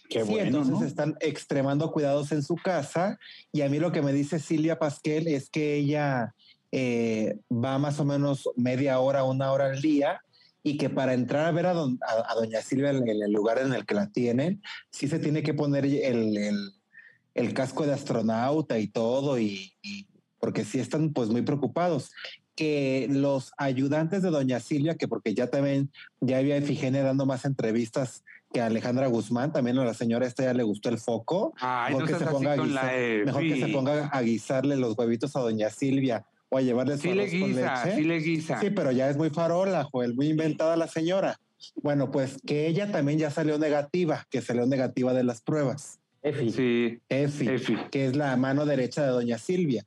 Qué 0.09 0.23
sí, 0.23 0.29
bueno, 0.31 0.45
entonces 0.47 0.79
¿no? 0.79 0.85
están 0.85 1.15
extremando 1.19 1.91
cuidados 1.91 2.31
en 2.31 2.41
su 2.43 2.55
casa. 2.55 3.19
Y 3.51 3.61
a 3.61 3.69
mí 3.69 3.79
lo 3.79 3.91
que 3.91 4.01
me 4.01 4.13
dice 4.13 4.39
Silvia 4.39 4.79
Pasquel 4.79 5.27
es 5.27 5.49
que 5.49 5.75
ella 5.75 6.33
eh, 6.71 7.37
va 7.51 7.77
más 7.77 7.99
o 7.99 8.05
menos 8.05 8.49
media 8.55 8.99
hora, 8.99 9.23
una 9.25 9.51
hora 9.51 9.65
al 9.65 9.81
día, 9.81 10.21
y 10.63 10.77
que 10.77 10.89
para 10.89 11.13
entrar 11.13 11.45
a 11.45 11.51
ver 11.51 11.65
a, 11.65 11.73
don- 11.73 11.99
a- 12.07 12.31
a 12.31 12.35
doña 12.35 12.61
Silvia 12.61 12.91
en, 12.91 13.07
en 13.07 13.21
el 13.21 13.31
lugar 13.33 13.57
en 13.59 13.73
el 13.73 13.85
que 13.85 13.95
la 13.95 14.09
tienen, 14.09 14.61
sí 14.91 15.07
se 15.07 15.19
tiene 15.19 15.43
que 15.43 15.53
poner 15.53 15.85
el, 15.85 16.37
el- 16.37 16.73
el 17.35 17.53
casco 17.53 17.85
de 17.85 17.93
astronauta 17.93 18.79
y 18.79 18.87
todo, 18.87 19.37
y, 19.39 19.73
y- 19.81 20.07
porque 20.39 20.65
sí 20.65 20.79
están 20.79 21.13
pues 21.13 21.29
muy 21.29 21.41
preocupados. 21.41 22.11
Que 22.55 23.07
los 23.09 23.51
ayudantes 23.57 24.23
de 24.23 24.31
doña 24.31 24.59
Silvia, 24.59 24.95
que 24.95 25.07
porque 25.07 25.35
ya 25.35 25.47
también, 25.47 25.91
ya 26.21 26.39
había 26.39 26.57
Efigenia 26.57 27.03
dando 27.03 27.27
más 27.27 27.45
entrevistas 27.45 28.23
que 28.51 28.61
a 28.61 28.65
Alejandra 28.65 29.07
Guzmán, 29.07 29.51
también 29.51 29.77
a 29.77 29.85
la 29.85 29.93
señora 29.93 30.25
esta 30.25 30.43
ya 30.43 30.53
le 30.53 30.63
gustó 30.63 30.89
el 30.89 30.97
foco. 30.97 31.53
Ay, 31.59 31.93
Mejor 31.93 32.09
no 32.09 32.17
que 32.17 32.25
se 32.25 32.31
ponga 32.31 32.53
a 32.53 32.55
guisar-. 32.57 33.25
Mejor 33.25 33.41
que 33.43 33.59
se 33.59 33.67
ponga 33.67 34.07
a 34.07 34.21
guisarle 34.21 34.75
los 34.75 34.97
huevitos 34.97 35.35
a 35.35 35.41
doña 35.41 35.69
Silvia 35.69 36.25
o 36.49 36.57
a 36.57 36.61
llevarle 36.61 36.95
su 36.95 37.03
Sí 37.03 37.13
le 37.13 37.23
arroz 37.23 37.39
con 37.39 37.49
guisa, 37.49 37.85
leche. 37.85 37.97
sí 37.97 38.03
le 38.03 38.17
guisa. 38.19 38.59
Sí, 38.59 38.69
pero 38.71 38.91
ya 38.91 39.09
es 39.09 39.17
muy 39.17 39.29
farola, 39.29 39.83
Joel, 39.83 40.15
muy 40.15 40.27
inventada 40.27 40.75
la 40.77 40.87
señora. 40.87 41.39
Bueno, 41.83 42.09
pues 42.09 42.37
que 42.45 42.67
ella 42.67 42.91
también 42.91 43.19
ya 43.19 43.29
salió 43.31 43.59
negativa, 43.59 44.25
que 44.29 44.41
salió 44.41 44.65
negativa 44.65 45.13
de 45.13 45.23
las 45.23 45.41
pruebas. 45.41 45.99
Efi. 46.23 46.51
Sí, 46.51 46.99
Efi, 47.09 47.49
Efi, 47.49 47.75
que 47.91 48.07
es 48.07 48.15
la 48.15 48.35
mano 48.37 48.65
derecha 48.65 49.03
de 49.03 49.09
doña 49.09 49.37
Silvia. 49.37 49.85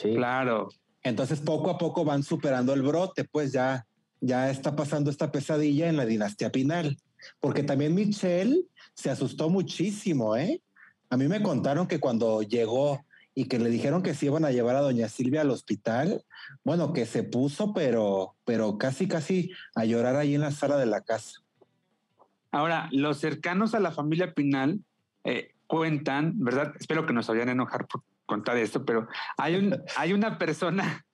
Sí. 0.00 0.14
claro. 0.14 0.68
Entonces 1.02 1.40
poco 1.40 1.70
a 1.70 1.78
poco 1.78 2.04
van 2.04 2.22
superando 2.22 2.74
el 2.74 2.82
brote, 2.82 3.24
pues 3.24 3.52
ya, 3.52 3.86
ya 4.20 4.50
está 4.50 4.76
pasando 4.76 5.10
esta 5.10 5.32
pesadilla 5.32 5.88
en 5.88 5.96
la 5.96 6.04
dinastía 6.04 6.52
Pinal. 6.52 6.98
Porque 7.40 7.62
también 7.62 7.94
Michelle 7.94 8.62
se 8.94 9.10
asustó 9.10 9.48
muchísimo, 9.48 10.36
¿eh? 10.36 10.60
A 11.08 11.16
mí 11.16 11.26
me 11.26 11.42
contaron 11.42 11.86
que 11.86 12.00
cuando 12.00 12.42
llegó 12.42 13.04
y 13.34 13.46
que 13.46 13.58
le 13.58 13.70
dijeron 13.70 14.02
que 14.02 14.14
se 14.14 14.26
iban 14.26 14.44
a 14.44 14.50
llevar 14.50 14.76
a 14.76 14.80
doña 14.80 15.08
Silvia 15.08 15.40
al 15.40 15.50
hospital, 15.50 16.22
bueno, 16.64 16.92
que 16.92 17.06
se 17.06 17.22
puso, 17.22 17.72
pero, 17.72 18.34
pero 18.44 18.76
casi, 18.78 19.08
casi 19.08 19.50
a 19.74 19.84
llorar 19.84 20.16
ahí 20.16 20.34
en 20.34 20.40
la 20.40 20.50
sala 20.50 20.76
de 20.76 20.86
la 20.86 21.00
casa. 21.00 21.40
Ahora, 22.52 22.88
los 22.92 23.18
cercanos 23.18 23.74
a 23.74 23.80
la 23.80 23.92
familia 23.92 24.34
Pinal 24.34 24.80
eh, 25.24 25.52
cuentan, 25.66 26.34
¿verdad? 26.36 26.74
Espero 26.78 27.06
que 27.06 27.12
nos 27.12 27.28
vayan 27.28 27.48
a 27.48 27.52
enojar 27.52 27.86
por 27.86 28.02
contar 28.30 28.56
esto, 28.56 28.84
pero 28.84 29.08
hay, 29.36 29.56
un, 29.56 29.76
hay 29.96 30.12
una 30.14 30.38
persona, 30.38 31.04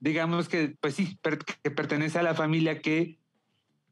digamos 0.00 0.48
que, 0.48 0.76
pues 0.80 0.94
sí, 0.94 1.18
per- 1.22 1.38
que 1.38 1.70
pertenece 1.70 2.18
a 2.18 2.22
la 2.22 2.34
familia 2.34 2.80
que 2.80 3.18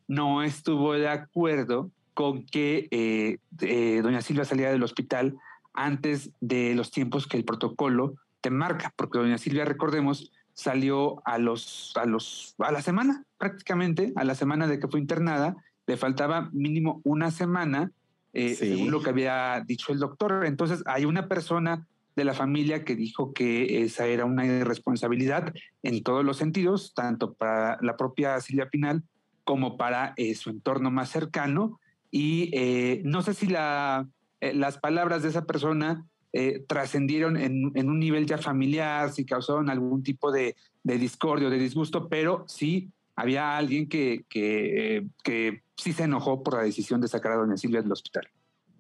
no 0.07 0.43
estuvo 0.43 0.93
de 0.93 1.09
acuerdo 1.09 1.91
con 2.15 2.45
que 2.47 2.87
eh, 2.91 3.39
eh, 3.61 4.01
doña 4.03 4.21
Silvia 4.23 4.45
saliera 4.45 4.71
del 4.71 4.83
hospital 4.83 5.35
antes 5.75 6.31
de 6.41 6.75
los 6.75 6.91
tiempos 6.91 7.27
que 7.27 7.37
el 7.37 7.45
protocolo 7.45 8.15
te 8.41 8.51
marca, 8.51 8.93
porque 8.97 9.19
doña 9.19 9.39
Silvia, 9.39 9.65
recordemos, 9.65 10.31
salió 10.55 11.21
a 11.27 11.37
los 11.39 11.93
a 11.97 12.07
los 12.07 12.55
a 12.59 12.73
la 12.73 12.81
semana 12.81 13.25
prácticamente 13.37 14.13
a 14.17 14.25
la 14.25 14.35
semana 14.35 14.67
de 14.67 14.79
que 14.79 14.89
fue 14.89 15.01
internada 15.01 15.55
le 15.87 15.99
faltaba 15.99 16.49
mínimo 16.53 17.03
una 17.05 17.31
semana 17.31 17.91
eh, 18.33 18.55
Sí. 18.55 18.69
según 18.71 18.91
lo 18.91 19.03
que 19.03 19.11
había 19.11 19.63
dicho 19.67 19.93
el 19.93 19.99
doctor 19.99 20.47
entonces 20.47 20.83
hay 20.87 21.05
una 21.05 21.29
persona 21.29 21.87
de 22.17 22.25
la 22.25 22.35
familia 22.35 22.85
que 22.85 22.97
dijo 22.97 23.33
que 23.33 23.83
esa 23.83 24.07
era 24.07 24.25
una 24.25 24.47
irresponsabilidad 24.47 25.55
en 25.83 26.03
todos 26.03 26.25
los 26.25 26.39
sentidos 26.39 26.95
tanto 26.95 27.35
para 27.35 27.79
la 27.83 27.97
propia 27.97 28.41
Silvia 28.41 28.69
Pinal 28.71 29.03
como 29.45 29.77
para 29.77 30.15
eh, 30.17 30.35
su 30.35 30.51
entorno 30.51 30.91
más 30.91 31.11
cercano 31.11 31.79
y 32.11 32.51
eh, 32.53 33.03
no 33.05 33.23
sé 33.23 33.35
si 33.35 33.47
la, 33.47 34.09
eh, 34.41 34.55
las 34.55 34.79
palabras 34.79 35.23
de 35.23 35.29
esa 35.29 35.45
persona 35.45 36.07
eh, 36.33 36.65
trascendieron 36.67 37.37
en, 37.37 37.73
en 37.75 37.89
un 37.89 37.99
nivel 37.99 38.27
ya 38.27 38.39
familiar, 38.39 39.13
si 39.13 39.25
causaron 39.25 39.71
algún 39.71 40.03
tipo 40.03 40.31
de, 40.31 40.57
de 40.83 40.99
discordio, 40.99 41.49
de 41.49 41.59
disgusto, 41.59 42.09
pero 42.09 42.45
sí 42.47 42.91
había 43.15 43.57
alguien 43.57 43.89
que, 43.89 44.27
que, 44.29 44.97
eh, 44.97 45.07
que 45.25 45.63
sí 45.77 45.93
se 45.93 46.05
enojó 46.05 46.43
por 46.43 46.55
la 46.55 46.65
decisión 46.65 47.01
de 47.01 47.09
sacar 47.09 47.33
a 47.33 47.37
doña 47.37 47.57
Silvia 47.57 47.81
del 47.81 47.91
hospital. 47.91 48.29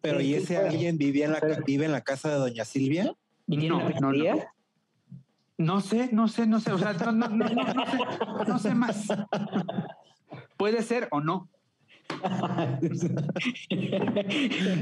Pero 0.02 0.20
¿y 0.20 0.34
ese 0.34 0.58
alguien 0.58 0.98
vivía 0.98 1.24
en 1.24 1.32
la, 1.32 1.40
vive 1.66 1.86
en 1.86 1.92
la 1.92 2.02
casa 2.02 2.28
de 2.28 2.36
doña 2.36 2.64
Silvia? 2.64 3.14
¿Y 3.46 3.58
tiene 3.58 3.68
No, 3.68 3.76
una 3.76 3.84
no, 3.84 3.90
no. 4.00 4.10
pizzería? 4.12 4.48
No 5.58 5.80
sé, 5.80 6.10
no 6.12 6.28
sé, 6.28 6.46
no 6.46 6.60
sé, 6.60 6.72
o 6.72 6.78
sea, 6.78 6.92
no, 6.92 7.12
no, 7.12 7.28
no, 7.28 7.48
no, 7.48 7.74
no 7.74 7.86
sé, 7.86 7.98
no 8.48 8.58
sé 8.58 8.74
más. 8.74 9.06
Puede 10.58 10.82
ser 10.82 11.08
o 11.10 11.20
no. 11.20 11.48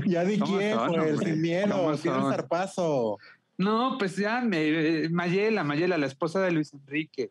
Ya 0.06 0.24
di 0.24 0.38
¿Cómo 0.38 0.58
quién, 0.58 0.78
hombre? 0.78 1.16
sin 1.18 1.40
miedo, 1.40 1.76
¿Cómo 1.76 1.96
tiene 1.96 2.20
son? 2.20 2.30
zarpazo. 2.32 3.18
No, 3.56 3.96
pues 3.98 4.16
ya, 4.16 4.40
me, 4.40 5.08
Mayela, 5.10 5.62
Mayela, 5.62 5.96
la 5.96 6.06
esposa 6.06 6.40
de 6.40 6.50
Luis 6.50 6.72
Enrique. 6.74 7.30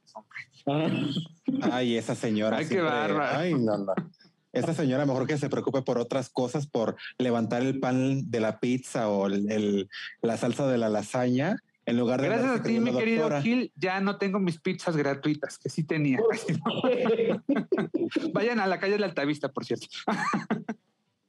Ay, 1.61 1.97
esa 1.97 2.15
señora. 2.15 2.57
Ay, 2.57 2.67
qué 2.67 2.81
bárbara. 2.81 3.39
Ay, 3.39 3.53
no, 3.53 3.77
no. 3.77 3.93
Esta 4.54 4.74
señora 4.74 5.06
mejor 5.06 5.26
que 5.26 5.38
se 5.38 5.49
preocupe 5.49 5.82
por 5.82 5.97
otras 5.97 6.30
cosas, 6.30 6.68
por 6.68 6.95
levantar 7.18 7.64
el 7.64 7.80
pan 7.80 8.30
de 8.30 8.39
la 8.39 8.60
pizza 8.60 9.10
o 9.10 9.28
el, 9.28 9.89
la 10.22 10.38
salsa 10.38 10.68
de 10.68 10.78
la 10.78 10.89
lasaña, 10.89 11.58
en 11.86 11.97
lugar 11.97 12.22
de... 12.22 12.30
Gracias 12.30 12.60
a 12.60 12.64
ti, 12.64 12.80
mi 12.80 12.95
querido 12.95 13.30
Gil, 13.41 13.72
ya 13.76 13.99
no 13.99 14.18
tengo 14.18 14.39
mis 14.39 14.60
pizzas 14.60 14.95
gratuitas, 14.95 15.58
que 15.58 15.70
sí 15.70 15.84
tenía. 15.84 16.20
Vayan 18.34 18.60
a 18.60 18.68
la 18.68 18.80
calle 18.80 18.93
de 18.93 18.99
la 18.99 19.08
Altavista, 19.08 19.49
por 19.49 19.66
cierto. 19.66 19.88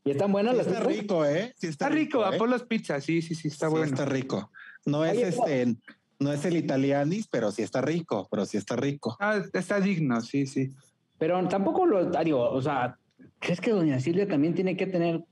¿Y 0.05 0.11
están 0.11 0.31
buenas 0.31 0.55
las 0.55 0.67
Está 0.67 0.81
rico, 0.81 1.25
¿eh? 1.25 1.55
Sí 1.59 1.67
está, 1.67 1.89
rico, 1.89 2.25
a 2.25 2.35
¿eh? 2.35 2.39
por 2.39 2.51
las 2.51 2.63
pizzas, 2.63 3.03
sí, 3.03 3.23
sí, 3.23 3.35
sí, 3.35 3.49
está 3.49 3.69
bueno. 3.69 3.87
Está 3.87 4.05
rico. 4.05 4.53
No 4.85 5.05
es 5.05 5.17
este, 5.17 5.77
no 6.19 6.31
es 6.31 6.45
el 6.45 6.57
italianis, 6.57 7.27
pero 7.27 7.51
sí 7.51 7.63
está 7.63 7.81
rico, 7.81 8.29
pero 8.31 8.45
sí 8.45 8.59
está 8.59 8.77
rico. 8.77 9.17
Ah, 9.19 9.41
está 9.53 9.81
digno, 9.81 10.21
sí, 10.21 10.47
sí. 10.47 10.73
Pero 11.19 11.49
tampoco 11.49 11.87
lo 11.87 12.11
digo, 12.11 12.51
o 12.51 12.61
sea, 12.61 12.99
¿crees 13.45 13.61
que 13.61 13.71
doña 13.71 14.01
Silvia 14.01 14.27
también 14.27 14.55
tiene 14.55 14.77
que 14.77 14.87
tener 14.87 15.23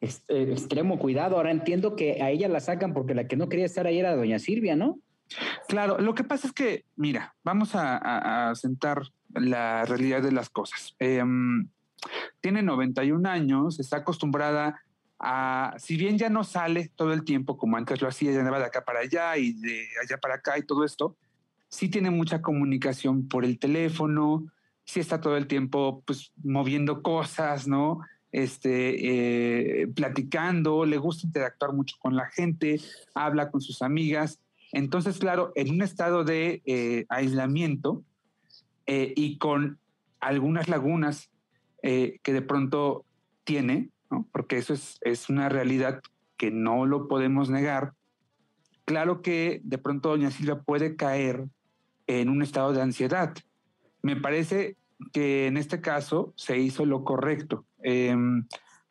eh, 0.00 0.48
extremo 0.50 0.98
cuidado? 0.98 1.36
Ahora 1.36 1.50
entiendo 1.50 1.96
que 1.96 2.22
a 2.22 2.30
ella 2.30 2.48
la 2.48 2.60
sacan 2.60 2.92
porque 2.92 3.14
la 3.14 3.26
que 3.26 3.36
no 3.36 3.48
quería 3.48 3.64
estar 3.64 3.86
ahí 3.86 3.98
era 3.98 4.14
doña 4.14 4.38
Silvia, 4.38 4.76
¿no? 4.76 5.00
Claro, 5.66 5.98
lo 5.98 6.14
que 6.14 6.24
pasa 6.24 6.46
es 6.46 6.52
que, 6.52 6.84
mira, 6.96 7.34
vamos 7.42 7.70
a, 7.74 8.52
sentar 8.54 9.02
la 9.30 9.86
realidad 9.86 10.22
de 10.22 10.32
las 10.32 10.50
cosas. 10.50 10.94
Em, 10.98 11.68
tiene 12.42 12.62
91 12.62 13.26
años, 13.26 13.80
está 13.80 13.98
acostumbrada 13.98 14.82
a, 15.18 15.74
si 15.78 15.96
bien 15.96 16.18
ya 16.18 16.28
no 16.28 16.44
sale 16.44 16.90
todo 16.94 17.14
el 17.14 17.24
tiempo 17.24 17.56
como 17.56 17.78
antes 17.78 18.02
lo 18.02 18.08
hacía, 18.08 18.32
ya 18.32 18.40
andaba 18.40 18.58
de 18.58 18.66
acá 18.66 18.84
para 18.84 19.00
allá 19.00 19.38
y 19.38 19.54
de 19.54 19.86
allá 20.02 20.18
para 20.18 20.34
acá 20.34 20.58
y 20.58 20.66
todo 20.66 20.84
esto, 20.84 21.16
sí 21.68 21.88
tiene 21.88 22.10
mucha 22.10 22.42
comunicación 22.42 23.28
por 23.28 23.46
el 23.46 23.58
teléfono, 23.58 24.44
sí 24.92 25.00
está 25.00 25.22
todo 25.22 25.38
el 25.38 25.46
tiempo 25.46 26.02
pues 26.06 26.32
moviendo 26.44 27.00
cosas, 27.00 27.66
¿no? 27.66 28.02
Este, 28.30 29.80
eh, 29.82 29.86
platicando, 29.88 30.84
le 30.84 30.98
gusta 30.98 31.26
interactuar 31.26 31.72
mucho 31.72 31.96
con 31.98 32.14
la 32.14 32.26
gente, 32.26 32.78
habla 33.14 33.50
con 33.50 33.62
sus 33.62 33.80
amigas. 33.80 34.38
Entonces, 34.70 35.18
claro, 35.18 35.50
en 35.54 35.70
un 35.70 35.80
estado 35.80 36.24
de 36.24 36.60
eh, 36.66 37.06
aislamiento 37.08 38.02
eh, 38.84 39.14
y 39.16 39.38
con 39.38 39.78
algunas 40.20 40.68
lagunas 40.68 41.30
que 41.82 42.20
de 42.22 42.42
pronto 42.42 43.04
tiene, 43.42 43.88
porque 44.30 44.58
eso 44.58 44.72
es, 44.72 44.98
es 45.00 45.28
una 45.28 45.48
realidad 45.48 46.00
que 46.36 46.52
no 46.52 46.86
lo 46.86 47.08
podemos 47.08 47.50
negar. 47.50 47.94
Claro 48.84 49.20
que 49.20 49.62
de 49.64 49.78
pronto 49.78 50.10
doña 50.10 50.30
Silvia 50.30 50.60
puede 50.60 50.94
caer 50.94 51.46
en 52.06 52.28
un 52.28 52.40
estado 52.40 52.72
de 52.72 52.82
ansiedad. 52.82 53.34
Me 54.02 54.14
parece 54.14 54.76
que 55.12 55.46
en 55.46 55.56
este 55.56 55.80
caso 55.80 56.32
se 56.36 56.58
hizo 56.58 56.84
lo 56.86 57.04
correcto, 57.04 57.64
em, 57.82 58.46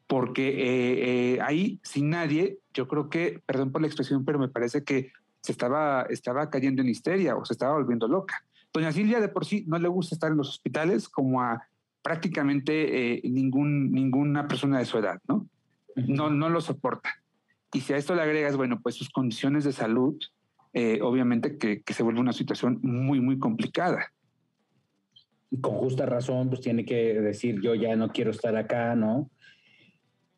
porque 0.08 0.50
eh, 0.50 1.36
eh, 1.36 1.42
ahí 1.42 1.80
sin 1.84 2.10
nadie, 2.10 2.60
yo 2.74 2.88
creo 2.88 3.10
que, 3.10 3.42
perdón 3.46 3.72
por 3.72 3.82
la 3.82 3.88
expresión, 3.88 4.26
pero 4.26 4.40
me 4.40 4.50
parece 4.50 4.84
que 4.84 5.12
se 5.42 5.52
estaba, 5.52 6.04
estaba 6.10 6.50
cayendo 6.50 6.82
en 6.82 6.90
histeria 6.90 7.36
o 7.36 7.46
se 7.46 7.54
estaba 7.54 7.74
volviendo 7.74 8.08
loca. 8.08 8.44
Doña 8.74 8.92
Silvia 8.92 9.20
de 9.20 9.28
por 9.28 9.46
sí 9.46 9.66
no 9.68 9.78
le 9.80 9.88
gusta 9.88 10.16
estar 10.16 10.32
en 10.32 10.38
los 10.38 10.50
hospitales 10.50 11.10
como 11.10 11.42
a 11.42 11.68
prácticamente 12.02 13.16
eh, 13.16 13.22
ningún, 13.30 13.92
ninguna 13.92 14.48
persona 14.48 14.80
de 14.80 14.86
su 14.86 14.98
edad, 14.98 15.20
¿no? 15.28 15.48
No, 15.96 16.30
no 16.30 16.50
lo 16.50 16.62
soporta. 16.62 17.10
Y 17.74 17.82
si 17.82 17.94
a 17.94 17.98
esto 17.98 18.16
le 18.16 18.22
agregas, 18.22 18.58
bueno, 18.58 18.80
pues 18.82 18.96
sus 18.96 19.10
condiciones 19.10 19.64
de 19.64 19.72
salud, 19.72 20.18
eh, 20.74 21.00
obviamente 21.02 21.58
que, 21.58 21.84
se 21.86 22.04
vuelve 22.04 22.20
una 22.20 22.34
situación 22.34 22.80
muy, 22.82 23.20
muy 23.20 23.38
complicada. 23.40 24.12
Con 25.60 25.76
justa 25.76 26.06
razón, 26.06 26.50
pues 26.50 26.62
tiene 26.62 26.86
que 26.86 27.20
decir, 27.20 27.60
yo 27.62 27.76
ya 27.76 27.96
no 27.96 28.10
quiero 28.10 28.32
estar 28.32 28.56
acá, 28.56 28.96
¿no? 28.96 29.30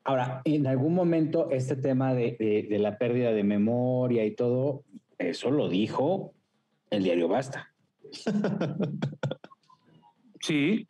Ahora, 0.04 0.42
en 0.44 0.66
algún 0.68 0.96
momento 0.96 1.50
este 1.52 1.76
tema 1.76 2.14
de, 2.14 2.68
de 2.70 2.80
la 2.80 2.98
pérdida 2.98 3.32
de 3.32 3.44
memoria 3.44 4.26
y 4.26 4.36
todo, 4.36 4.84
eso 5.18 5.52
lo 5.52 5.70
dijo 5.70 6.34
el 6.90 7.04
diario 7.04 7.28
Basta. 7.28 7.74
Sí. 10.44 10.90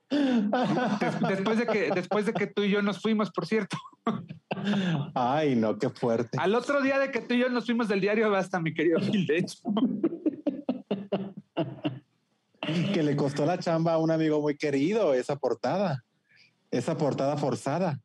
después, 1.29 1.59
de 1.59 1.67
que, 1.67 1.91
después 1.93 2.25
de 2.25 2.33
que 2.33 2.47
tú 2.47 2.63
y 2.63 2.71
yo 2.71 2.81
nos 2.81 2.99
fuimos, 2.99 3.29
por 3.29 3.45
cierto. 3.45 3.77
Ay, 5.13 5.55
no, 5.55 5.77
qué 5.77 5.91
fuerte. 5.91 6.39
Al 6.41 6.55
otro 6.55 6.81
día 6.81 6.97
de 6.97 7.11
que 7.11 7.21
tú 7.21 7.35
y 7.35 7.39
yo 7.41 7.49
nos 7.49 7.67
fuimos 7.67 7.87
del 7.87 8.01
diario 8.01 8.31
Basta, 8.31 8.59
mi 8.59 8.73
querido 8.73 8.99
Gil, 8.99 9.27
de 9.27 9.37
hecho. 9.37 9.59
Que 12.93 13.03
le 13.03 13.15
costó 13.15 13.45
la 13.45 13.57
chamba 13.57 13.93
a 13.93 13.97
un 13.97 14.11
amigo 14.11 14.41
muy 14.41 14.55
querido 14.57 15.13
esa 15.13 15.35
portada, 15.35 16.03
esa 16.71 16.97
portada 16.97 17.37
forzada. 17.37 17.99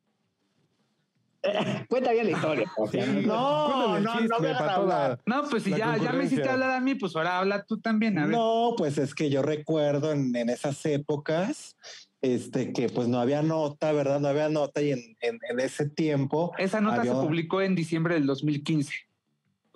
Cuenta 1.88 2.12
bien 2.12 2.26
la 2.26 2.32
historia. 2.32 2.72
no, 3.26 4.00
no, 4.00 4.20
no, 4.20 5.20
no, 5.26 5.48
pues 5.48 5.62
si 5.62 5.70
ya, 5.70 5.96
ya 5.96 6.12
me 6.12 6.24
hiciste 6.24 6.48
hablar 6.48 6.70
a 6.70 6.80
mí, 6.80 6.94
pues 6.94 7.14
ahora 7.16 7.38
habla 7.38 7.64
tú 7.64 7.80
también. 7.80 8.18
A 8.18 8.26
ver. 8.26 8.36
No, 8.36 8.74
pues 8.76 8.98
es 8.98 9.14
que 9.14 9.30
yo 9.30 9.42
recuerdo 9.42 10.12
en, 10.12 10.34
en, 10.34 10.50
esas 10.50 10.84
épocas, 10.86 11.76
este, 12.20 12.72
que 12.72 12.88
pues 12.88 13.08
no 13.08 13.20
había 13.20 13.42
nota, 13.42 13.92
¿verdad? 13.92 14.20
No 14.20 14.28
había 14.28 14.48
nota 14.48 14.82
y 14.82 14.92
en, 14.92 15.16
en, 15.20 15.60
ese 15.60 15.88
tiempo. 15.88 16.52
Esa 16.58 16.80
nota 16.80 17.02
se 17.04 17.10
publicó 17.10 17.62
en 17.62 17.74
diciembre 17.74 18.14
del 18.14 18.26
2015. 18.26 18.94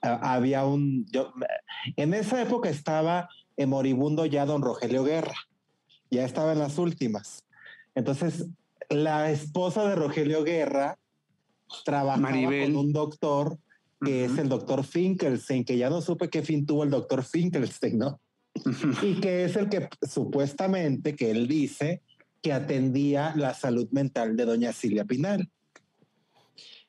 Había 0.02 0.64
un, 0.64 1.06
yo, 1.12 1.32
en 1.96 2.12
esa 2.12 2.42
época 2.42 2.68
estaba 2.68 3.28
en 3.56 3.68
moribundo 3.68 4.26
ya 4.26 4.46
don 4.46 4.62
Rogelio 4.62 5.04
Guerra, 5.04 5.34
ya 6.10 6.24
estaba 6.24 6.52
en 6.52 6.58
las 6.58 6.78
últimas. 6.78 7.44
Entonces, 7.94 8.46
la 8.88 9.30
esposa 9.30 9.88
de 9.88 9.94
Rogelio 9.94 10.44
Guerra 10.44 10.98
trabajaba 11.84 12.44
con 12.44 12.76
un 12.76 12.92
doctor 12.92 13.58
que 14.04 14.24
es 14.24 14.36
el 14.38 14.48
doctor 14.48 14.84
Finkelstein, 14.84 15.64
que 15.64 15.78
ya 15.78 15.88
no 15.88 16.00
supe 16.00 16.28
qué 16.28 16.42
fin 16.42 16.66
tuvo 16.66 16.82
el 16.82 16.90
doctor 16.90 17.22
Finkelstein, 17.22 17.98
¿no? 17.98 18.20
y 19.02 19.20
que 19.20 19.44
es 19.44 19.56
el 19.56 19.68
que 19.68 19.88
supuestamente, 20.08 21.14
que 21.14 21.30
él 21.30 21.46
dice, 21.46 22.02
que 22.42 22.52
atendía 22.52 23.32
la 23.36 23.54
salud 23.54 23.88
mental 23.92 24.36
de 24.36 24.44
doña 24.44 24.72
Silvia 24.72 25.04
Pinal. 25.04 25.48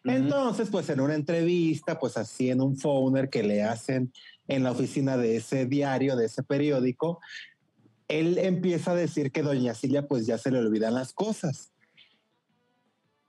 Entonces, 0.03 0.70
pues 0.70 0.89
en 0.89 0.99
una 0.99 1.16
entrevista, 1.16 1.97
pues 1.97 2.18
así 2.18 2.49
en 2.49 2.59
un 2.59 2.78
phone 2.78 3.30
que 3.30 3.43
le 3.43 3.64
hacen 3.64 4.11
en 4.47 4.63
la 4.63 4.71
oficina 4.71 5.17
de 5.17 5.37
ese 5.37 5.65
diario, 5.65 6.15
de 6.15 6.25
ese 6.25 6.43
periódico, 6.43 7.19
él 8.07 8.37
empieza 8.37 8.91
a 8.91 8.95
decir 8.95 9.31
que 9.31 9.41
doña 9.41 9.73
Silvia 9.73 10.07
pues 10.07 10.25
ya 10.25 10.37
se 10.37 10.51
le 10.51 10.59
olvidan 10.59 10.93
las 10.93 11.13
cosas 11.13 11.73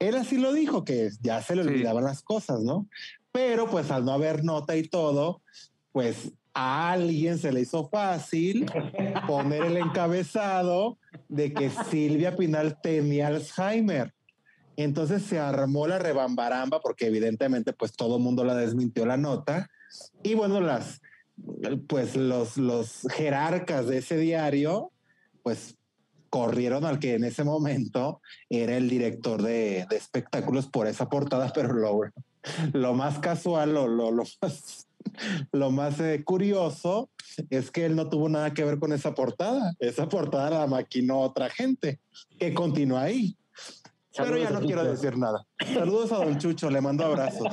él 0.09 0.17
así 0.17 0.37
lo 0.37 0.53
dijo, 0.53 0.85
que 0.85 1.11
ya 1.23 1.43
se 1.43 1.57
le 1.57 1.63
olvidaban 1.63 2.05
las 2.05 2.23
cosas, 2.23 2.61
¿no? 2.61 2.89
Pero 3.33 3.69
pues 3.69 3.91
al 3.91 4.05
no 4.05 4.13
haber 4.13 4.45
nota 4.45 4.77
y 4.77 4.87
todo, 4.87 5.43
pues 5.93 6.33
a 6.53 6.93
alguien 6.93 7.39
se 7.39 7.53
le 7.53 7.63
hizo 7.63 7.89
fácil 7.89 8.67
poner 9.27 9.65
el 9.65 9.77
encabezado 9.77 10.99
de 11.29 11.53
que 11.53 11.71
Silvia 11.91 12.37
Pinal 12.37 12.81
tenía 12.81 13.29
Alzheimer. 13.29 14.15
Entonces 14.77 15.23
se 15.23 15.39
armó 15.39 15.87
la 15.87 15.99
rebambaramba 15.99 16.81
porque 16.81 17.07
evidentemente 17.07 17.73
pues 17.73 17.93
todo 17.93 18.17
el 18.17 18.23
mundo 18.23 18.45
la 18.45 18.55
desmintió 18.55 19.07
la 19.07 19.17
nota 19.17 19.71
y 20.23 20.35
bueno, 20.35 20.61
las 20.61 21.01
pues 21.89 22.17
los, 22.17 22.57
los 22.57 23.07
jerarcas 23.11 23.87
de 23.87 23.99
ese 23.99 24.17
diario 24.17 24.93
pues 25.43 25.77
corrieron 26.31 26.85
al 26.85 26.99
que 26.99 27.15
en 27.15 27.25
ese 27.25 27.45
momento 27.45 28.21
era 28.49 28.77
el 28.77 28.89
director 28.89 29.43
de, 29.43 29.87
espectáculos 29.91 30.67
por 30.67 30.87
esa 30.87 31.09
portada, 31.09 31.53
pero 31.55 31.73
lo, 31.73 32.01
lo 32.73 32.95
más 32.95 33.19
casual, 33.19 33.75
lo, 33.75 33.87
lo, 33.87 34.11
lo 34.11 34.25
más, 34.43 34.89
lo 35.53 35.71
más 35.71 36.01
eh, 36.01 36.23
curioso 36.25 37.11
es 37.51 37.71
que 37.71 37.85
él 37.85 37.95
no 37.95 38.09
tuvo 38.09 38.29
nada 38.29 38.53
que 38.53 38.65
ver 38.65 38.79
con 38.79 38.93
esa 38.93 39.15
portada. 39.15 39.75
Esa 39.79 40.09
portada 40.09 40.51
la 40.51 40.67
maquinó 40.67 41.21
otra 41.21 41.51
gente 41.51 42.01
que 42.39 42.53
continúa 42.53 43.03
ahí. 43.03 43.37
Pero 44.17 44.37
ya 44.37 44.51
no 44.51 44.61
quiero 44.61 44.85
decir 44.85 45.17
nada. 45.19 45.45
Saludos 45.73 46.13
a 46.13 46.25
don 46.25 46.39
Chucho, 46.39 46.71
le 46.71 46.81
mando 46.81 47.05
abrazos. 47.05 47.49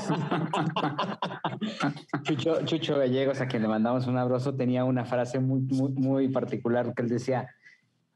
Chucho, 2.24 2.66
Chucho 2.66 2.98
Gallegos, 2.98 3.42
a 3.42 3.48
quien 3.48 3.64
le 3.64 3.68
mandamos 3.68 4.08
un 4.08 4.18
abrazo, 4.18 4.56
tenía 4.56 4.84
una 4.84 5.06
frase 5.06 5.40
muy, 5.40 5.62
muy, 5.62 5.92
muy 5.94 6.28
particular 6.30 6.94
que 6.94 7.02
él 7.02 7.10
decía, 7.10 7.48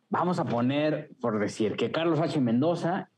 Vamos 0.10 0.40
a 0.40 0.46
poner, 0.46 1.10
por 1.20 1.40
decir, 1.40 1.76
que 1.76 1.92
Carlos 1.92 2.20
H. 2.20 2.40
Mendoza 2.40 3.10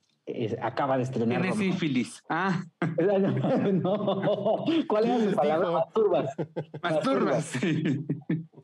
acaba 0.61 0.97
de 0.97 1.03
estrenar. 1.03 1.41
Tiene 1.41 1.55
sífilis. 1.55 2.23
Ah. 2.29 2.63
no. 3.71 4.65
¿Cuál 4.87 5.05
era 5.05 5.19
su 5.19 5.35
palabra? 5.35 5.71
Masturbas. 5.71 6.35
Masturbas. 6.81 7.45
Sí. 7.45 8.05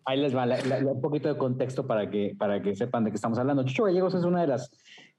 Ahí 0.05 0.19
les 0.19 0.35
va 0.35 0.45
un 0.91 1.01
poquito 1.01 1.29
de 1.29 1.37
contexto 1.37 1.85
para 1.85 2.09
que, 2.09 2.35
para 2.37 2.61
que 2.61 2.75
sepan 2.75 3.03
de 3.03 3.11
qué 3.11 3.15
estamos 3.15 3.37
hablando. 3.37 3.63
Chucho 3.63 3.83
Gallegos 3.83 4.13
es 4.15 4.23
una 4.23 4.41
de 4.41 4.47
las 4.47 4.71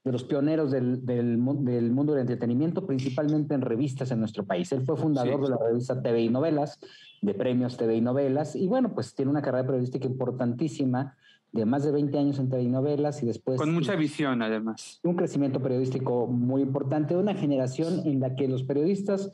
de 0.04 0.12
los 0.12 0.24
pioneros 0.24 0.70
del, 0.70 1.04
del, 1.04 1.38
del, 1.64 1.90
mundo 1.90 2.12
del 2.12 2.20
entretenimiento, 2.20 2.86
principalmente 2.86 3.54
en 3.54 3.62
revistas 3.62 4.10
en 4.10 4.20
nuestro 4.20 4.44
país. 4.44 4.70
Él 4.72 4.82
fue 4.84 4.96
fundador 4.96 5.42
de 5.42 5.48
la 5.48 5.56
revista 5.56 6.02
TV 6.02 6.20
y 6.22 6.28
Novelas, 6.28 6.78
de 7.22 7.32
premios 7.32 7.78
TV 7.78 7.96
y 7.96 8.00
Novelas, 8.02 8.54
y 8.54 8.68
bueno, 8.68 8.94
pues 8.94 9.14
tiene 9.14 9.30
una 9.30 9.40
carrera 9.40 9.66
periodística 9.66 10.06
importantísima 10.06 11.16
de 11.52 11.64
más 11.64 11.84
de 11.84 11.92
20 11.92 12.18
años 12.18 12.38
en 12.38 12.50
telenovelas 12.50 13.22
y 13.22 13.26
después... 13.26 13.58
Con 13.58 13.72
mucha 13.72 13.94
visión, 13.94 14.42
además. 14.42 15.00
Un 15.04 15.16
crecimiento 15.16 15.62
periodístico 15.62 16.26
muy 16.26 16.62
importante, 16.62 17.16
una 17.16 17.34
generación 17.34 18.02
en 18.04 18.20
la 18.20 18.34
que 18.34 18.48
los 18.48 18.64
periodistas 18.64 19.30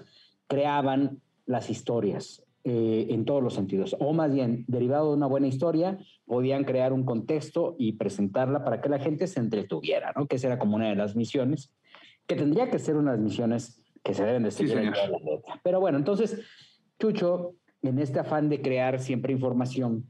creaban 0.46 1.20
las 1.46 1.70
historias 1.70 2.44
eh, 2.64 3.06
en 3.11 3.24
todos 3.24 3.42
los 3.42 3.54
sentidos, 3.54 3.96
o 3.98 4.12
más 4.12 4.32
bien, 4.32 4.64
derivado 4.68 5.11
de 5.11 5.16
una 5.16 5.26
buena 5.26 5.46
historia, 5.46 5.98
podían 6.26 6.64
crear 6.64 6.92
un 6.92 7.04
contexto 7.04 7.74
y 7.78 7.92
presentarla 7.92 8.64
para 8.64 8.80
que 8.80 8.88
la 8.88 8.98
gente 8.98 9.26
se 9.26 9.40
entretuviera, 9.40 10.12
¿no? 10.14 10.26
Que 10.26 10.36
esa 10.36 10.48
era 10.48 10.58
como 10.58 10.76
una 10.76 10.88
de 10.88 10.96
las 10.96 11.16
misiones, 11.16 11.72
que 12.26 12.36
tendría 12.36 12.70
que 12.70 12.78
ser 12.78 12.96
una 12.96 13.12
de 13.12 13.16
las 13.16 13.24
misiones 13.24 13.82
que 14.02 14.14
se 14.14 14.24
deben 14.24 14.42
de 14.42 14.50
seguir 14.50 14.78
en 14.78 14.92
toda 14.92 15.08
la 15.08 15.18
letra. 15.18 15.61
Pero 15.62 15.80
bueno, 15.80 15.98
entonces, 15.98 16.40
Chucho, 16.98 17.54
en 17.82 17.98
este 17.98 18.18
afán 18.18 18.48
de 18.48 18.61
crear 18.61 19.00
siempre 19.00 19.32
información, 19.32 20.04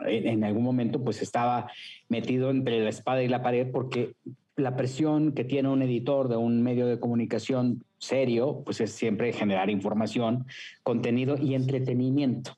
en, 0.00 0.44
algún 0.44 0.62
momento 0.62 1.02
pues 1.02 1.22
estaba 1.22 1.70
metido 2.08 2.50
entre 2.50 2.80
la 2.80 2.90
espada 2.90 3.22
y 3.22 3.28
la 3.28 3.42
pared 3.42 3.70
porque 3.70 4.14
la 4.56 4.76
presión 4.76 5.32
que 5.32 5.44
tiene 5.44 5.68
un 5.68 5.82
editor 5.82 6.28
de 6.28 6.36
un 6.36 6.62
medio 6.62 6.86
de 6.86 6.98
comunicación 6.98 7.84
serio, 7.98 8.62
pues 8.64 8.80
es 8.80 8.92
siempre 8.92 9.32
generar 9.32 9.70
información, 9.70 10.46
contenido 10.82 11.36
y 11.36 11.54
entretenimiento. 11.54 12.52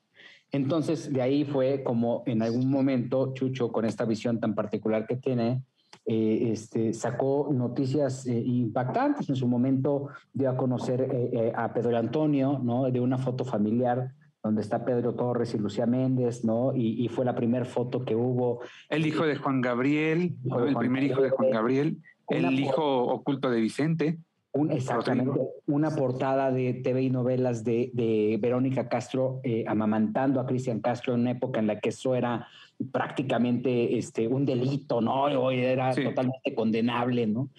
Entonces, 0.50 1.12
de 1.12 1.20
ahí 1.20 1.44
fue 1.44 1.82
como 1.82 2.22
en 2.26 2.42
algún 2.42 2.70
momento 2.70 3.34
Chucho, 3.34 3.70
con 3.70 3.84
esta 3.84 4.04
visión 4.04 4.40
tan 4.40 4.54
particular 4.54 5.06
que 5.06 5.16
tiene, 5.16 5.62
eh, 6.06 6.50
este, 6.52 6.94
sacó 6.94 7.50
noticias 7.52 8.26
eh, 8.26 8.42
impactantes. 8.44 9.28
En 9.28 9.36
su 9.36 9.46
momento 9.46 10.08
dio 10.32 10.48
a 10.48 10.56
conocer 10.56 11.06
eh, 11.12 11.52
a 11.54 11.72
Pedro 11.74 11.98
Antonio, 11.98 12.58
¿no? 12.62 12.90
De 12.90 13.00
una 13.00 13.18
foto 13.18 13.44
familiar 13.44 14.14
donde 14.42 14.62
está 14.62 14.84
Pedro 14.84 15.14
Torres 15.14 15.52
y 15.54 15.58
Lucía 15.58 15.84
Méndez, 15.84 16.44
¿no? 16.44 16.72
Y, 16.74 17.08
fue 17.08 17.24
la 17.24 17.34
primera 17.34 17.64
foto 17.66 18.04
que 18.04 18.14
hubo. 18.16 18.60
El 18.88 19.04
hijo 19.04 19.26
de 19.26 19.36
Juan 19.36 19.60
Gabriel, 19.60 20.36
el 20.66 20.76
primer 20.76 21.02
hijo 21.02 21.20
de 21.20 21.30
Juan 21.30 21.50
Gabriel, 21.50 21.98
el 22.28 22.58
hijo 22.58 23.02
oculto 23.02 23.50
de 23.50 23.60
Vicente. 23.60 24.18
Un, 24.58 24.72
exactamente, 24.72 25.38
una 25.66 25.90
portada 25.90 26.50
de 26.50 26.74
TV 26.74 27.02
y 27.02 27.10
novelas 27.10 27.62
de, 27.62 28.38
Verónica 28.40 28.88
Castro 28.88 29.40
eh, 29.44 29.64
amamantando 29.66 30.40
a 30.40 30.46
Cristian 30.46 30.80
Castro 30.80 31.14
en 31.14 31.20
una 31.20 31.30
época 31.30 31.60
en 31.60 31.68
la 31.68 31.78
que 31.78 31.90
eso 31.90 32.14
era 32.14 32.48
prácticamente 32.90 33.96
este, 33.96 34.26
un 34.26 34.44
delito, 34.44 35.00
¿no? 35.00 35.22
Hoy 35.24 35.60
era 35.60 35.94
totalmente 35.94 36.54
condenable, 36.54 37.26
¿no? 37.26 37.50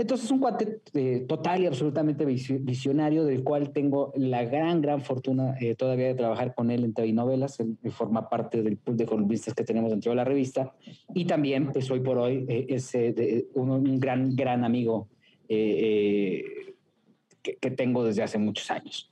Entonces, 0.00 0.30
un 0.30 0.38
cuate 0.38 0.80
eh, 0.94 1.24
total 1.28 1.62
y 1.62 1.66
absolutamente 1.66 2.24
visionario, 2.24 3.24
del 3.24 3.42
cual 3.42 3.70
tengo 3.70 4.12
la 4.14 4.44
gran, 4.44 4.80
gran 4.80 5.02
fortuna 5.02 5.56
eh, 5.60 5.74
todavía 5.74 6.06
de 6.06 6.14
trabajar 6.14 6.54
con 6.54 6.70
él 6.70 6.84
en 6.84 6.94
TV 6.94 7.12
novelas. 7.12 7.58
Él, 7.58 7.76
forma 7.90 8.28
parte 8.28 8.62
del 8.62 8.76
pool 8.76 8.96
de 8.96 9.06
columnistas 9.06 9.54
que 9.54 9.64
tenemos 9.64 9.90
dentro 9.90 10.12
de 10.12 10.16
la 10.16 10.24
revista. 10.24 10.72
Y 11.14 11.24
también, 11.24 11.72
pues 11.72 11.90
hoy 11.90 11.98
por 11.98 12.16
hoy, 12.16 12.46
eh, 12.48 12.66
es 12.68 12.96
un, 13.54 13.98
gran, 13.98 14.36
gran 14.36 14.62
amigo 14.62 15.08
que, 15.48 16.74
que, 17.42 17.70
tengo 17.70 18.04
desde 18.04 18.22
hace 18.22 18.38
muchos 18.38 18.70
años. 18.70 19.10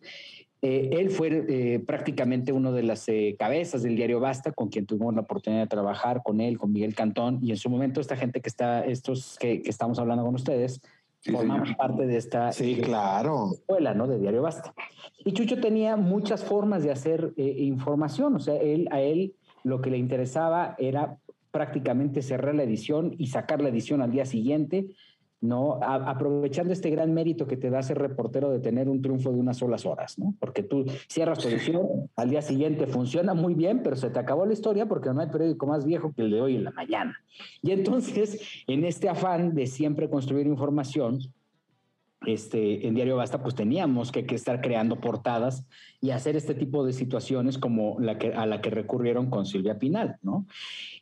Eh, 0.63 0.91
él 0.93 1.11
fue 1.11 1.45
eh, 1.49 1.79
prácticamente 1.81 2.53
uno 2.53 2.73
de 2.73 2.83
las 2.83 3.09
eh, 3.09 3.37
cabezas 3.39 3.83
del 3.83 3.95
diario 3.95 4.21
Basta, 4.21 4.53
con 4.53 4.69
quien 4.69 4.87
tuvimos 4.87 5.15
la 5.15 5.21
oportunidad 5.21 5.63
de 5.63 5.69
trabajar, 5.69 6.23
con 6.25 6.41
él, 6.41 6.59
con 6.59 6.73
Miguel 6.73 6.95
Cantón, 6.95 7.39
y 7.43 7.51
en 7.51 7.57
su 7.57 7.69
momento 7.69 8.01
esta 8.01 8.17
gente 8.17 8.41
que 8.41 8.49
está, 8.49 8.85
estos 8.85 9.37
que, 9.39 9.63
estamos 9.67 9.99
hablando 9.99 10.25
con 10.25 10.35
ustedes, 10.35 10.81
formamos 11.23 11.75
parte 11.75 12.07
de 12.07 12.17
esta 12.17 12.53
sí, 12.53 12.81
claro. 12.83 13.51
escuela, 13.53 13.95
¿no? 13.95 14.07
De 14.07 14.19
Diario 14.19 14.43
Basta. 14.43 14.75
Y 15.25 15.33
Chucho 15.33 15.61
tenía 15.61 15.97
muchas 15.97 16.45
formas 16.45 16.83
de 16.83 16.91
hacer 16.91 17.33
información, 17.37 18.37
o 18.37 18.41
sea, 18.41 18.57
él, 18.57 18.89
a 18.91 19.01
él 19.01 19.35
lo 19.63 19.81
que 19.81 19.91
le 19.91 19.99
interesaba 19.99 20.75
era 20.79 21.19
prácticamente 21.51 22.23
cerrar 22.23 22.55
la 22.55 22.63
edición 22.63 23.15
y 23.19 23.29
sacar 23.29 23.61
la 23.61 23.69
edición 23.69 24.03
al 24.03 24.11
día 24.11 24.25
siguiente 24.25 24.89
¿no? 25.41 25.79
aprovechando 25.83 26.73
este 26.73 26.91
gran 26.91 27.13
mérito 27.13 27.47
que 27.47 27.57
te 27.57 27.71
da 27.71 27.83
ser 27.83 27.99
reportero 27.99 28.51
de 28.51 28.59
tener 28.59 28.89
un 28.89 29.03
triunfo 29.03 29.33
de 29.33 29.39
unas 29.39 29.59
solas 29.59 29.85
horas, 29.85 30.19
¿no? 30.19 30.35
Porque 30.41 30.63
tú 30.63 30.85
cierras 31.09 31.39
tu 31.39 31.49
edición, 31.49 32.11
al 32.17 32.31
día 32.31 32.43
siguiente 32.43 32.87
funciona 32.87 33.35
muy 33.35 33.55
bien, 33.55 33.83
pero 33.83 33.97
se 33.97 34.11
te 34.11 34.19
acabó 34.19 34.47
la 34.47 34.53
historia 34.53 34.87
porque 34.87 35.11
no 35.13 35.21
hay 35.21 35.29
periódico 35.29 35.67
más 35.67 35.85
viejo 35.85 36.13
que 36.15 36.23
el 36.23 36.31
de 36.31 36.41
hoy 36.41 36.57
en 36.57 36.65
la 36.65 36.71
mañana. 36.71 37.19
Y 37.63 37.73
entonces, 37.73 38.41
en 38.67 38.85
este 38.85 39.09
afán 39.09 39.55
de 39.55 39.67
siempre 39.67 40.09
construir 40.09 40.47
información, 40.47 41.21
este, 42.27 42.87
en 42.87 42.95
Diario 42.95 43.17
Basta, 43.17 43.43
pues 43.43 43.55
teníamos 43.55 44.13
que, 44.13 44.27
estar 44.35 44.61
creando 44.61 45.01
portadas 45.01 45.67
y 46.01 46.11
hacer 46.11 46.37
este 46.37 46.55
tipo 46.55 46.85
de 46.85 46.93
situaciones 46.93 47.59
como 47.59 47.97
la 48.01 48.19
que, 48.19 48.33
a 48.33 48.47
la 48.47 48.61
que 48.61 48.71
recurrieron 48.71 49.31
con 49.31 49.47
Silvia 49.47 49.79
Pinal, 49.79 50.17
¿no? 50.23 50.47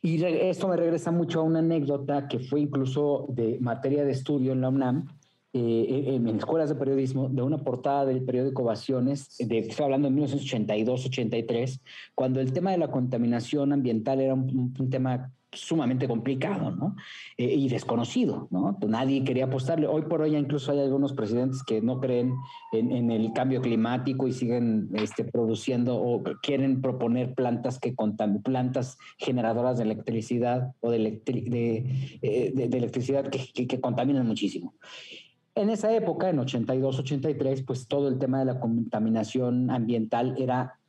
Y 0.01 0.23
esto 0.23 0.67
me 0.67 0.77
regresa 0.77 1.11
mucho 1.11 1.41
a 1.41 1.43
una 1.43 1.59
anécdota 1.59 2.27
que 2.27 2.39
fue 2.39 2.61
incluso 2.61 3.25
de 3.29 3.57
materia 3.59 4.05
de 4.05 4.11
estudio 4.11 4.53
en 4.53 4.61
la 4.61 4.69
UNAM, 4.69 5.07
eh, 5.53 6.15
en, 6.15 6.27
escuelas 6.27 6.69
de 6.69 6.75
periodismo, 6.75 7.29
de 7.29 7.41
una 7.41 7.57
portada 7.57 8.05
del 8.05 8.23
periódico 8.23 8.63
Ovaciones, 8.63 9.37
de, 9.37 9.59
estoy 9.59 9.85
hablando 9.85 10.09
de 10.09 10.15
1982-83, 10.15 11.79
cuando 12.13 12.41
el 12.41 12.51
tema 12.51 12.71
de 12.71 12.77
la 12.77 12.91
contaminación 12.91 13.71
ambiental 13.71 14.19
era 14.19 14.33
un 14.33 14.89
tema 14.89 15.31
sumamente 15.55 16.07
complicado 16.07 16.71
¿no? 16.71 16.95
Eh, 17.37 17.53
y 17.53 17.69
desconocido. 17.69 18.47
¿no? 18.51 18.77
Nadie 18.87 19.23
quería 19.23 19.45
apostarle. 19.45 19.87
Hoy 19.87 20.03
por 20.03 20.21
hoy 20.21 20.35
incluso 20.35 20.71
hay 20.71 20.79
algunos 20.79 21.13
presidentes 21.13 21.63
que 21.63 21.81
no 21.81 21.99
creen 21.99 22.35
en, 22.71 23.11
el 23.11 23.33
cambio 23.33 23.61
climático 23.61 24.27
y 24.27 24.33
siguen 24.33 24.89
este, 24.93 25.23
produciendo 25.23 25.95
o 25.95 26.23
quieren 26.41 26.81
proponer 26.81 27.33
plantas 27.33 27.79
que 27.79 27.95
plantas 28.43 28.97
generadoras 29.17 29.77
de 29.77 29.83
electricidad 29.83 30.73
o 30.81 30.91
de, 30.91 31.21
eh, 31.25 32.51
de, 32.53 32.77
electricidad 32.77 33.29
que, 33.29 33.67
que, 33.67 33.79
contaminan 33.79 34.27
muchísimo. 34.27 34.73
En 35.55 35.69
esa 35.69 35.93
época, 35.95 36.29
en 36.29 36.39
82, 36.39 36.99
83, 36.99 37.63
pues 37.63 37.87
todo 37.87 38.09
el 38.09 38.19
tema 38.19 38.39
de 38.39 38.45
la 38.45 38.59
contaminación 38.59 39.71
ambiental 39.71 40.35
era 40.37 40.79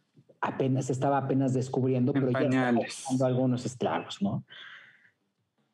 apenas 0.40 0.90
estaba 0.90 1.18
apenas 1.18 1.54
descubriendo, 1.54 2.12
pero 2.12 2.30
ya 2.30 2.70
estaba 2.70 3.26
algunos 3.28 3.64
estragos, 3.64 4.22
¿no? 4.22 4.44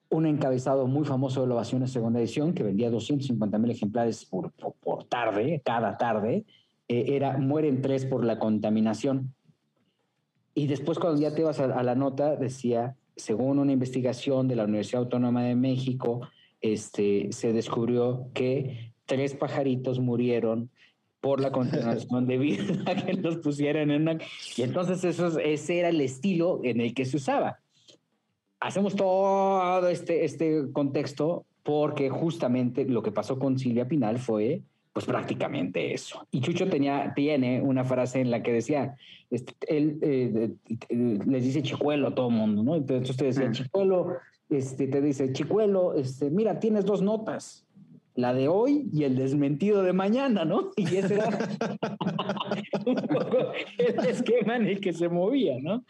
Un 0.09 0.27
encabezado 0.27 0.87
muy 0.87 1.05
famoso 1.05 1.47
de 1.47 1.53
Ovaciones 1.53 1.91
Segunda 1.91 2.21
Edición, 2.21 2.53
que 2.53 2.63
vendía 2.63 2.91
250 2.91 3.59
mil 3.59 3.71
ejemplares 3.71 4.25
por, 4.25 4.53
por, 4.53 5.05
tarde, 5.05 5.63
cada 5.65 5.97
tarde, 5.97 6.45
eh, 6.89 7.05
era 7.09 7.39
mueren 7.39 7.81
tres 7.81 8.05
por 8.05 8.25
la 8.25 8.39
contaminación. 8.39 9.35
Y 10.55 10.67
después 10.67 10.99
cuando 10.99 11.21
ya 11.21 11.35
te 11.35 11.45
vas 11.45 11.61
a, 11.61 11.83
la 11.83 11.95
nota, 11.95 12.37
decía, 12.37 12.97
según 13.17 13.59
una 13.59 13.73
investigación 13.73 14.49
de 14.49 14.57
la 14.57 14.65
Universidad 14.65 15.03
Autónoma 15.03 15.43
de 15.45 15.55
México, 15.55 16.29
este, 16.61 17.33
se 17.33 17.55
descubrió 17.55 18.29
que 18.35 18.93
tres 19.07 19.35
pajaritos 19.35 19.99
murieron 19.99 20.71
por 21.23 21.41
la 21.41 21.53
continuación 21.53 22.27
de 22.27 22.37
vida 22.37 22.95
que 23.07 23.15
los 23.15 23.37
pusieran 23.39 23.91
en 23.93 24.03
una... 24.03 24.19
Y 24.57 24.63
entonces 24.63 25.05
eso, 25.05 25.39
ese 25.39 25.79
era 25.79 25.89
el 25.89 26.01
estilo 26.01 26.61
en 26.65 26.81
el 26.81 26.93
que 26.93 27.05
se 27.07 27.17
usaba. 27.17 27.61
Hacemos 28.59 28.97
todo 28.97 29.89
este, 29.89 30.25
este 30.25 30.65
contexto 30.73 31.47
porque 31.63 32.11
justamente 32.11 32.85
lo 32.85 33.05
que 33.05 33.13
pasó 33.13 33.39
con 33.39 33.57
Silvia 33.57 33.87
Pinal 33.87 34.19
fue 34.19 34.63
pues 34.93 35.07
prácticamente 35.07 35.95
eso. 35.95 36.27
Y 36.33 36.41
Chucho 36.41 36.69
tenía, 36.69 37.13
tiene 37.15 37.63
una 37.63 37.85
frase 37.85 38.21
en 38.21 38.31
la 38.31 38.43
que 38.43 38.53
decía, 38.53 38.97
este, 39.31 39.55
él 39.69 39.99
eh, 40.03 40.51
les 40.91 41.45
dice 41.45 41.63
chicuelo 41.63 42.09
a 42.09 42.15
todo 42.15 42.29
el 42.29 42.35
mundo, 42.35 42.63
¿no? 42.63 42.75
Entonces 42.75 43.17
te 43.17 43.27
decía, 43.27 43.51
chicuelo, 43.53 44.17
este, 44.51 44.89
te 44.89 45.01
dice, 45.01 45.33
chicuelo, 45.33 45.95
este, 45.95 46.31
mira, 46.31 46.59
tienes 46.59 46.85
dos 46.85 47.01
notas 47.01 47.65
la 48.15 48.35
de 48.35 48.49
hoy 48.49 48.89
y 48.93 49.05
el 49.05 49.17
desmentido 49.17 49.83
de 49.83 49.93
mañana, 49.93 50.45
¿no? 50.45 50.71
Y 50.77 50.97
ese 50.97 51.15
era 51.15 51.29
un 52.87 52.95
poco 52.95 53.53
el 53.79 54.07
esquema 54.07 54.57
en 54.57 54.67
el 54.67 54.81
que 54.81 54.93
se 54.93 55.09
movía, 55.09 55.55
¿no? 55.61 55.85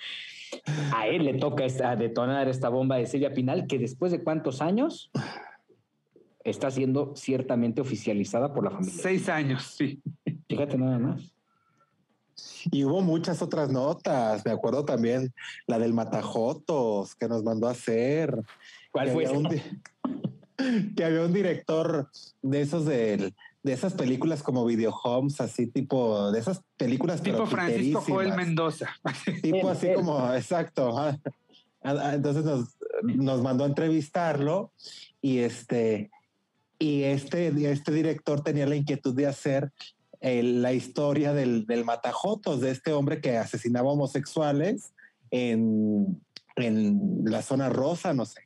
A 0.94 1.06
él 1.08 1.24
le 1.24 1.34
toca 1.34 1.64
esta, 1.64 1.96
detonar 1.96 2.48
esta 2.48 2.68
bomba 2.68 2.96
de 2.96 3.06
Silvia 3.06 3.32
Pinal, 3.32 3.66
que 3.66 3.78
después 3.78 4.12
de 4.12 4.22
cuántos 4.22 4.60
años 4.60 5.10
está 6.44 6.70
siendo 6.70 7.14
ciertamente 7.16 7.80
oficializada 7.80 8.52
por 8.52 8.64
la 8.64 8.70
familia. 8.70 8.94
Seis 8.94 9.28
años, 9.28 9.74
sí. 9.76 10.02
Fíjate 10.48 10.76
nada 10.76 10.98
más. 10.98 11.32
Y 12.70 12.84
hubo 12.84 13.00
muchas 13.00 13.42
otras 13.42 13.70
notas. 13.70 14.44
Me 14.44 14.52
acuerdo 14.52 14.84
también 14.84 15.32
la 15.66 15.78
del 15.78 15.94
Matajotos 15.94 17.14
que 17.14 17.28
nos 17.28 17.42
mandó 17.42 17.68
a 17.68 17.72
hacer. 17.72 18.42
¿Cuál 18.90 19.10
fue? 19.10 19.26
que 20.96 21.04
había 21.04 21.22
un 21.22 21.32
director 21.32 22.08
de 22.42 22.60
esos 22.60 22.84
de, 22.84 23.32
de 23.62 23.72
esas 23.72 23.94
películas 23.94 24.42
como 24.42 24.64
Video 24.64 24.94
Homes, 25.04 25.40
así 25.40 25.66
tipo, 25.66 26.30
de 26.32 26.40
esas 26.40 26.62
películas 26.76 27.22
tipo 27.22 27.46
Francisco 27.46 28.04
Joel 28.06 28.34
Mendoza. 28.34 28.90
Tipo 29.42 29.68
así 29.70 29.92
como, 29.94 30.32
exacto. 30.34 30.94
Entonces 31.82 32.44
nos, 32.44 32.76
nos 33.02 33.42
mandó 33.42 33.64
a 33.64 33.68
entrevistarlo 33.68 34.72
y 35.20 35.38
este, 35.38 36.10
y 36.78 37.04
este, 37.04 37.70
este 37.70 37.92
director 37.92 38.42
tenía 38.42 38.66
la 38.66 38.76
inquietud 38.76 39.14
de 39.14 39.26
hacer 39.26 39.72
la 40.20 40.72
historia 40.72 41.32
del, 41.32 41.66
del 41.66 41.84
matajotos, 41.84 42.60
de 42.60 42.70
este 42.70 42.92
hombre 42.92 43.20
que 43.20 43.36
asesinaba 43.36 43.90
homosexuales 43.90 44.92
en, 45.32 46.22
en 46.56 47.22
la 47.24 47.42
zona 47.42 47.68
rosa, 47.68 48.14
no 48.14 48.24
sé. 48.24 48.42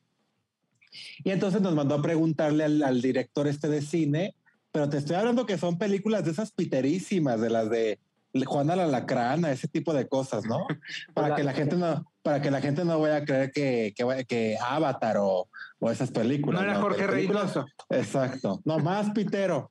Y 1.25 1.31
entonces 1.31 1.61
nos 1.61 1.75
mandó 1.75 1.97
a 1.97 2.03
preguntarle 2.03 2.65
al, 2.65 2.83
al 2.83 3.03
director 3.03 3.47
este 3.49 3.69
de 3.69 3.83
cine, 3.83 4.35
pero 4.73 4.89
te 4.89 4.99
estoy 4.99 5.17
hablando 5.17 5.47
que 5.47 5.59
son 5.59 5.79
películas 5.79 6.25
de 6.25 6.33
esas 6.33 6.53
piterísimas, 6.53 7.41
de 7.41 7.51
las 7.51 7.71
de 7.71 7.99
Juana 8.45 8.77
la 8.77 8.87
Lacrana, 8.87 9.51
ese 9.51 9.69
tipo 9.69 9.95
de 9.95 10.09
cosas, 10.09 10.45
¿no? 10.45 10.67
Para 11.15 11.35
que 11.35 11.45
la 11.45 11.53
gente 11.53 11.77
no, 11.77 12.05
para 12.23 12.43
que 12.43 12.51
la 12.51 12.61
gente 12.61 12.85
no 12.85 12.99
vaya 13.01 13.17
a 13.17 13.25
creer 13.25 13.53
que, 13.53 13.95
que, 13.97 14.25
que 14.27 14.59
Avatar 14.61 15.17
o, 15.19 15.49
o, 15.79 15.91
esas 15.91 16.11
películas. 16.11 16.61
No 16.61 16.69
era 16.69 16.81
Jorge 16.81 17.07
Reynoso. 17.07 17.67
Exacto. 17.89 18.61
No, 18.65 18.79
más 18.79 19.11
pitero. 19.11 19.71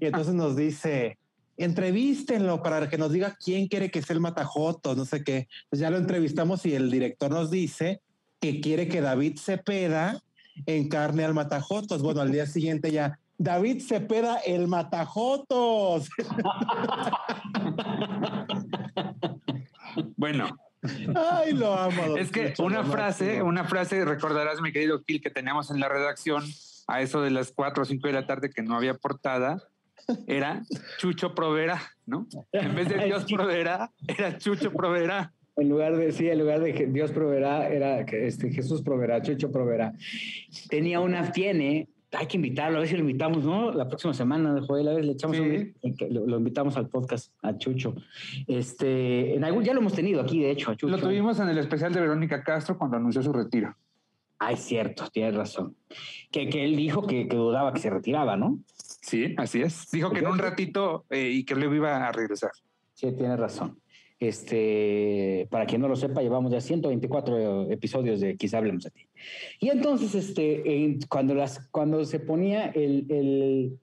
Y 0.00 0.06
entonces 0.06 0.34
nos 0.34 0.56
dice, 0.56 1.18
entrevístenlo 1.56 2.62
para 2.62 2.88
que 2.88 2.96
nos 2.96 3.12
diga 3.12 3.36
quién 3.44 3.66
quiere 3.66 3.90
que 3.90 4.02
sea 4.02 4.14
el 4.14 4.20
matajoto, 4.20 4.94
no 4.94 5.04
sé 5.04 5.24
qué. 5.24 5.48
Pues 5.68 5.80
ya 5.80 5.90
lo 5.90 5.96
entrevistamos 5.96 6.64
y 6.64 6.74
el 6.74 6.90
director 6.90 7.30
nos 7.30 7.50
dice 7.50 8.00
que 8.40 8.60
quiere 8.60 8.86
que 8.86 9.00
David 9.00 9.38
Cepeda 9.38 10.22
encarne 10.64 11.24
al 11.24 11.34
matajotos. 11.34 12.02
Bueno, 12.02 12.22
al 12.22 12.32
día 12.32 12.46
siguiente 12.46 12.90
ya 12.90 13.18
David 13.38 13.82
Cepeda, 13.82 14.38
el 14.38 14.66
Matajotos. 14.66 16.08
bueno. 20.16 20.48
Ay, 21.14 21.52
lo 21.52 21.74
amo. 21.74 22.16
Es 22.16 22.30
que 22.30 22.54
una 22.58 22.84
frase, 22.84 23.42
una 23.42 23.64
frase, 23.64 24.04
recordarás, 24.04 24.60
mi 24.60 24.72
querido 24.72 25.02
Gil, 25.06 25.20
que 25.20 25.30
teníamos 25.30 25.70
en 25.70 25.80
la 25.80 25.88
redacción 25.88 26.44
a 26.86 27.00
eso 27.00 27.20
de 27.20 27.30
las 27.30 27.52
4 27.52 27.82
o 27.82 27.86
5 27.86 28.06
de 28.06 28.12
la 28.12 28.26
tarde 28.26 28.50
que 28.50 28.62
no 28.62 28.76
había 28.76 28.94
portada, 28.94 29.62
era 30.26 30.62
Chucho 30.98 31.34
Provera, 31.34 31.82
¿no? 32.06 32.26
En 32.52 32.74
vez 32.74 32.88
de 32.88 32.98
Dios 33.04 33.24
Provera, 33.24 33.90
era 34.06 34.38
Chucho 34.38 34.72
Provera. 34.72 35.32
En 35.56 35.68
lugar 35.68 35.96
de, 35.96 36.12
sí, 36.12 36.28
en 36.28 36.38
lugar 36.38 36.60
de 36.60 36.74
que 36.74 36.86
Dios 36.86 37.12
proveerá, 37.12 37.68
era 37.68 38.00
este, 38.00 38.50
Jesús 38.50 38.82
proveerá, 38.82 39.22
Chucho 39.22 39.50
proveerá. 39.50 39.94
Tenía 40.68 41.00
una, 41.00 41.32
tiene 41.32 41.88
hay 42.12 42.26
que 42.26 42.36
invitarlo, 42.36 42.78
a 42.78 42.80
ver 42.80 42.88
si 42.88 42.94
lo 42.94 43.00
invitamos, 43.00 43.44
¿no? 43.44 43.72
La 43.72 43.88
próxima 43.88 44.14
semana, 44.14 44.60
Joel, 44.66 44.88
a 44.88 44.94
ver, 44.94 45.04
le 45.04 45.12
echamos 45.12 45.38
un, 45.38 45.74
lo, 46.10 46.38
invitamos 46.38 46.76
al 46.76 46.88
podcast 46.88 47.32
a 47.42 47.56
Chucho. 47.58 47.94
Este, 48.46 49.34
en 49.34 49.44
algún, 49.44 49.64
ya 49.64 49.74
lo 49.74 49.80
hemos 49.80 49.94
tenido 49.94 50.20
aquí, 50.20 50.40
de 50.40 50.50
hecho, 50.50 50.70
a 50.70 50.76
Chucho. 50.76 50.94
Lo 50.94 51.02
tuvimos 51.02 51.38
en 51.40 51.48
el 51.48 51.58
especial 51.58 51.92
de 51.92 52.00
Verónica 52.00 52.42
Castro 52.42 52.78
cuando 52.78 52.96
anunció 52.96 53.22
su 53.22 53.32
retiro. 53.32 53.74
Ah, 54.38 54.52
es 54.52 54.60
cierto, 54.60 55.08
tienes 55.12 55.34
razón. 55.34 55.74
Que, 56.30 56.48
que 56.48 56.64
él 56.64 56.76
dijo 56.76 57.06
que, 57.06 57.26
que, 57.26 57.36
dudaba 57.36 57.72
que 57.72 57.80
se 57.80 57.90
retiraba, 57.90 58.36
¿no? 58.36 58.58
Sí, 58.76 59.34
así 59.38 59.62
es. 59.62 59.90
Dijo 59.90 60.10
que 60.10 60.20
en 60.20 60.26
un 60.26 60.38
ratito 60.38 61.06
eh, 61.10 61.30
y 61.30 61.44
que 61.44 61.54
luego 61.54 61.74
iba 61.74 62.06
a 62.06 62.12
regresar. 62.12 62.50
Sí, 62.94 63.12
tienes 63.12 63.38
razón. 63.38 63.78
Este, 64.18 65.46
para 65.50 65.66
quien 65.66 65.82
no 65.82 65.88
lo 65.88 65.96
sepa, 65.96 66.22
llevamos 66.22 66.50
ya 66.50 66.60
124 66.60 67.70
episodios 67.70 68.20
de 68.20 68.36
Quizá 68.36 68.58
hablemos 68.58 68.84
de 68.84 68.90
ti. 68.90 69.06
Y 69.60 69.68
entonces, 69.68 70.14
este, 70.14 70.98
cuando, 71.08 71.34
las, 71.34 71.68
cuando 71.70 72.04
se 72.04 72.20
ponía 72.20 72.66
el, 72.66 73.06
el, 73.10 73.78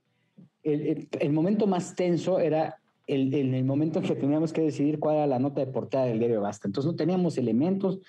el, 0.64 1.08
el 1.20 1.34
momento 1.34 1.68
más 1.68 1.96
tenso 1.96 2.40
era 2.40 2.80
el, 3.06 3.34
el, 3.34 3.64
momento 3.64 4.00
en 4.00 4.06
que 4.06 4.16
teníamos 4.16 4.54
que 4.54 4.62
decidir 4.62 5.00
cuál 5.00 5.18
era 5.18 5.28
la 5.28 5.40
nota 5.40 5.62
de 5.62 5.72
portada 5.72 6.06
del 6.06 6.20
diario 6.20 6.42
Basta. 6.42 6.68
Entonces 6.68 6.92
no 6.92 6.96
teníamos 6.96 7.38
elementos 7.38 8.00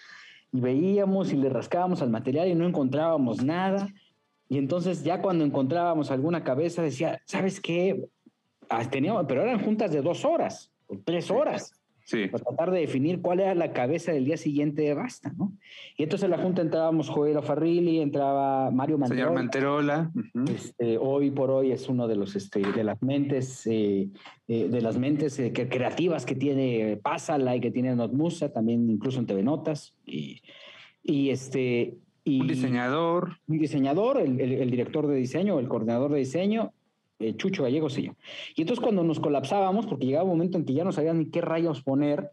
y 0.52 0.60
veíamos 0.60 1.32
y 1.32 1.36
le 1.36 1.48
rascábamos 1.48 2.00
al 2.00 2.10
material 2.10 2.48
y 2.48 2.54
no 2.54 2.66
encontrábamos 2.66 3.42
nada. 3.44 3.88
Y 4.48 4.58
entonces 4.58 5.02
ya 5.02 5.20
cuando 5.20 5.44
encontrábamos 5.44 6.10
alguna 6.10 6.44
cabeza 6.44 6.82
decía, 6.82 7.20
¿sabes 7.26 7.60
qué? 7.60 8.06
Ah, 8.68 8.88
teníamos, 8.88 9.24
pero 9.26 9.42
eran 9.42 9.62
juntas 9.62 9.90
de 9.90 10.00
dos 10.00 10.24
horas 10.24 10.70
o 10.86 10.98
tres 11.04 11.30
horas. 11.30 11.72
Sí. 12.04 12.26
Para 12.26 12.44
tratar 12.44 12.70
de 12.70 12.80
definir 12.80 13.20
cuál 13.22 13.40
era 13.40 13.54
la 13.54 13.72
cabeza 13.72 14.12
del 14.12 14.26
día 14.26 14.36
siguiente 14.36 14.82
de 14.82 14.94
Basta, 14.94 15.32
¿no? 15.36 15.52
Y 15.96 16.02
entonces 16.02 16.24
en 16.24 16.30
la 16.32 16.38
Junta 16.38 16.60
entrábamos 16.60 17.08
Joel 17.08 17.42
Farrilli, 17.42 18.00
entraba 18.00 18.70
Mario 18.70 18.98
Manterola. 18.98 19.24
Señor 19.24 19.34
Manterola. 19.34 20.12
este, 20.54 20.98
hoy 20.98 21.30
por 21.30 21.50
hoy 21.50 21.72
es 21.72 21.88
uno 21.88 22.06
de 22.06 22.16
los 22.16 22.36
este, 22.36 22.60
de 22.60 22.84
las 22.84 23.02
mentes 23.02 23.66
eh, 23.66 24.10
eh, 24.46 24.68
de 24.68 24.82
las 24.82 24.98
mentes 24.98 25.38
eh, 25.38 25.54
que, 25.54 25.70
creativas 25.70 26.26
que 26.26 26.34
tiene 26.34 26.98
Pásala 27.02 27.56
y 27.56 27.60
que 27.60 27.70
tiene 27.70 27.96
Notmusa, 27.96 28.52
también 28.52 28.90
incluso 28.90 29.18
en 29.18 29.26
TV 29.26 29.42
Notas. 29.42 29.96
Y, 30.04 30.42
y 31.02 31.30
este. 31.30 31.96
Y 32.24 32.42
un 32.42 32.46
diseñador. 32.48 33.38
Un 33.46 33.58
diseñador, 33.58 34.20
el, 34.20 34.38
el, 34.38 34.52
el 34.52 34.70
director 34.70 35.06
de 35.06 35.16
diseño, 35.16 35.58
el 35.58 35.68
coordinador 35.68 36.12
de 36.12 36.18
diseño, 36.18 36.73
eh, 37.18 37.36
Chucho 37.36 37.62
Gallego 37.62 37.88
sí. 37.88 38.10
Y 38.56 38.62
entonces 38.62 38.82
cuando 38.82 39.04
nos 39.04 39.20
colapsábamos, 39.20 39.86
porque 39.86 40.06
llegaba 40.06 40.24
un 40.24 40.30
momento 40.30 40.58
en 40.58 40.64
que 40.64 40.74
ya 40.74 40.84
no 40.84 40.92
sabían 40.92 41.18
ni 41.18 41.26
qué 41.26 41.40
rayos 41.40 41.82
poner, 41.82 42.30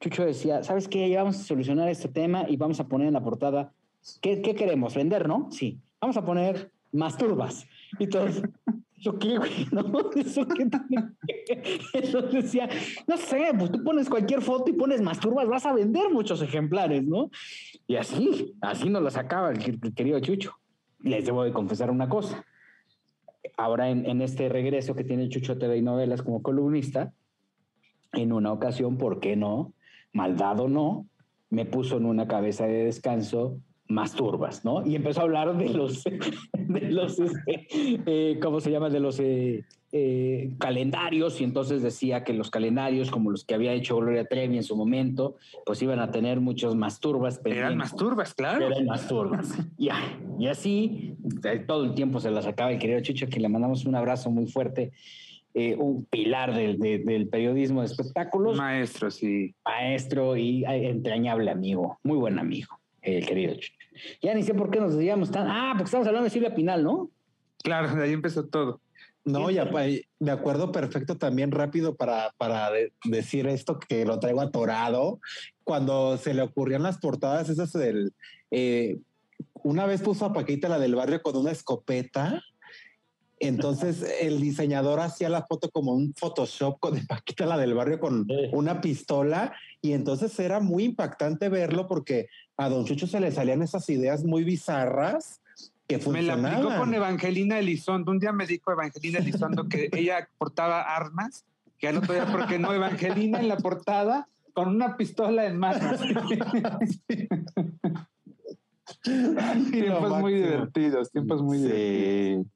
Chucho 0.00 0.24
decía, 0.24 0.62
¿sabes 0.62 0.88
qué? 0.88 1.08
Ya 1.08 1.22
vamos 1.22 1.40
a 1.40 1.44
solucionar 1.44 1.88
este 1.88 2.08
tema 2.08 2.44
y 2.48 2.56
vamos 2.56 2.78
a 2.80 2.88
poner 2.88 3.08
en 3.08 3.14
la 3.14 3.22
portada, 3.22 3.72
¿qué, 4.20 4.42
queremos? 4.42 4.94
¿Vender, 4.94 5.26
no? 5.26 5.48
Sí. 5.50 5.78
Vamos 6.00 6.16
a 6.18 6.24
poner 6.24 6.70
masturbas. 6.92 7.66
Y 7.98 8.06
todos, 8.06 8.42
¿eso 8.98 9.18
qué, 9.18 9.38
güey? 9.38 9.66
¿No? 9.72 10.10
¿Eso 10.14 10.46
qué? 10.46 10.68
Entonces 11.94 12.44
decía, 12.44 12.68
no 13.06 13.16
sé, 13.16 13.50
pues 13.58 13.72
tú 13.72 13.82
pones 13.82 14.10
cualquier 14.10 14.42
foto 14.42 14.70
y 14.70 14.74
pones 14.74 15.00
masturbas, 15.00 15.48
vas 15.48 15.64
a 15.64 15.72
vender 15.72 16.10
muchos 16.10 16.42
ejemplares, 16.42 17.02
¿no? 17.02 17.30
Y 17.86 17.96
así, 17.96 18.54
así 18.60 18.90
nos 18.90 19.02
lo 19.02 19.10
sacaba 19.10 19.50
el 19.50 19.94
querido 19.94 20.20
Chucho. 20.20 20.52
Les 21.00 21.24
debo 21.24 21.44
de 21.44 21.52
confesar 21.52 21.90
una 21.90 22.08
cosa 22.08 22.44
ahora 23.56 23.90
en, 23.90 24.20
este 24.20 24.48
regreso 24.48 24.94
que 24.94 25.04
tiene 25.04 25.28
Chucho 25.28 25.58
TV 25.58 25.78
y 25.78 25.82
Novelas 25.82 26.22
como 26.22 26.42
columnista, 26.42 27.12
en 28.12 28.32
una 28.32 28.52
ocasión, 28.52 28.98
¿por 28.98 29.20
qué 29.20 29.36
no? 29.36 29.74
Maldad 30.12 30.60
o 30.60 30.68
no, 30.68 31.06
me 31.50 31.64
puso 31.64 31.96
en 31.98 32.06
una 32.06 32.26
cabeza 32.26 32.66
de 32.66 32.84
descanso 32.84 33.60
más 33.88 34.14
turbas, 34.14 34.64
¿no? 34.64 34.86
Y 34.86 34.96
empezó 34.96 35.20
a 35.20 35.24
hablar 35.24 35.56
de 35.56 35.68
los, 35.68 36.04
de 36.52 36.90
los, 36.90 37.18
este, 37.18 37.66
eh, 37.70 38.38
¿cómo 38.40 38.60
se 38.60 38.70
llama? 38.70 38.90
De 38.90 39.00
los 39.00 39.20
eh, 39.20 39.64
eh, 39.92 40.52
calendarios 40.58 41.40
y 41.40 41.44
entonces 41.44 41.80
decía 41.80 42.24
que 42.24 42.32
los 42.32 42.50
calendarios, 42.50 43.10
como 43.10 43.30
los 43.30 43.44
que 43.44 43.54
había 43.54 43.72
hecho 43.72 43.96
Gloria 43.96 44.24
Trevi 44.24 44.56
en 44.56 44.64
su 44.64 44.76
momento, 44.76 45.36
pues 45.64 45.80
iban 45.80 46.00
a 46.00 46.10
tener 46.10 46.40
muchos 46.40 46.74
masturbas. 46.74 47.40
Eran 47.44 47.76
masturbas, 47.76 48.34
claro. 48.34 48.66
Eran 48.66 48.84
masturbas. 48.86 49.56
ya, 49.78 49.96
y 50.38 50.48
así 50.48 51.14
todo 51.66 51.84
el 51.84 51.94
tiempo 51.94 52.20
se 52.20 52.30
las 52.30 52.44
sacaba 52.44 52.72
el 52.72 52.78
querido 52.78 53.00
Chucho, 53.00 53.28
que 53.28 53.40
le 53.40 53.48
mandamos 53.48 53.84
un 53.86 53.94
abrazo 53.94 54.30
muy 54.30 54.46
fuerte. 54.46 54.92
Eh, 55.54 55.74
un 55.74 56.04
pilar 56.04 56.54
del, 56.54 56.78
de, 56.78 56.98
del 56.98 57.28
periodismo 57.28 57.80
de 57.80 57.86
espectáculos. 57.86 58.58
Maestro, 58.58 59.10
sí. 59.10 59.54
Maestro 59.64 60.36
y 60.36 60.64
entrañable 60.66 61.50
amigo, 61.50 61.98
muy 62.02 62.18
buen 62.18 62.38
amigo, 62.38 62.78
el 63.00 63.24
querido 63.24 63.54
Chucho. 63.54 63.75
Ya 64.22 64.34
ni 64.34 64.42
sé 64.42 64.54
por 64.54 64.70
qué 64.70 64.80
nos 64.80 64.96
decíamos 64.96 65.30
tan. 65.30 65.46
Ah, 65.48 65.72
porque 65.72 65.84
estamos 65.84 66.06
hablando 66.06 66.24
de 66.24 66.30
Silvia 66.30 66.54
Pinal, 66.54 66.82
¿no? 66.82 67.10
Claro, 67.62 67.94
de 67.94 68.04
ahí 68.04 68.12
empezó 68.12 68.46
todo. 68.46 68.80
No, 69.24 69.50
ya 69.50 69.68
me 70.20 70.30
acuerdo 70.30 70.70
perfecto 70.70 71.16
también 71.16 71.50
rápido 71.50 71.96
para, 71.96 72.32
para 72.38 72.70
de, 72.70 72.92
decir 73.04 73.48
esto 73.48 73.80
que 73.80 74.04
lo 74.04 74.20
traigo 74.20 74.40
atorado. 74.40 75.18
Cuando 75.64 76.16
se 76.16 76.32
le 76.32 76.42
ocurrían 76.42 76.84
las 76.84 76.98
portadas 76.98 77.48
esas 77.48 77.72
del... 77.72 78.12
Eh, 78.52 78.98
una 79.64 79.84
vez 79.84 80.00
puso 80.00 80.24
a 80.24 80.32
Paquita 80.32 80.68
la 80.68 80.78
del 80.78 80.94
barrio 80.94 81.22
con 81.22 81.36
una 81.36 81.50
escopeta. 81.50 82.40
Entonces 83.38 84.02
el 84.20 84.40
diseñador 84.40 85.00
hacía 85.00 85.28
la 85.28 85.42
foto 85.42 85.70
como 85.70 85.92
un 85.92 86.14
Photoshop 86.14 86.78
con 86.80 86.94
de 86.94 87.02
Paquita 87.02 87.44
la 87.44 87.58
del 87.58 87.74
barrio 87.74 88.00
con 88.00 88.26
una 88.52 88.80
pistola 88.80 89.52
y 89.82 89.92
entonces 89.92 90.38
era 90.38 90.60
muy 90.60 90.84
impactante 90.84 91.48
verlo 91.48 91.86
porque 91.86 92.28
a 92.56 92.68
Don 92.68 92.86
Chucho 92.86 93.06
se 93.06 93.20
le 93.20 93.32
salían 93.32 93.62
esas 93.62 93.88
ideas 93.90 94.24
muy 94.24 94.42
bizarras 94.42 95.40
que 95.86 95.98
Me 96.08 96.22
la 96.22 96.34
aplicó 96.34 96.76
con 96.76 96.94
Evangelina 96.94 97.58
Elizondo. 97.58 98.10
Un 98.10 98.18
día 98.18 98.32
me 98.32 98.46
dijo 98.46 98.72
Evangelina 98.72 99.18
Elizondo 99.18 99.68
que 99.68 99.88
ella 99.92 100.28
portaba 100.36 100.82
armas, 100.82 101.44
que 101.78 101.88
al 101.88 101.98
otro 101.98 102.14
día, 102.14 102.26
porque 102.32 102.58
no, 102.58 102.72
Evangelina 102.72 103.38
en 103.38 103.48
la 103.48 103.58
portada 103.58 104.28
con 104.52 104.68
una 104.68 104.96
pistola 104.96 105.46
en 105.46 105.58
mano. 105.58 105.78
tiempos 109.70 110.20
muy 110.20 110.34
divertidos, 110.34 111.12
tiempos 111.12 111.42
muy 111.42 111.58
sí. 111.58 111.64
divertidos. 111.64 112.46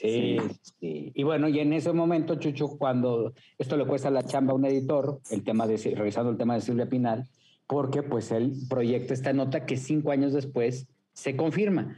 Sí, 0.00 0.36
sí, 0.78 1.10
Y 1.12 1.22
bueno, 1.24 1.48
y 1.48 1.58
en 1.58 1.72
ese 1.72 1.92
momento, 1.92 2.36
Chucho, 2.36 2.68
cuando 2.78 3.34
esto 3.58 3.76
le 3.76 3.84
cuesta 3.84 4.10
la 4.10 4.22
chamba 4.22 4.52
a 4.52 4.56
un 4.56 4.64
editor, 4.64 5.20
el 5.30 5.42
tema 5.42 5.66
de, 5.66 5.76
revisando 5.96 6.30
el 6.30 6.36
tema 6.36 6.54
de 6.54 6.60
Silvia 6.60 6.88
Pinal, 6.88 7.28
porque 7.66 8.04
pues 8.04 8.30
él 8.30 8.52
proyecta 8.68 9.12
esta 9.12 9.32
nota 9.32 9.66
que 9.66 9.76
cinco 9.76 10.12
años 10.12 10.32
después 10.32 10.86
se 11.14 11.34
confirma. 11.34 11.96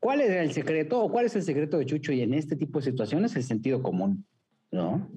¿Cuál 0.00 0.20
es 0.20 0.30
el 0.30 0.52
secreto 0.52 1.00
o 1.00 1.12
cuál 1.12 1.26
es 1.26 1.36
el 1.36 1.44
secreto 1.44 1.78
de 1.78 1.86
Chucho? 1.86 2.12
Y 2.12 2.22
en 2.22 2.34
este 2.34 2.56
tipo 2.56 2.80
de 2.80 2.86
situaciones, 2.86 3.36
el 3.36 3.44
sentido 3.44 3.82
común, 3.84 4.24
¿no? 4.72 5.08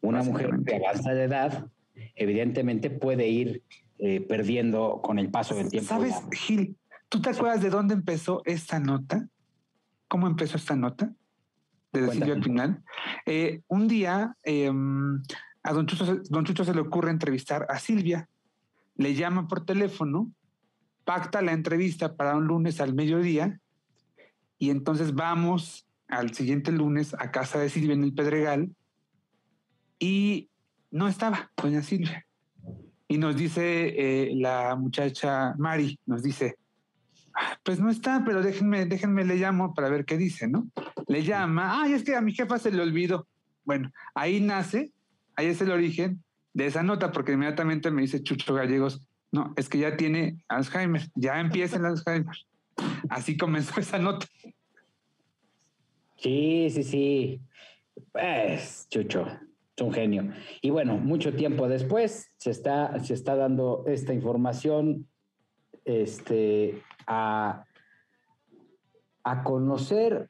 Una 0.00 0.22
mujer 0.22 0.50
que 0.64 0.76
avanza 0.76 1.12
de 1.12 1.24
edad, 1.24 1.66
evidentemente 2.14 2.88
puede 2.90 3.28
ir 3.28 3.64
eh, 3.98 4.20
perdiendo 4.20 5.00
con 5.02 5.18
el 5.18 5.28
paso 5.28 5.56
del 5.56 5.70
tiempo. 5.70 5.88
¿Sabes, 5.88 6.14
Gil? 6.30 6.76
¿Tú 7.08 7.20
te 7.20 7.30
acuerdas 7.30 7.62
de 7.62 7.70
dónde 7.70 7.94
empezó 7.94 8.42
esta 8.44 8.78
nota? 8.78 9.28
¿Cómo 10.06 10.28
empezó 10.28 10.56
esta 10.56 10.76
nota? 10.76 11.12
De 12.00 12.10
Silvia 12.10 12.40
Pinal. 12.40 12.82
Eh, 13.26 13.60
un 13.68 13.88
día 13.88 14.36
eh, 14.42 14.70
a 15.62 15.72
don 15.72 15.86
Chucho, 15.86 16.20
don 16.28 16.44
Chucho 16.44 16.64
se 16.64 16.74
le 16.74 16.80
ocurre 16.80 17.10
entrevistar 17.10 17.66
a 17.68 17.78
Silvia. 17.78 18.28
Le 18.96 19.14
llama 19.14 19.48
por 19.48 19.64
teléfono 19.64 20.30
pacta 21.04 21.42
la 21.42 21.52
entrevista 21.52 22.16
para 22.16 22.36
un 22.36 22.46
lunes 22.46 22.80
al 22.80 22.94
mediodía 22.94 23.60
y 24.58 24.70
entonces 24.70 25.14
vamos 25.14 25.86
al 26.08 26.34
siguiente 26.34 26.72
lunes 26.72 27.14
a 27.18 27.30
casa 27.30 27.58
de 27.58 27.68
Silvia 27.68 27.94
en 27.94 28.04
el 28.04 28.14
Pedregal 28.14 28.74
y 29.98 30.48
no 30.90 31.08
estaba 31.08 31.50
doña 31.56 31.82
Silvia. 31.82 32.26
Y 33.08 33.18
nos 33.18 33.36
dice 33.36 33.94
eh, 33.96 34.34
la 34.34 34.76
muchacha 34.76 35.54
Mari, 35.58 35.98
nos 36.06 36.22
dice, 36.22 36.56
"Ah, 36.58 36.63
pues 37.62 37.80
no 37.80 37.90
está, 37.90 38.22
pero 38.24 38.42
déjenme, 38.42 38.86
déjenme 38.86 39.24
le 39.24 39.36
llamo 39.36 39.74
para 39.74 39.88
ver 39.88 40.04
qué 40.04 40.16
dice, 40.16 40.48
¿no? 40.48 40.68
Le 41.06 41.22
llama, 41.22 41.82
ay, 41.82 41.92
es 41.92 42.02
que 42.02 42.14
a 42.14 42.20
mi 42.20 42.32
jefa 42.32 42.58
se 42.58 42.70
le 42.70 42.82
olvidó. 42.82 43.26
Bueno, 43.64 43.90
ahí 44.14 44.40
nace, 44.40 44.92
ahí 45.36 45.46
es 45.46 45.60
el 45.60 45.70
origen 45.70 46.22
de 46.52 46.66
esa 46.66 46.82
nota, 46.82 47.12
porque 47.12 47.32
inmediatamente 47.32 47.90
me 47.90 48.02
dice 48.02 48.22
Chucho 48.22 48.54
Gallegos, 48.54 49.06
no, 49.32 49.52
es 49.56 49.68
que 49.68 49.78
ya 49.78 49.96
tiene 49.96 50.38
Alzheimer, 50.48 51.08
ya 51.16 51.40
empieza 51.40 51.76
el 51.76 51.86
Alzheimer. 51.86 52.36
Así 53.08 53.36
comenzó 53.36 53.80
esa 53.80 53.98
nota. 53.98 54.26
Sí, 56.16 56.68
sí, 56.70 56.82
sí. 56.84 57.40
Pues, 58.12 58.86
Chucho, 58.90 59.26
es 59.76 59.82
un 59.82 59.92
genio. 59.92 60.32
Y 60.62 60.70
bueno, 60.70 60.96
mucho 60.96 61.34
tiempo 61.34 61.68
después 61.68 62.30
se 62.36 62.50
está, 62.50 62.98
se 63.00 63.14
está 63.14 63.34
dando 63.34 63.84
esta 63.88 64.14
información 64.14 65.08
este, 65.84 66.80
a, 67.06 67.64
a 69.22 69.42
conocer 69.42 70.28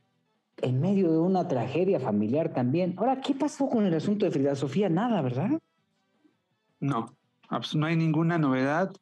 en 0.62 0.80
medio 0.80 1.10
de 1.10 1.18
una 1.18 1.48
tragedia 1.48 2.00
familiar 2.00 2.52
también. 2.52 2.94
Ahora, 2.96 3.20
¿qué 3.20 3.34
pasó 3.34 3.68
con 3.68 3.86
el 3.86 3.94
asunto 3.94 4.24
de 4.24 4.30
Frida 4.30 4.54
Sofía? 4.54 4.88
Nada, 4.88 5.20
¿verdad? 5.20 5.50
No, 6.80 7.14
no 7.74 7.86
hay 7.86 7.96
ninguna 7.96 8.38
novedad. 8.38 8.92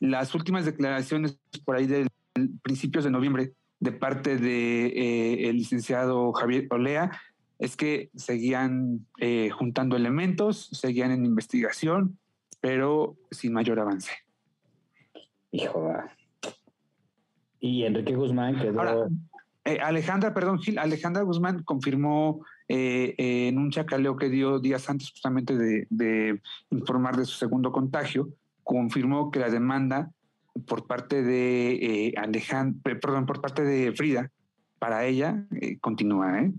Las 0.00 0.34
últimas 0.34 0.64
declaraciones 0.64 1.38
por 1.64 1.76
ahí 1.76 1.86
de 1.86 2.06
principios 2.62 3.04
de 3.04 3.10
noviembre 3.10 3.52
de 3.80 3.92
parte 3.92 4.36
de 4.36 4.86
eh, 4.86 5.48
el 5.48 5.56
licenciado 5.56 6.32
Javier 6.32 6.66
Olea 6.70 7.10
es 7.58 7.76
que 7.76 8.10
seguían 8.14 9.06
eh, 9.18 9.50
juntando 9.50 9.96
elementos, 9.96 10.68
seguían 10.72 11.10
en 11.10 11.24
investigación, 11.24 12.18
pero 12.60 13.16
sin 13.30 13.52
mayor 13.52 13.80
avance. 13.80 14.12
Hijo. 15.52 15.90
Y 17.60 17.84
Enrique 17.84 18.14
Guzmán 18.14 18.58
quedó. 18.58 18.80
Ahora, 18.80 19.08
eh, 19.66 19.80
Alejandra, 19.82 20.32
perdón, 20.32 20.60
Gil, 20.60 20.78
Alejandra 20.78 21.22
Guzmán 21.22 21.64
confirmó 21.64 22.44
eh, 22.68 23.14
eh, 23.18 23.48
en 23.48 23.58
un 23.58 23.70
chacaleo 23.70 24.16
que 24.16 24.28
dio 24.28 24.60
días 24.60 24.88
antes 24.88 25.10
justamente 25.10 25.56
de, 25.56 25.86
de 25.90 26.40
informar 26.70 27.16
de 27.16 27.24
su 27.24 27.36
segundo 27.36 27.72
contagio, 27.72 28.28
confirmó 28.62 29.30
que 29.32 29.40
la 29.40 29.50
demanda 29.50 30.12
por 30.66 30.86
parte 30.86 31.22
de 31.22 32.14
Alejandra, 32.16 32.98
perdón, 33.00 33.26
por 33.26 33.40
parte 33.40 33.62
de 33.62 33.92
Frida, 33.92 34.30
para 34.78 35.04
ella 35.04 35.44
continúa, 35.80 36.40
¿eh? 36.40 36.52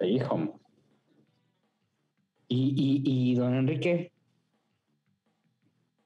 Hijo. 0.00 0.60
Y, 2.46 2.74
y, 2.76 3.32
y 3.32 3.34
don 3.36 3.54
Enrique. 3.54 4.12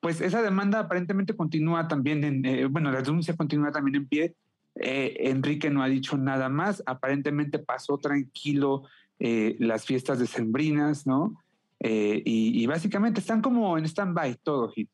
Pues 0.01 0.20
esa 0.20 0.42
demanda 0.42 0.80
aparentemente 0.80 1.34
continúa 1.34 1.88
también 1.88 2.22
en, 2.24 2.44
eh, 2.44 2.66
bueno, 2.66 2.92
la 2.92 3.03
denuncia 3.03 3.36
continúa 3.36 3.72
también 3.72 3.96
en 3.96 4.09
pie. 4.09 4.34
Eh, 4.76 5.16
Enrique 5.30 5.70
no 5.70 5.82
ha 5.82 5.88
dicho 5.88 6.16
nada 6.16 6.49
más. 6.49 6.82
Aparentemente 6.86 7.59
pasó 7.59 7.99
tranquilo 7.99 8.84
eh, 9.18 9.57
las 9.59 9.84
fiestas 9.84 10.20
decembrinas, 10.20 11.07
¿no? 11.07 11.42
Eh, 11.80 12.22
y, 12.24 12.62
y 12.62 12.66
básicamente 12.66 13.20
están 13.20 13.40
como 13.40 13.76
en 13.76 13.84
stand-by 13.84 14.36
todo, 14.42 14.68
Gil. 14.70 14.88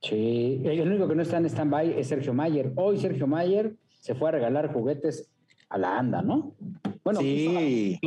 Sí, 0.00 0.60
el 0.64 0.88
único 0.88 1.06
que 1.06 1.14
no 1.14 1.22
está 1.22 1.36
en 1.36 1.46
stand-by 1.46 1.98
es 1.98 2.08
Sergio 2.08 2.34
Mayer. 2.34 2.72
Hoy 2.76 2.98
Sergio 2.98 3.26
Mayer 3.26 3.74
se 4.00 4.14
fue 4.14 4.30
a 4.30 4.32
regalar 4.32 4.72
juguetes 4.72 5.30
a 5.68 5.78
la 5.78 5.98
ANDA, 5.98 6.22
¿no? 6.22 6.54
Bueno, 7.04 7.20
Sí. 7.20 7.98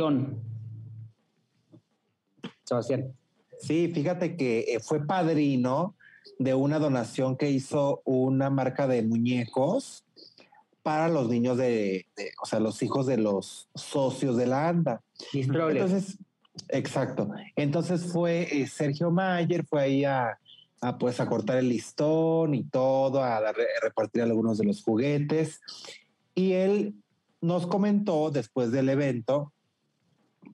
Sebastián. 2.64 3.12
Sí, 3.60 3.88
fíjate 3.94 4.36
que 4.36 4.60
eh, 4.74 4.80
fue 4.80 5.06
padrino 5.06 5.94
de 6.38 6.54
una 6.54 6.78
donación 6.78 7.36
que 7.36 7.50
hizo 7.50 8.02
una 8.04 8.50
marca 8.50 8.86
de 8.86 9.02
muñecos 9.02 10.04
para 10.82 11.08
los 11.08 11.28
niños 11.28 11.56
de, 11.56 12.06
de- 12.16 12.30
o 12.42 12.46
sea, 12.46 12.60
los 12.60 12.82
hijos 12.82 13.06
de 13.06 13.16
los 13.16 13.68
socios 13.74 14.36
de 14.36 14.46
la 14.46 14.68
ANDA. 14.68 15.02
Distroles. 15.32 15.82
Entonces, 15.82 16.18
exacto. 16.68 17.28
Entonces 17.56 18.12
fue 18.12 18.48
eh, 18.52 18.66
Sergio 18.66 19.10
Mayer, 19.10 19.64
fue 19.66 19.82
ahí 19.82 20.04
a, 20.04 20.38
a, 20.80 20.98
pues 20.98 21.18
a 21.20 21.26
cortar 21.26 21.56
el 21.58 21.68
listón 21.70 22.54
y 22.54 22.62
todo, 22.64 23.22
a, 23.22 23.40
dar- 23.40 23.56
a 23.60 23.80
repartir 23.84 24.22
algunos 24.22 24.58
de 24.58 24.64
los 24.66 24.82
juguetes. 24.82 25.60
Y 26.34 26.52
él 26.52 26.94
nos 27.40 27.66
comentó 27.66 28.30
después 28.30 28.70
del 28.70 28.88
evento 28.88 29.52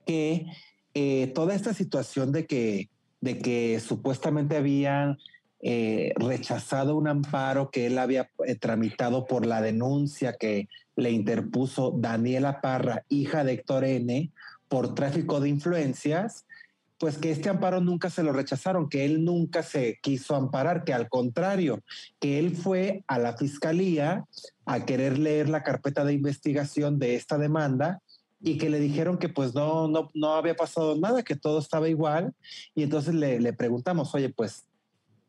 que 0.07 0.47
eh, 0.95 1.27
toda 1.35 1.55
esta 1.55 1.75
situación 1.75 2.33
de 2.33 2.47
que, 2.47 2.89
de 3.23 3.39
que 3.39 3.81
supuestamente 3.81 4.57
habían 4.57 5.19
eh, 5.61 6.13
rechazado 6.17 6.97
un 6.97 7.07
amparo 7.09 7.71
que 7.71 7.87
él 7.87 7.99
había 7.99 8.29
eh, 8.45 8.57
tramitado 8.57 9.27
por 9.27 9.47
la 9.47 9.63
denuncia 9.63 10.35
que 10.35 10.69
le 10.97 11.13
interpuso 11.13 11.95
Daniela 11.97 12.61
Parra, 12.61 13.05
hija 13.09 13.45
de 13.45 13.55
Héctor 13.55 13.85
N., 13.85 14.31
por 14.69 14.95
tráfico 14.95 15.39
de 15.39 15.51
influencias, 15.51 16.47
pues 16.99 17.19
que 17.19 17.31
este 17.31 17.49
amparo 17.49 17.81
nunca 17.81 18.11
se 18.11 18.23
lo 18.23 18.33
rechazaron, 18.33 18.89
que 18.89 19.05
él 19.05 19.25
nunca 19.25 19.63
se 19.63 19.99
quiso 20.03 20.35
amparar, 20.35 20.83
que 20.83 20.95
al 20.95 21.09
contrario, 21.09 21.81
que 22.19 22.39
él 22.39 22.57
fue 22.57 23.05
a 23.07 23.19
la 23.19 23.37
fiscalía 23.37 24.25
a 24.67 24.85
querer 24.85 25.19
leer 25.19 25.49
la 25.49 25.63
carpeta 25.63 26.05
de 26.05 26.15
investigación 26.15 26.99
de 26.99 27.15
esta 27.15 27.39
demanda 27.39 28.01
y 28.43 28.59
que 28.59 28.69
le 28.69 28.81
dijeron 28.81 29.19
que 29.19 29.29
pues 29.29 29.55
no, 29.55 29.87
no, 29.89 30.11
no 30.15 30.35
había 30.35 30.55
pasado 30.55 30.97
nada, 30.97 31.23
que 31.23 31.37
todo 31.37 31.61
estaba 31.61 31.89
igual. 31.89 32.35
Y 32.75 32.83
entonces 32.83 33.15
le, 33.15 33.41
le 33.41 33.53
preguntamos, 33.53 34.15
oye, 34.15 34.31
pues, 34.31 34.65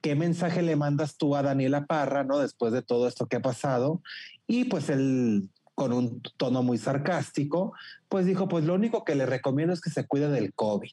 ¿qué 0.02 0.16
mensaje 0.16 0.64
le 0.64 0.76
mandas 0.76 1.16
tú 1.18 1.36
a 1.36 1.44
Daniela 1.44 1.86
Parra, 1.86 2.24
no? 2.24 2.40
Después 2.40 2.74
de 2.74 2.82
todo 2.82 3.08
esto 3.08 3.28
que 3.28 3.38
ha 3.38 3.42
pasado. 3.42 4.02
Y 4.48 4.66
pues 4.66 4.90
él, 4.90 5.50
con 5.76 5.94
un 5.94 6.22
tono 6.38 6.64
muy 6.64 6.80
sarcástico, 6.80 7.74
pues 8.10 8.26
dijo, 8.26 8.48
pues 8.48 8.66
lo 8.66 8.74
único 8.74 9.04
que 9.04 9.16
le 9.16 9.28
recomiendo 9.28 9.74
es 9.74 9.82
que 9.82 9.92
se 9.92 10.08
cuide 10.08 10.30
del 10.30 10.54
COVID. 10.54 10.92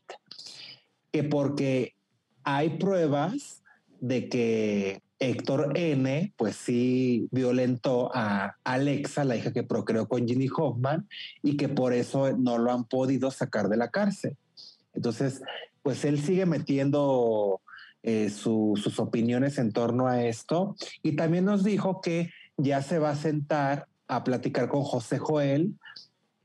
Que 1.11 1.25
porque 1.25 1.95
hay 2.45 2.79
pruebas 2.79 3.63
de 4.01 4.29
que 4.29 5.03
Héctor 5.21 5.73
N, 5.77 6.33
pues 6.37 6.57
sí 6.57 7.29
violentó 7.31 8.11
a 8.15 8.57
Alexa, 8.65 9.25
la 9.25 9.37
hija 9.37 9.53
que 9.53 9.63
procreó 9.63 10.09
con 10.09 10.27
Ginny 10.27 10.49
Hoffman, 10.55 11.07
y 11.43 11.57
que 11.57 11.69
por 11.69 11.93
eso 11.93 12.37
no 12.37 12.59
lo 12.59 12.73
han 12.73 12.85
podido 12.85 13.31
sacar 13.31 13.69
de 13.69 13.77
la 13.77 13.91
cárcel. 13.91 14.37
Entonces, 14.95 15.43
pues 15.83 16.05
él 16.05 16.21
sigue 16.21 16.47
metiendo 16.47 17.61
eh, 18.03 18.31
su- 18.31 18.81
sus 18.83 18.99
opiniones 18.99 19.59
en 19.59 19.73
torno 19.73 20.07
a 20.07 20.25
esto 20.25 20.75
y 21.03 21.17
también 21.17 21.45
nos 21.45 21.63
dijo 21.65 22.01
que 22.01 22.31
ya 22.57 22.81
se 22.81 22.99
va 22.99 23.11
a 23.11 23.15
sentar 23.17 23.87
a 24.09 24.25
platicar 24.25 24.69
con 24.71 24.83
José 24.85 25.19
Joel. 25.19 25.75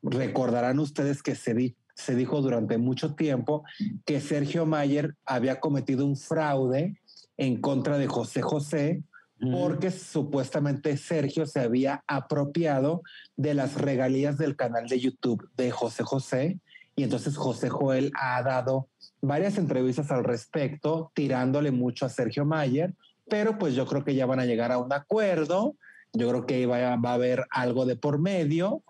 Recordarán 0.03 0.79
ustedes 0.79 1.23
que 1.23 1.33
se 1.35 2.15
dijo 2.15 2.41
durante 2.41 2.77
mucho 2.77 3.15
tiempo 3.15 3.63
que 4.05 4.19
Sergio 4.19 4.65
Mayer 4.65 5.15
había 5.25 5.61
cometido 5.61 6.05
un 6.05 6.17
fraude 6.17 6.99
en 7.37 7.61
contra 7.61 7.97
de 7.97 8.07
José 8.07 8.41
José 8.41 9.03
porque 9.39 9.91
supuestamente 9.91 10.95
Sergio 10.97 11.45
se 11.45 11.59
había 11.59 12.03
apropiado 12.07 13.03
de 13.35 13.53
las 13.53 13.75
regalías 13.75 14.37
del 14.37 14.55
canal 14.55 14.87
de 14.87 14.99
YouTube 14.99 15.49
de 15.57 15.71
José 15.71 16.03
José. 16.03 16.59
Y 16.95 17.03
entonces 17.03 17.35
José 17.35 17.69
Joel 17.69 18.11
ha 18.19 18.41
dado 18.43 18.87
varias 19.21 19.57
entrevistas 19.57 20.11
al 20.11 20.23
respecto, 20.23 21.11
tirándole 21.13 21.71
mucho 21.71 22.05
a 22.05 22.09
Sergio 22.09 22.45
Mayer, 22.45 22.93
pero 23.27 23.57
pues 23.57 23.75
yo 23.75 23.85
creo 23.85 24.05
que 24.05 24.15
ya 24.15 24.25
van 24.25 24.39
a 24.39 24.45
llegar 24.45 24.71
a 24.71 24.77
un 24.77 24.93
acuerdo, 24.93 25.75
yo 26.13 26.29
creo 26.29 26.45
que 26.45 26.65
va, 26.65 26.95
va 26.95 27.11
a 27.11 27.15
haber 27.15 27.45
algo 27.49 27.85
de 27.85 27.97
por 27.97 28.19
medio 28.19 28.83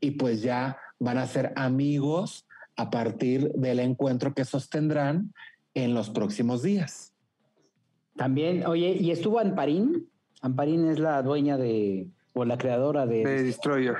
y 0.00 0.12
pues 0.12 0.42
ya 0.42 0.78
van 1.00 1.18
a 1.18 1.26
ser 1.26 1.52
amigos 1.56 2.46
a 2.76 2.90
partir 2.90 3.50
del 3.54 3.80
encuentro 3.80 4.34
que 4.34 4.44
sostendrán 4.44 5.34
en 5.74 5.94
los 5.94 6.10
próximos 6.10 6.62
días. 6.62 7.07
También, 8.18 8.66
oye, 8.66 8.96
¿y 8.98 9.12
estuvo 9.12 9.38
Amparín? 9.38 10.10
Amparín 10.42 10.90
es 10.90 10.98
la 10.98 11.22
dueña 11.22 11.56
de, 11.56 12.08
o 12.34 12.44
la 12.44 12.58
creadora 12.58 13.06
de... 13.06 13.24
De 13.24 13.44
Destroyer. 13.44 13.96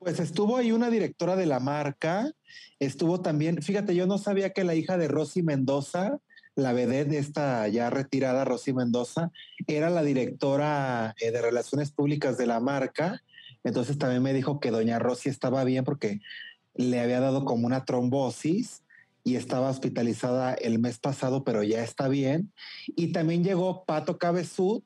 Pues 0.00 0.18
estuvo 0.18 0.56
ahí 0.56 0.72
una 0.72 0.90
directora 0.90 1.36
de 1.36 1.46
la 1.46 1.60
marca, 1.60 2.32
estuvo 2.80 3.20
también, 3.20 3.62
fíjate, 3.62 3.94
yo 3.94 4.06
no 4.06 4.18
sabía 4.18 4.50
que 4.50 4.64
la 4.64 4.74
hija 4.74 4.98
de 4.98 5.08
Rosy 5.08 5.42
Mendoza, 5.42 6.18
la 6.56 6.72
vedette 6.72 7.10
de 7.10 7.18
esta 7.18 7.68
ya 7.68 7.88
retirada 7.88 8.44
Rosy 8.44 8.72
Mendoza, 8.72 9.30
era 9.66 9.90
la 9.90 10.02
directora 10.02 11.14
eh, 11.20 11.30
de 11.30 11.40
relaciones 11.40 11.92
públicas 11.92 12.36
de 12.36 12.46
la 12.46 12.58
marca. 12.58 13.22
Entonces 13.62 13.96
también 13.98 14.22
me 14.22 14.32
dijo 14.32 14.58
que 14.58 14.70
doña 14.70 14.98
Rosy 14.98 15.28
estaba 15.28 15.62
bien 15.64 15.84
porque 15.84 16.20
le 16.74 16.98
había 16.98 17.20
dado 17.20 17.44
como 17.44 17.66
una 17.66 17.84
trombosis 17.84 18.82
y 19.24 19.36
estaba 19.36 19.70
hospitalizada 19.70 20.54
el 20.54 20.78
mes 20.78 20.98
pasado, 20.98 21.44
pero 21.44 21.62
ya 21.62 21.82
está 21.82 22.08
bien. 22.08 22.52
Y 22.86 23.12
también 23.12 23.44
llegó 23.44 23.84
Pato 23.84 24.18
Cabezud, 24.18 24.82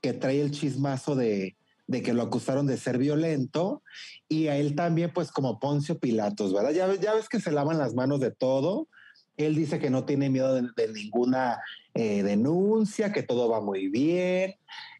que 0.00 0.12
trae 0.12 0.40
el 0.40 0.50
chismazo 0.50 1.16
de, 1.16 1.56
de 1.88 2.02
que 2.02 2.12
lo 2.12 2.22
acusaron 2.22 2.66
de 2.66 2.76
ser 2.76 2.98
violento 2.98 3.82
y 4.28 4.48
a 4.48 4.56
él 4.56 4.74
también, 4.74 5.10
pues 5.12 5.32
como 5.32 5.58
Poncio 5.58 5.98
Pilatos, 5.98 6.52
¿verdad? 6.52 6.70
Ya, 6.70 6.94
ya 6.94 7.14
ves 7.14 7.28
que 7.28 7.40
se 7.40 7.50
lavan 7.50 7.78
las 7.78 7.94
manos 7.94 8.20
de 8.20 8.30
todo. 8.30 8.88
Él 9.36 9.54
dice 9.54 9.78
que 9.78 9.90
no 9.90 10.04
tiene 10.04 10.28
miedo 10.28 10.54
de, 10.54 10.68
de 10.76 10.92
ninguna 10.92 11.60
eh, 11.94 12.22
denuncia, 12.22 13.12
que 13.12 13.22
todo 13.22 13.48
va 13.48 13.60
muy 13.60 13.88
bien, 13.88 14.56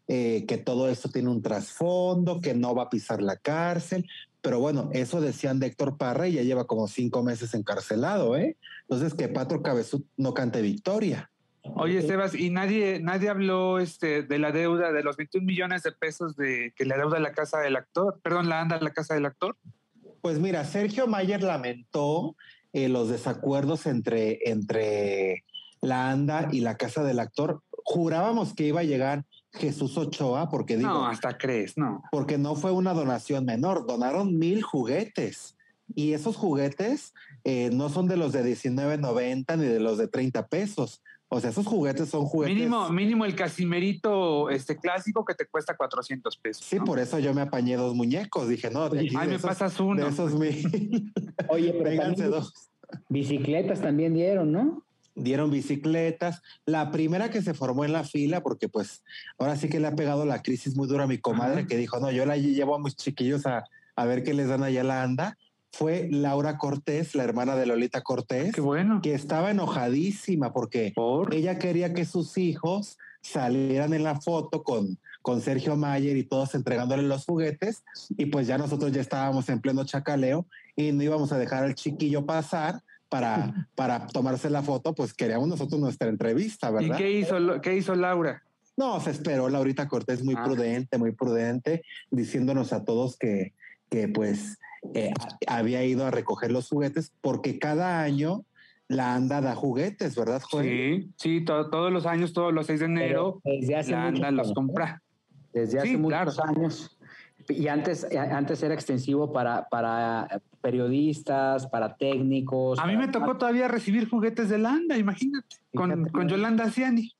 eh, 0.07 0.45
que 0.47 0.57
todo 0.57 0.89
esto 0.89 1.09
tiene 1.09 1.29
un 1.29 1.43
trasfondo, 1.43 2.41
que 2.41 2.55
no 2.55 2.73
va 2.73 2.83
a 2.83 2.89
pisar 2.89 3.21
la 3.21 3.37
cárcel. 3.37 4.07
Pero 4.49 4.61
bueno, 4.61 4.89
eso 4.93 5.21
decían 5.21 5.59
de 5.59 5.67
Héctor 5.67 5.95
Parra 5.95 6.27
y 6.27 6.31
ya 6.31 6.41
lleva 6.41 6.65
como 6.65 6.87
cinco 6.87 7.21
meses 7.21 7.53
encarcelado, 7.53 8.35
¿eh? 8.35 8.57
Entonces 8.89 9.13
que 9.13 9.27
Patro 9.27 9.61
Cabezú 9.61 10.07
no 10.17 10.33
cante 10.33 10.63
victoria. 10.63 11.29
Oye, 11.75 12.01
Sebas, 12.01 12.33
y 12.33 12.49
nadie, 12.49 12.99
nadie 12.99 13.29
habló 13.29 13.77
este, 13.77 14.23
de 14.23 14.39
la 14.39 14.51
deuda 14.51 14.91
de 14.91 15.03
los 15.03 15.17
21 15.17 15.45
millones 15.45 15.83
de 15.83 15.91
pesos 15.91 16.35
de 16.35 16.73
que 16.75 16.83
le 16.85 16.97
deuda 16.97 17.19
la 17.19 17.31
casa 17.31 17.59
del 17.59 17.75
actor, 17.75 18.19
perdón, 18.23 18.49
la 18.49 18.59
anda 18.59 18.81
la 18.81 18.89
casa 18.89 19.13
del 19.13 19.27
actor. 19.27 19.55
Pues 20.19 20.39
mira, 20.39 20.65
Sergio 20.65 21.05
Mayer 21.05 21.43
lamentó 21.43 22.35
eh, 22.73 22.89
los 22.89 23.07
desacuerdos 23.07 23.85
entre, 23.85 24.49
entre 24.49 25.45
la 25.79 26.09
ANDA 26.09 26.49
y 26.51 26.61
la 26.61 26.75
casa 26.75 27.03
del 27.03 27.19
actor. 27.19 27.61
Jurábamos 27.83 28.55
que 28.55 28.63
iba 28.63 28.79
a 28.79 28.83
llegar 28.83 29.25
Jesús 29.53 29.97
Ochoa, 29.97 30.49
porque 30.49 30.77
digo, 30.77 30.89
No, 30.89 31.05
hasta 31.07 31.37
crees, 31.37 31.77
no. 31.77 32.03
porque 32.11 32.37
no 32.37 32.55
fue 32.55 32.71
una 32.71 32.93
donación 32.93 33.45
menor, 33.45 33.85
donaron 33.87 34.37
mil 34.37 34.61
juguetes. 34.61 35.55
Y 35.95 36.13
esos 36.13 36.35
juguetes 36.37 37.13
eh, 37.43 37.71
no 37.73 37.89
son 37.89 38.07
de 38.07 38.15
los 38.17 38.31
de 38.31 38.43
19.90 38.43 39.57
ni 39.57 39.65
de 39.65 39.79
los 39.79 39.97
de 39.97 40.07
30 40.07 40.47
pesos. 40.47 41.01
O 41.29 41.39
sea, 41.39 41.49
esos 41.49 41.65
juguetes 41.65 42.09
son 42.09 42.25
juguetes. 42.25 42.55
Mínimo, 42.55 42.89
mínimo 42.89 43.25
el 43.25 43.35
casimerito 43.35 44.49
este 44.51 44.77
clásico 44.77 45.25
que 45.25 45.33
te 45.33 45.45
cuesta 45.47 45.75
400 45.75 46.37
pesos. 46.37 46.65
Sí, 46.65 46.77
¿no? 46.77 46.85
por 46.85 46.99
eso 46.99 47.17
yo 47.19 47.33
me 47.33 47.41
apañé 47.41 47.75
dos 47.75 47.95
muñecos. 47.95 48.47
Dije, 48.49 48.69
no, 48.69 48.87
de, 48.89 48.99
aquí 48.99 49.09
Ay, 49.15 49.25
de 49.25 49.27
me 49.31 49.35
esos- 49.37 49.47
pasas 49.49 49.79
uno. 49.79 50.03
de 50.03 50.09
esos 50.09 50.33
mil. 50.35 51.11
Oye, 51.49 51.73
pero 51.73 51.95
también 52.03 52.31
dos. 52.31 52.53
bicicletas 53.09 53.81
también 53.81 54.13
dieron, 54.13 54.51
¿no? 54.51 54.83
Dieron 55.19 55.51
bicicletas. 55.51 56.41
La 56.65 56.91
primera 56.91 57.29
que 57.29 57.41
se 57.41 57.53
formó 57.53 57.85
en 57.85 57.93
la 57.93 58.03
fila, 58.03 58.41
porque 58.41 58.69
pues 58.69 59.03
ahora 59.37 59.55
sí 59.55 59.69
que 59.69 59.79
le 59.79 59.87
ha 59.87 59.95
pegado 59.95 60.25
la 60.25 60.41
crisis 60.41 60.75
muy 60.75 60.87
dura 60.87 61.03
a 61.03 61.07
mi 61.07 61.17
comadre, 61.17 61.59
Ajá. 61.61 61.67
que 61.67 61.77
dijo, 61.77 61.99
no, 61.99 62.11
yo 62.11 62.25
la 62.25 62.37
llevo 62.37 62.75
a 62.75 62.79
mis 62.79 62.95
chiquillos 62.95 63.45
a, 63.45 63.65
a 63.95 64.05
ver 64.05 64.23
qué 64.23 64.33
les 64.33 64.47
dan 64.47 64.63
allá 64.63 64.83
la 64.83 65.03
anda, 65.03 65.37
fue 65.71 66.07
Laura 66.09 66.57
Cortés, 66.57 67.13
la 67.13 67.23
hermana 67.23 67.55
de 67.55 67.65
Lolita 67.67 68.01
Cortés, 68.01 68.53
Qué 68.55 68.61
bueno. 68.61 69.01
que 69.03 69.13
estaba 69.13 69.51
enojadísima 69.51 70.51
porque 70.51 70.93
Por 70.95 71.33
ella 71.35 71.59
quería 71.59 71.93
que 71.93 72.05
sus 72.05 72.37
hijos 72.39 72.97
salieran 73.21 73.93
en 73.93 74.03
la 74.03 74.19
foto 74.19 74.63
con, 74.63 74.97
con 75.21 75.41
Sergio 75.41 75.75
Mayer 75.75 76.17
y 76.17 76.23
todos 76.23 76.55
entregándole 76.55 77.03
los 77.03 77.25
juguetes 77.25 77.83
y 78.17 78.25
pues 78.27 78.47
ya 78.47 78.57
nosotros 78.57 78.91
ya 78.91 79.01
estábamos 79.01 79.47
en 79.49 79.59
pleno 79.61 79.83
chacaleo 79.85 80.45
y 80.75 80.91
no 80.91 81.03
íbamos 81.03 81.31
a 81.31 81.37
dejar 81.37 81.63
al 81.65 81.75
chiquillo 81.75 82.25
pasar 82.25 82.81
para, 83.09 83.67
para 83.75 84.07
tomarse 84.07 84.49
la 84.49 84.61
foto, 84.61 84.93
pues 84.93 85.13
queríamos 85.13 85.47
nosotros 85.47 85.79
nuestra 85.81 86.07
entrevista, 86.07 86.69
¿Y 86.69 86.73
¿verdad? 86.73 86.97
qué 86.97 87.11
hizo, 87.11 87.39
lo- 87.39 87.61
qué 87.61 87.75
hizo 87.75 87.95
Laura? 87.95 88.43
No, 88.77 88.99
se 89.01 89.11
esperó 89.11 89.49
Laurita 89.49 89.87
Cortés 89.89 90.23
muy 90.23 90.35
Ah. 90.37 90.43
prudente, 90.45 90.97
muy 90.97 91.11
prudente, 91.11 91.83
diciéndonos 92.11 92.71
a 92.71 92.85
todos 92.85 93.17
que, 93.17 93.53
que 93.89 94.07
pues 94.07 94.57
eh, 94.93 95.11
había 95.47 95.83
ido 95.83 96.05
a 96.05 96.11
recoger 96.11 96.51
los 96.51 96.69
juguetes 96.69 97.11
porque 97.19 97.59
cada 97.59 98.01
año 98.01 98.45
la 98.87 99.13
anda 99.13 99.41
da 99.41 99.53
juguetes, 99.53 100.15
¿verdad, 100.15 100.41
Joel? 100.49 100.65
Sí, 100.65 101.11
sí, 101.17 101.45
to- 101.45 101.69
todos 101.69 101.91
los 101.91 102.05
años, 102.05 102.31
todos 102.31 102.53
los 102.53 102.67
6 102.67 102.79
de 102.79 102.85
enero, 102.85 103.41
Pero 103.43 103.55
desde 103.59 103.75
hace 103.75 103.91
la 103.91 104.07
anda 104.07 104.31
los 104.31 104.47
años, 104.47 104.55
compra. 104.55 105.01
Desde 105.53 105.79
hace 105.79 105.89
Sí, 105.89 105.97
muchos 105.97 106.35
claro. 106.35 106.49
años. 106.55 106.97
Y 107.49 107.67
antes, 107.67 108.05
eh, 108.11 108.17
antes 108.19 108.61
era 108.63 108.73
extensivo 108.73 109.33
para, 109.33 109.67
para 109.69 110.41
periodistas, 110.61 111.67
para 111.67 111.95
técnicos. 111.95 112.79
A 112.79 112.85
mí 112.85 112.93
para- 112.93 113.07
me 113.07 113.11
tocó 113.11 113.37
todavía 113.37 113.67
recibir 113.67 114.07
juguetes 114.09 114.49
de 114.49 114.57
la 114.59 114.71
anda, 114.73 114.97
imagínate, 114.97 115.57
con, 115.73 116.05
con 116.09 116.27
Yolanda 116.29 116.69
Ciani. 116.69 117.11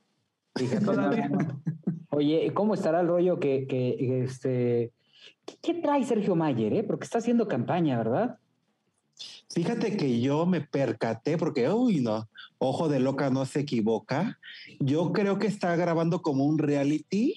Fíjate 0.55 0.85
todavía. 0.85 1.29
Oye, 2.09 2.51
¿cómo 2.53 2.73
estará 2.73 3.01
el 3.01 3.07
rollo 3.07 3.39
que, 3.39 3.65
que 3.67 4.23
este. 4.23 4.91
¿qué, 5.45 5.55
qué 5.61 5.73
trae 5.75 6.03
Sergio 6.03 6.35
Mayer, 6.35 6.73
eh? 6.73 6.83
Porque 6.83 7.05
está 7.05 7.17
haciendo 7.19 7.47
campaña, 7.47 7.97
¿verdad? 7.97 8.37
Fíjate 9.51 9.97
que 9.97 10.21
yo 10.21 10.45
me 10.45 10.61
percaté 10.61 11.37
porque, 11.37 11.69
uy, 11.69 11.99
no, 12.01 12.29
ojo 12.57 12.87
de 12.87 12.99
loca 12.99 13.29
no 13.29 13.45
se 13.45 13.61
equivoca. 13.61 14.37
Yo 14.79 15.11
creo 15.11 15.39
que 15.39 15.47
está 15.47 15.75
grabando 15.75 16.21
como 16.21 16.45
un 16.45 16.57
reality 16.57 17.35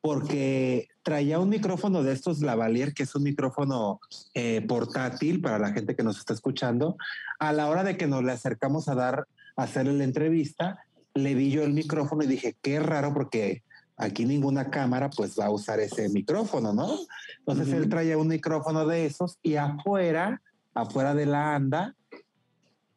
porque 0.00 0.88
traía 1.02 1.38
un 1.38 1.48
micrófono 1.48 2.02
de 2.02 2.12
estos 2.12 2.40
lavalier, 2.40 2.94
que 2.94 3.02
es 3.02 3.14
un 3.14 3.22
micrófono 3.22 4.00
eh, 4.34 4.64
portátil 4.66 5.40
para 5.40 5.58
la 5.58 5.72
gente 5.72 5.94
que 5.94 6.02
nos 6.02 6.18
está 6.18 6.32
escuchando. 6.32 6.96
A 7.38 7.52
la 7.52 7.68
hora 7.68 7.84
de 7.84 7.96
que 7.96 8.06
nos 8.06 8.24
le 8.24 8.32
acercamos 8.32 8.88
a 8.88 8.94
dar, 8.94 9.26
a 9.56 9.62
hacerle 9.62 9.94
la 9.94 10.04
entrevista, 10.04 10.84
le 11.14 11.34
vi 11.34 11.50
yo 11.50 11.64
el 11.64 11.72
micrófono 11.72 12.22
y 12.22 12.26
dije, 12.26 12.56
qué 12.62 12.80
raro 12.80 13.12
porque 13.12 13.62
aquí 13.96 14.24
ninguna 14.24 14.70
cámara 14.70 15.10
pues 15.10 15.38
va 15.38 15.46
a 15.46 15.50
usar 15.50 15.80
ese 15.80 16.08
micrófono, 16.08 16.72
¿no? 16.72 16.98
Entonces 17.38 17.74
él 17.74 17.88
traía 17.88 18.16
un 18.16 18.28
micrófono 18.28 18.86
de 18.86 19.06
esos 19.06 19.38
y 19.42 19.56
afuera 19.56 20.40
afuera 20.74 21.14
de 21.14 21.26
la 21.26 21.54
anda, 21.54 21.94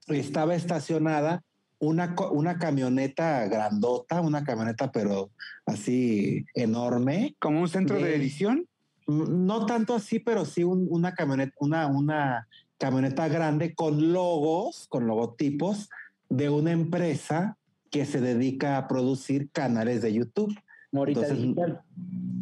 estaba 0.07 0.55
estacionada 0.55 1.43
una, 1.83 2.15
una 2.31 2.57
camioneta 2.57 3.45
grandota, 3.47 4.21
una 4.21 4.43
camioneta 4.43 4.91
pero 4.91 5.29
así 5.65 6.45
enorme. 6.55 7.35
Como 7.39 7.61
un 7.61 7.67
centro 7.69 7.97
de 7.97 8.03
De- 8.03 8.15
edición. 8.15 8.67
Mm, 9.07 9.45
No 9.45 9.65
tanto 9.65 9.95
así, 9.95 10.19
pero 10.19 10.45
sí 10.45 10.63
un- 10.63 10.87
una 10.89 11.13
camioneta, 11.13 11.53
una, 11.59 11.87
una 11.87 12.47
camioneta 12.77 13.27
grande 13.27 13.73
con 13.75 14.13
logos, 14.13 14.87
con 14.89 15.07
logotipos 15.07 15.89
de 16.29 16.49
una 16.49 16.71
empresa 16.71 17.57
que 17.91 18.05
se 18.05 18.19
dedica 18.21 18.77
a 18.77 18.87
producir 18.87 19.49
canales 19.51 20.01
de 20.01 20.13
YouTube. 20.13 20.53
Morita 20.91 21.21
Entonces, 21.21 21.43
Digital. 21.43 21.81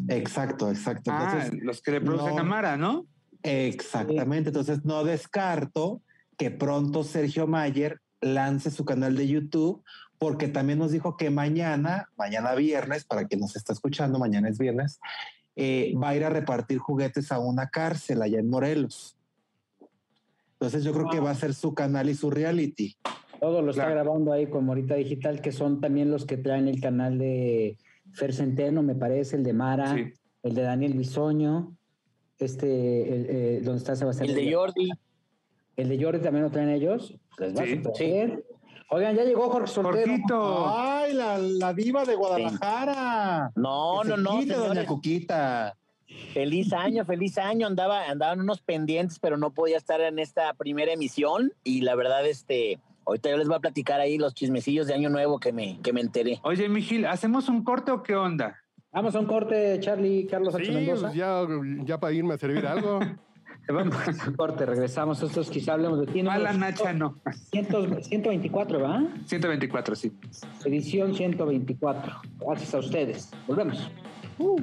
Exacto, 0.08 0.70
exacto. 0.70 1.12
Ah, 1.14 1.32
Entonces, 1.34 1.64
los 1.64 1.82
que 1.82 1.92
le 1.92 2.02
producen 2.02 2.36
no. 2.36 2.42
a 2.42 2.44
Mara, 2.44 2.78
¿no? 2.78 3.06
Exactamente, 3.44 4.50
entonces 4.50 4.84
no 4.86 5.04
descarto 5.04 6.02
que 6.38 6.52
pronto 6.52 7.04
Sergio 7.04 7.48
Mayer 7.48 8.00
lance 8.22 8.72
su 8.72 8.86
canal 8.86 9.16
de 9.16 9.28
YouTube, 9.28 9.84
porque 10.18 10.48
también 10.48 10.80
nos 10.80 10.92
dijo 10.92 11.18
que 11.18 11.30
mañana, 11.30 12.10
mañana 12.18 12.54
viernes, 12.56 13.04
para 13.06 13.26
quien 13.28 13.42
nos 13.42 13.56
está 13.56 13.74
escuchando, 13.74 14.20
mañana 14.20 14.48
es 14.50 14.58
viernes, 14.60 15.00
eh, 15.56 15.94
va 16.02 16.10
a 16.10 16.16
ir 16.16 16.24
a 16.24 16.30
repartir 16.30 16.78
juguetes 16.78 17.32
a 17.32 17.40
una 17.40 17.70
cárcel 17.70 18.22
allá 18.22 18.40
en 18.40 18.50
Morelos. 18.50 19.18
Entonces 20.54 20.84
yo 20.84 20.94
creo 20.94 21.10
que 21.10 21.20
va 21.20 21.32
a 21.32 21.36
ser 21.36 21.54
su 21.56 21.74
canal 21.74 22.10
y 22.10 22.14
su 22.16 22.30
reality. 22.30 22.96
Todo 23.40 23.64
lo 23.64 23.72
está 23.72 23.86
Claro. 23.86 24.02
grabando 24.04 24.32
ahí 24.32 24.46
con 24.48 24.66
Morita 24.66 24.94
Digital, 24.94 25.42
que 25.42 25.52
son 25.52 25.82
también 25.82 26.12
los 26.12 26.26
que 26.26 26.38
traen 26.38 26.68
el 26.68 26.80
canal 26.80 27.18
de 27.18 27.78
Fer 28.14 28.34
Centeno, 28.34 28.84
me 28.84 28.94
parece, 28.94 29.36
el 29.38 29.44
de 29.44 29.54
Mara, 29.54 29.96
Sí. 29.96 30.14
el 30.44 30.54
de 30.54 30.62
Daniel 30.62 30.94
Bisoño, 30.94 31.76
este, 32.38 33.16
el, 33.16 33.26
eh, 33.30 33.62
donde 33.64 33.80
está 33.80 33.96
Sebastián. 33.96 34.30
El 34.30 34.36
de. 34.36 34.54
Jordi. 34.54 34.90
El 35.82 35.90
de 35.90 36.04
Jordi 36.04 36.20
también 36.20 36.44
lo 36.46 36.52
traen 36.52 36.70
ellos. 36.70 37.16
Les 37.40 37.56
va 37.58 37.64
Sí, 37.64 37.82
sí. 37.96 38.06
bien. 38.06 38.44
Oigan, 38.90 39.16
ya 39.16 39.24
llegó 39.24 39.50
Jorge 39.50 39.68
Soltero. 39.68 40.66
¡Ay, 40.68 41.14
la, 41.14 41.38
la 41.38 41.74
diva 41.74 42.04
de 42.04 42.16
Guadalajara! 42.16 43.52
No, 43.56 44.04
no, 44.04 44.18
no, 44.18 44.40
quite, 44.40 44.54
doña. 44.54 44.86
Cuquita. 44.86 45.78
Feliz 46.34 46.74
año, 46.74 47.06
feliz 47.06 47.38
año. 47.38 47.68
Andaba, 47.68 48.06
andaban 48.10 48.42
unos 48.42 48.62
pendientes, 48.62 49.18
pero 49.20 49.38
no 49.38 49.52
podía 49.54 49.78
estar 49.78 50.02
en 50.02 50.20
esta 50.20 50.54
primera 50.56 50.92
emisión. 50.92 51.54
Y 51.64 51.82
la 51.82 51.96
verdad, 51.96 52.26
este, 52.28 52.80
ahorita 53.06 53.30
yo 53.30 53.38
les 53.38 53.48
voy 53.48 53.56
a 53.56 53.60
platicar 53.62 54.02
ahí 54.02 54.18
los 54.18 54.34
chismecillos 54.34 54.88
de 54.88 54.94
año 54.94 55.10
nuevo 55.10 55.40
que 55.40 55.54
me, 55.54 55.80
que 55.82 55.94
me 55.94 56.02
enteré. 56.02 56.40
Oye, 56.44 56.68
Mijil, 56.68 57.06
¿hacemos 57.06 57.48
un 57.50 57.64
corte 57.64 57.92
o 57.92 58.04
qué 58.04 58.16
onda? 58.16 58.58
Vamos 58.92 59.16
a 59.16 59.20
un 59.20 59.26
corte, 59.26 59.80
Charlie, 59.80 60.28
Carlos 60.28 60.54
H. 60.54 60.66
Sí, 60.66 60.72
Mendoza. 60.72 61.04
pues 61.08 61.14
ya, 61.16 61.44
ya 61.86 61.98
para 61.98 62.12
irme 62.14 62.34
a 62.34 62.38
servir 62.38 62.68
algo. 62.68 63.00
Vamos 63.68 63.96
a 63.96 64.28
un 64.30 64.36
corte, 64.36 64.66
regresamos. 64.66 65.22
Estos 65.22 65.50
quizá 65.50 65.74
hablemos 65.74 66.00
de 66.00 66.08
ti. 66.08 66.24
Mala 66.24 66.54
Nacha, 66.54 66.94
no. 66.94 67.20
100 67.52 68.04
124, 68.04 68.82
¿va? 68.82 69.04
124, 69.26 69.96
sí. 69.96 70.12
Edición 70.66 71.16
124. 71.16 72.22
Gracias 72.40 72.74
a 72.74 72.80
ustedes. 72.80 73.32
Volvemos. 73.48 73.90
Uh. 74.40 74.62